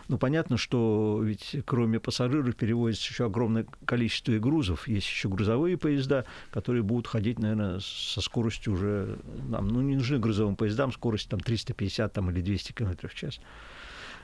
Но 0.07 0.19
понятно, 0.19 0.57
что 0.57 1.19
ведь 1.23 1.55
кроме 1.65 1.99
пассажиров 1.99 2.55
перевозится 2.55 3.09
еще 3.09 3.25
огромное 3.25 3.65
количество 3.85 4.31
и 4.31 4.37
грузов. 4.37 4.87
Есть 4.87 5.07
еще 5.07 5.29
грузовые 5.29 5.75
поезда, 5.75 6.23
которые 6.51 6.83
будут 6.83 7.07
ходить, 7.07 7.39
наверное, 7.39 7.79
со 7.79 8.21
скоростью 8.21 8.73
уже... 8.73 9.17
Нам, 9.49 9.67
ну, 9.67 9.81
не 9.81 9.95
нужны 9.95 10.19
грузовым 10.19 10.55
поездам 10.55 10.91
скорость 10.91 11.27
там 11.27 11.39
350 11.39 12.13
там, 12.13 12.29
или 12.29 12.41
200 12.41 12.73
км 12.73 13.07
в 13.07 13.15
час. 13.15 13.39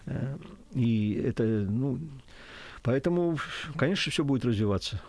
Э, 0.05 0.37
и 0.75 1.13
это, 1.13 1.43
ну, 1.43 1.99
Поэтому, 2.83 3.37
конечно, 3.77 4.11
все 4.11 4.23
будет 4.23 4.45
развиваться. 4.45 5.01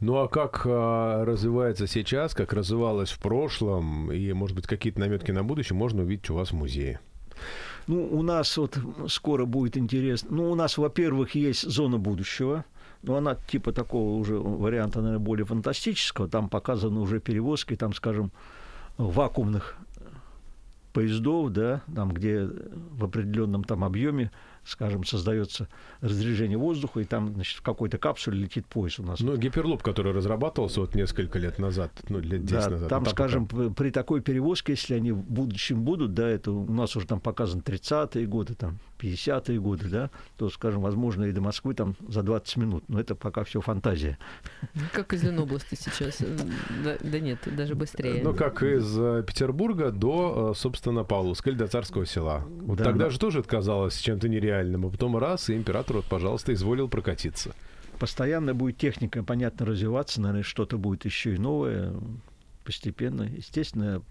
Ну 0.00 0.16
а 0.16 0.28
как 0.28 0.62
а, 0.66 1.24
развивается 1.24 1.86
сейчас, 1.86 2.34
как 2.34 2.52
развивалось 2.52 3.10
в 3.10 3.18
прошлом, 3.18 4.12
и, 4.12 4.32
может 4.34 4.54
быть, 4.54 4.66
какие-то 4.66 5.00
наметки 5.00 5.30
на 5.30 5.42
будущее 5.42 5.76
можно 5.76 6.02
увидеть 6.02 6.28
у 6.28 6.34
вас 6.34 6.50
в 6.50 6.54
музее? 6.54 7.00
Ну, 7.86 8.06
у 8.06 8.22
нас 8.22 8.56
вот 8.56 8.78
скоро 9.08 9.46
будет 9.46 9.76
интересно. 9.76 10.28
Ну, 10.32 10.50
у 10.50 10.54
нас, 10.54 10.76
во-первых, 10.76 11.34
есть 11.34 11.62
зона 11.62 11.98
будущего. 11.98 12.64
Но 13.02 13.16
она 13.16 13.36
типа 13.36 13.72
такого 13.72 14.18
уже 14.18 14.36
варианта, 14.36 15.00
наверное, 15.00 15.24
более 15.24 15.46
фантастического. 15.46 16.28
Там 16.28 16.48
показаны 16.48 16.98
уже 16.98 17.20
перевозки, 17.20 17.76
там, 17.76 17.94
скажем, 17.94 18.32
вакуумных 18.98 19.76
поездов, 20.92 21.52
да, 21.52 21.82
там, 21.94 22.10
где 22.10 22.46
в 22.46 23.04
определенном 23.04 23.64
там 23.64 23.84
объеме 23.84 24.32
скажем, 24.66 25.04
создается 25.04 25.68
разрежение 26.00 26.58
воздуха, 26.58 27.00
и 27.00 27.04
там, 27.04 27.34
значит, 27.34 27.58
в 27.58 27.62
какой-то 27.62 27.98
капсуле 27.98 28.38
летит 28.38 28.66
поезд 28.66 29.00
у 29.00 29.04
нас. 29.04 29.20
Ну, 29.20 29.36
гиперлуп, 29.36 29.82
который 29.82 30.12
разрабатывался 30.12 30.80
вот 30.80 30.94
несколько 30.94 31.38
лет 31.38 31.58
назад, 31.58 31.92
ну, 32.08 32.18
лет 32.18 32.44
10 32.44 32.50
да, 32.50 32.70
назад. 32.70 32.88
Там, 32.88 33.04
там 33.04 33.12
скажем, 33.12 33.46
пока... 33.46 33.70
при 33.70 33.90
такой 33.90 34.20
перевозке, 34.20 34.72
если 34.72 34.94
они 34.94 35.12
в 35.12 35.22
будущем 35.22 35.82
будут, 35.82 36.14
да, 36.14 36.28
это 36.28 36.50
у 36.50 36.72
нас 36.72 36.96
уже 36.96 37.06
там 37.06 37.20
показан 37.20 37.60
30-е 37.60 38.26
годы, 38.26 38.54
там, 38.54 38.78
50-е 38.98 39.60
годы, 39.60 39.88
да, 39.88 40.10
то, 40.36 40.48
скажем, 40.48 40.82
возможно, 40.82 41.24
и 41.24 41.32
до 41.32 41.40
Москвы 41.40 41.74
там 41.74 41.96
за 42.08 42.22
20 42.22 42.56
минут. 42.56 42.84
Но 42.88 43.00
это 43.00 43.14
пока 43.14 43.44
все 43.44 43.60
фантазия. 43.60 44.18
Как 44.92 45.12
из 45.12 45.22
Ленобласти 45.22 45.74
сейчас. 45.74 46.22
Да, 46.84 46.96
да 47.00 47.20
нет, 47.20 47.38
даже 47.46 47.74
быстрее. 47.74 48.22
Ну, 48.22 48.34
как 48.34 48.62
из 48.62 48.98
э, 48.98 49.24
Петербурга 49.26 49.90
до, 49.90 50.52
э, 50.52 50.58
собственно, 50.58 51.04
Павловска 51.04 51.50
или 51.50 51.56
до 51.56 51.66
Царского 51.66 52.06
села. 52.06 52.44
Вот 52.48 52.78
да, 52.78 52.84
тогда 52.84 53.04
да. 53.04 53.10
же 53.10 53.18
тоже 53.18 53.40
это 53.40 53.48
казалось 53.48 53.96
чем-то 53.98 54.28
нереальным. 54.28 54.86
А 54.86 54.90
потом 54.90 55.16
раз, 55.16 55.50
и 55.50 55.54
император, 55.54 55.96
вот, 55.96 56.06
пожалуйста, 56.06 56.52
изволил 56.52 56.88
прокатиться. 56.88 57.54
Постоянно 57.98 58.54
будет 58.54 58.76
техника, 58.76 59.22
понятно, 59.22 59.66
развиваться. 59.66 60.20
Наверное, 60.20 60.42
что-то 60.42 60.78
будет 60.78 61.04
еще 61.04 61.34
и 61.34 61.38
новое 61.38 61.94
постепенно. 62.64 63.22
Естественно, 63.22 64.02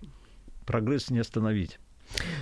прогресс 0.65 1.09
не 1.11 1.19
остановить. 1.19 1.79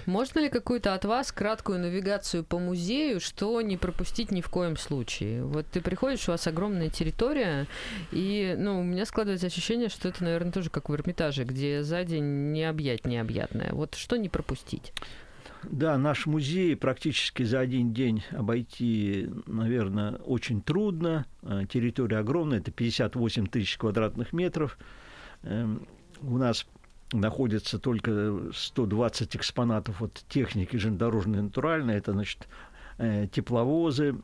Можно 0.05 0.39
ли 0.39 0.49
какую-то 0.49 0.93
от 0.93 1.05
вас 1.05 1.31
краткую 1.31 1.79
навигацию 1.79 2.43
по 2.43 2.59
музею, 2.59 3.19
что 3.19 3.61
не 3.61 3.77
пропустить 3.77 4.31
ни 4.31 4.41
в 4.41 4.49
коем 4.49 4.77
случае? 4.77 5.43
Вот 5.43 5.65
ты 5.67 5.81
приходишь, 5.81 6.27
у 6.27 6.31
вас 6.31 6.45
огромная 6.47 6.89
территория, 6.89 7.67
и 8.11 8.55
ну, 8.57 8.79
у 8.79 8.83
меня 8.83 9.05
складывается 9.05 9.47
ощущение, 9.47 9.89
что 9.89 10.09
это, 10.09 10.23
наверное, 10.23 10.51
тоже 10.51 10.69
как 10.69 10.89
в 10.89 10.93
Эрмитаже, 10.93 11.43
где 11.43 11.83
за 11.83 12.03
день 12.03 12.51
не 12.51 12.63
необъятное. 12.63 13.71
Вот 13.71 13.95
что 13.95 14.17
не 14.17 14.29
пропустить? 14.29 14.93
Да, 15.63 15.97
наш 15.97 16.25
музей 16.25 16.75
практически 16.75 17.43
за 17.43 17.59
один 17.59 17.93
день 17.93 18.23
обойти, 18.31 19.29
наверное, 19.45 20.15
очень 20.15 20.61
трудно. 20.61 21.25
Э, 21.41 21.63
территория 21.69 22.17
огромная, 22.17 22.59
это 22.59 22.71
58 22.71 23.47
тысяч 23.47 23.77
квадратных 23.77 24.33
метров. 24.33 24.77
Эм, 25.43 25.87
у 26.21 26.37
нас 26.37 26.65
находится 27.11 27.79
только 27.79 28.39
120 28.53 29.35
экспонатов 29.35 30.01
от 30.01 30.23
техники 30.29 30.77
железнодорожной 30.77 31.41
натуральной. 31.41 31.95
Это, 31.95 32.13
значит, 32.13 32.47
э, 32.97 33.27
тепловозы, 33.31 34.15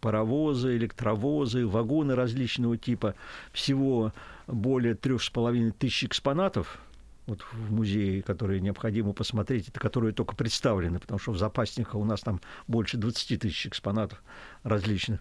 паровозы, 0.00 0.76
электровозы, 0.76 1.66
вагоны 1.66 2.14
различного 2.14 2.76
типа. 2.76 3.14
Всего 3.52 4.12
более 4.46 4.94
трех 4.94 5.22
с 5.22 5.30
половиной 5.30 5.72
тысяч 5.72 6.04
экспонатов 6.04 6.78
вот 7.26 7.44
в 7.52 7.72
музее, 7.72 8.22
которые 8.22 8.60
необходимо 8.60 9.12
посмотреть, 9.12 9.68
это 9.68 9.80
которые 9.80 10.12
только 10.12 10.36
представлены, 10.36 11.00
потому 11.00 11.18
что 11.18 11.32
в 11.32 11.38
запасниках 11.38 11.96
у 11.96 12.04
нас 12.04 12.20
там 12.20 12.40
больше 12.68 12.96
20 12.96 13.40
тысяч 13.40 13.66
экспонатов 13.66 14.22
различных. 14.62 15.20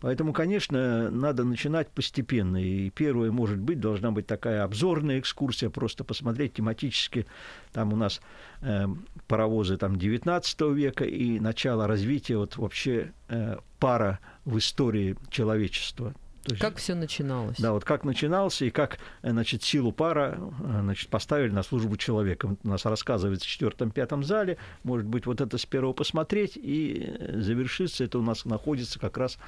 Поэтому, 0.00 0.32
конечно, 0.32 1.10
надо 1.10 1.44
начинать 1.44 1.88
постепенно. 1.90 2.62
И 2.62 2.90
первое, 2.90 3.30
может 3.30 3.58
быть, 3.58 3.80
должна 3.80 4.10
быть 4.10 4.26
такая 4.26 4.64
обзорная 4.64 5.18
экскурсия, 5.18 5.70
просто 5.70 6.04
посмотреть 6.04 6.54
тематически. 6.54 7.26
Там 7.72 7.92
у 7.92 7.96
нас 7.96 8.20
э, 8.62 8.86
паровозы 9.26 9.76
там, 9.76 9.96
19 9.96 10.60
века 10.72 11.04
и 11.04 11.40
начало 11.40 11.86
развития 11.86 12.36
вот, 12.36 12.56
вообще 12.56 13.12
э, 13.28 13.56
пара 13.78 14.18
в 14.44 14.58
истории 14.58 15.16
человечества. 15.30 16.14
То 16.46 16.52
есть, 16.52 16.62
как 16.62 16.76
все 16.76 16.94
начиналось? 16.94 17.56
Да, 17.58 17.72
вот 17.72 17.84
как 17.84 18.04
начинался 18.04 18.66
и 18.66 18.70
как, 18.70 18.98
э, 19.22 19.30
значит, 19.30 19.64
силу 19.64 19.90
пара, 19.90 20.38
э, 20.38 20.80
значит, 20.82 21.08
поставили 21.08 21.50
на 21.50 21.64
службу 21.64 21.96
человека. 21.96 22.56
У 22.62 22.68
нас 22.68 22.84
рассказывается 22.84 23.46
в 23.48 23.50
четвертом-пятом 23.50 24.22
зале. 24.22 24.56
Может 24.84 25.08
быть, 25.08 25.26
вот 25.26 25.40
это 25.40 25.58
с 25.58 25.66
первого 25.66 25.92
посмотреть 25.92 26.52
и 26.56 27.16
э, 27.18 27.40
завершится. 27.40 28.04
Это 28.04 28.20
у 28.20 28.22
нас 28.22 28.44
находится 28.44 29.00
как 29.00 29.16
раз 29.16 29.38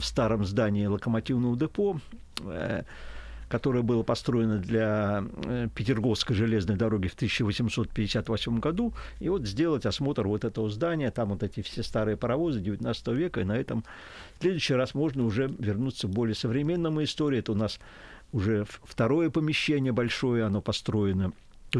в 0.00 0.04
старом 0.04 0.44
здании 0.44 0.86
локомотивного 0.86 1.56
депо, 1.56 1.98
э, 2.40 2.82
которое 3.48 3.82
было 3.82 4.02
построено 4.02 4.58
для 4.58 5.24
э, 5.44 5.68
Петерговской 5.74 6.34
железной 6.34 6.76
дороги 6.76 7.08
в 7.08 7.14
1858 7.14 8.58
году, 8.58 8.92
и 9.20 9.28
вот 9.28 9.46
сделать 9.46 9.86
осмотр 9.86 10.26
вот 10.26 10.44
этого 10.44 10.68
здания, 10.70 11.10
там 11.10 11.30
вот 11.30 11.42
эти 11.42 11.62
все 11.62 11.82
старые 11.82 12.16
паровозы 12.16 12.60
19 12.60 13.08
века, 13.08 13.40
и 13.40 13.44
на 13.44 13.56
этом 13.56 13.84
в 14.38 14.42
следующий 14.42 14.74
раз 14.74 14.94
можно 14.94 15.24
уже 15.24 15.52
вернуться 15.58 16.08
к 16.08 16.10
более 16.10 16.34
современному 16.34 17.04
истории. 17.04 17.38
Это 17.38 17.52
у 17.52 17.56
нас 17.56 17.78
уже 18.32 18.66
второе 18.84 19.30
помещение 19.30 19.92
большое, 19.92 20.44
оно 20.44 20.60
построено. 20.60 21.32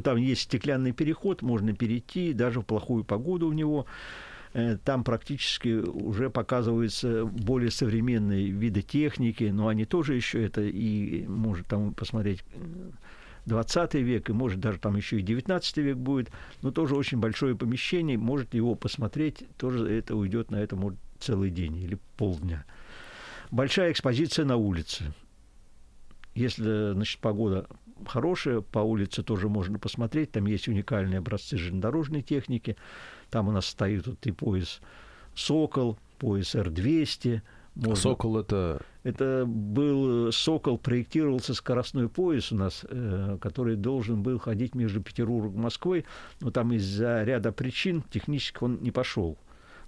Там 0.02 0.16
есть 0.16 0.42
стеклянный 0.42 0.92
переход, 0.92 1.42
можно 1.42 1.74
перейти 1.74 2.32
даже 2.32 2.60
в 2.60 2.64
плохую 2.64 3.04
погоду 3.04 3.48
в 3.48 3.54
него. 3.54 3.86
Э, 4.56 4.78
там 4.82 5.04
практически 5.04 5.68
уже 5.68 6.30
показываются 6.30 7.26
более 7.26 7.70
современные 7.70 8.48
виды 8.48 8.80
техники, 8.80 9.44
но 9.52 9.68
они 9.68 9.84
тоже 9.84 10.14
еще 10.14 10.42
это 10.42 10.62
и 10.62 11.26
может 11.26 11.66
там 11.66 11.92
посмотреть 11.92 12.42
20 13.44 13.94
век, 13.96 14.30
и 14.30 14.32
может 14.32 14.58
даже 14.58 14.78
там 14.78 14.96
еще 14.96 15.18
и 15.18 15.22
19 15.22 15.76
век 15.76 15.98
будет, 15.98 16.30
но 16.62 16.70
тоже 16.70 16.96
очень 16.96 17.18
большое 17.18 17.54
помещение, 17.54 18.16
может 18.16 18.54
его 18.54 18.74
посмотреть, 18.74 19.44
тоже 19.58 19.86
это 19.92 20.16
уйдет 20.16 20.50
на 20.50 20.56
это 20.56 20.74
может 20.74 20.98
целый 21.20 21.50
день 21.50 21.76
или 21.76 21.98
полдня. 22.16 22.64
Большая 23.50 23.92
экспозиция 23.92 24.46
на 24.46 24.56
улице. 24.56 25.12
Если, 26.34 26.94
значит, 26.94 27.20
погода 27.20 27.66
хорошая, 28.06 28.62
по 28.62 28.78
улице 28.78 29.22
тоже 29.22 29.50
можно 29.50 29.78
посмотреть, 29.78 30.32
там 30.32 30.46
есть 30.46 30.66
уникальные 30.66 31.18
образцы 31.18 31.58
железнодорожной 31.58 32.22
техники, 32.22 32.76
там 33.36 33.48
у 33.48 33.52
нас 33.52 33.66
стоит 33.66 34.06
вот 34.06 34.26
и 34.26 34.32
пояс 34.32 34.80
«Сокол», 35.34 35.98
пояс 36.16 36.54
Р-200. 36.54 37.42
Можно... 37.74 37.94
«Сокол»— 37.94 38.38
это... 38.40 38.80
Это 39.02 39.44
был 39.46 40.32
«Сокол», 40.32 40.78
проектировался 40.78 41.52
скоростной 41.52 42.08
пояс 42.08 42.50
у 42.50 42.56
нас, 42.56 42.86
э, 42.88 43.36
который 43.38 43.76
должен 43.76 44.22
был 44.22 44.38
ходить 44.38 44.74
между 44.74 45.02
Петербургом 45.02 45.56
и 45.56 45.58
Москвой, 45.58 46.06
но 46.40 46.50
там 46.50 46.72
из-за 46.72 47.24
ряда 47.24 47.52
причин 47.52 48.04
технически 48.10 48.56
он 48.62 48.78
не 48.80 48.90
пошел. 48.90 49.36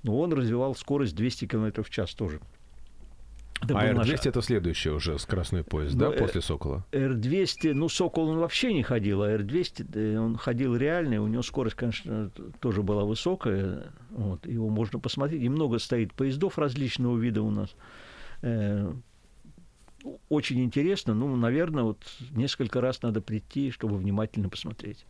Но 0.02 0.20
он 0.20 0.34
развивал 0.34 0.74
скорость 0.74 1.16
200 1.16 1.46
км 1.46 1.82
в 1.82 1.88
час 1.88 2.12
тоже. 2.12 2.40
Это 3.62 3.78
а 3.78 3.84
Р-200 3.86 3.96
наш... 3.96 4.26
это 4.26 4.42
следующий 4.42 4.90
уже 4.90 5.18
скоростной 5.18 5.64
поезд, 5.64 5.94
ну, 5.94 6.00
да, 6.00 6.10
после 6.12 6.40
«Сокола»? 6.40 6.86
Р-200, 6.92 7.74
ну, 7.74 7.88
«Сокол» 7.88 8.28
он 8.28 8.38
вообще 8.38 8.72
не 8.72 8.82
ходил, 8.82 9.22
а 9.22 9.30
Р-200 9.30 10.16
он 10.16 10.36
ходил 10.36 10.76
реальный, 10.76 11.18
у 11.18 11.26
него 11.26 11.42
скорость, 11.42 11.76
конечно, 11.76 12.30
тоже 12.60 12.82
была 12.82 13.04
высокая, 13.04 13.92
вот, 14.10 14.46
его 14.46 14.68
можно 14.68 14.98
посмотреть, 14.98 15.42
и 15.42 15.48
много 15.48 15.78
стоит 15.78 16.14
поездов 16.14 16.58
различного 16.58 17.18
вида 17.18 17.42
у 17.42 17.50
нас. 17.50 17.74
Э, 18.42 18.92
очень 20.28 20.62
интересно, 20.62 21.14
ну, 21.14 21.34
наверное, 21.34 21.82
вот 21.82 22.02
несколько 22.30 22.80
раз 22.80 23.02
надо 23.02 23.20
прийти, 23.20 23.70
чтобы 23.70 23.96
внимательно 23.96 24.48
посмотреть. 24.48 25.04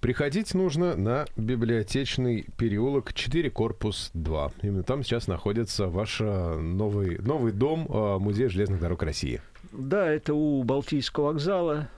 Приходить 0.00 0.52
нужно 0.52 0.96
на 0.96 1.24
библиотечный 1.36 2.46
переулок 2.58 3.14
4, 3.14 3.50
корпус 3.50 4.10
2. 4.12 4.52
Именно 4.62 4.82
там 4.82 5.02
сейчас 5.02 5.28
находится 5.28 5.86
ваш 5.88 6.20
новый, 6.20 7.18
новый 7.18 7.52
дом 7.52 7.86
а, 7.88 8.18
Музея 8.18 8.50
железных 8.50 8.80
дорог 8.80 9.02
России. 9.02 9.40
Да, 9.72 10.06
это 10.06 10.34
у 10.34 10.62
Балтийского 10.62 11.28
вокзала, 11.28 11.88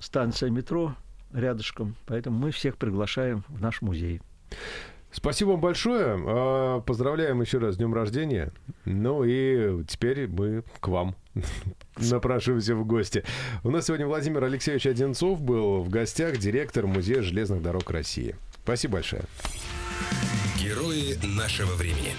станция 0.00 0.50
метро 0.50 0.96
рядышком. 1.32 1.94
Поэтому 2.06 2.38
мы 2.38 2.50
всех 2.50 2.76
приглашаем 2.76 3.44
в 3.48 3.60
наш 3.60 3.80
музей. 3.80 4.20
Спасибо 5.12 5.50
вам 5.50 5.60
большое. 5.60 6.16
А, 6.18 6.80
поздравляем 6.80 7.40
еще 7.40 7.58
раз 7.58 7.74
с 7.74 7.78
днем 7.78 7.94
рождения. 7.94 8.52
Ну 8.84 9.22
и 9.24 9.84
теперь 9.84 10.26
мы 10.26 10.64
к 10.80 10.88
вам 10.88 11.14
напрашиваемся 11.96 12.74
в 12.74 12.84
гости. 12.84 13.24
У 13.64 13.70
нас 13.70 13.86
сегодня 13.86 14.06
Владимир 14.06 14.44
Алексеевич 14.44 14.86
Одинцов 14.86 15.40
был 15.40 15.82
в 15.82 15.88
гостях, 15.88 16.38
директор 16.38 16.86
Музея 16.86 17.22
железных 17.22 17.62
дорог 17.62 17.90
России. 17.90 18.36
Спасибо 18.62 18.94
большое. 18.94 19.22
Герои 20.58 21.18
нашего 21.36 21.74
времени. 21.74 22.14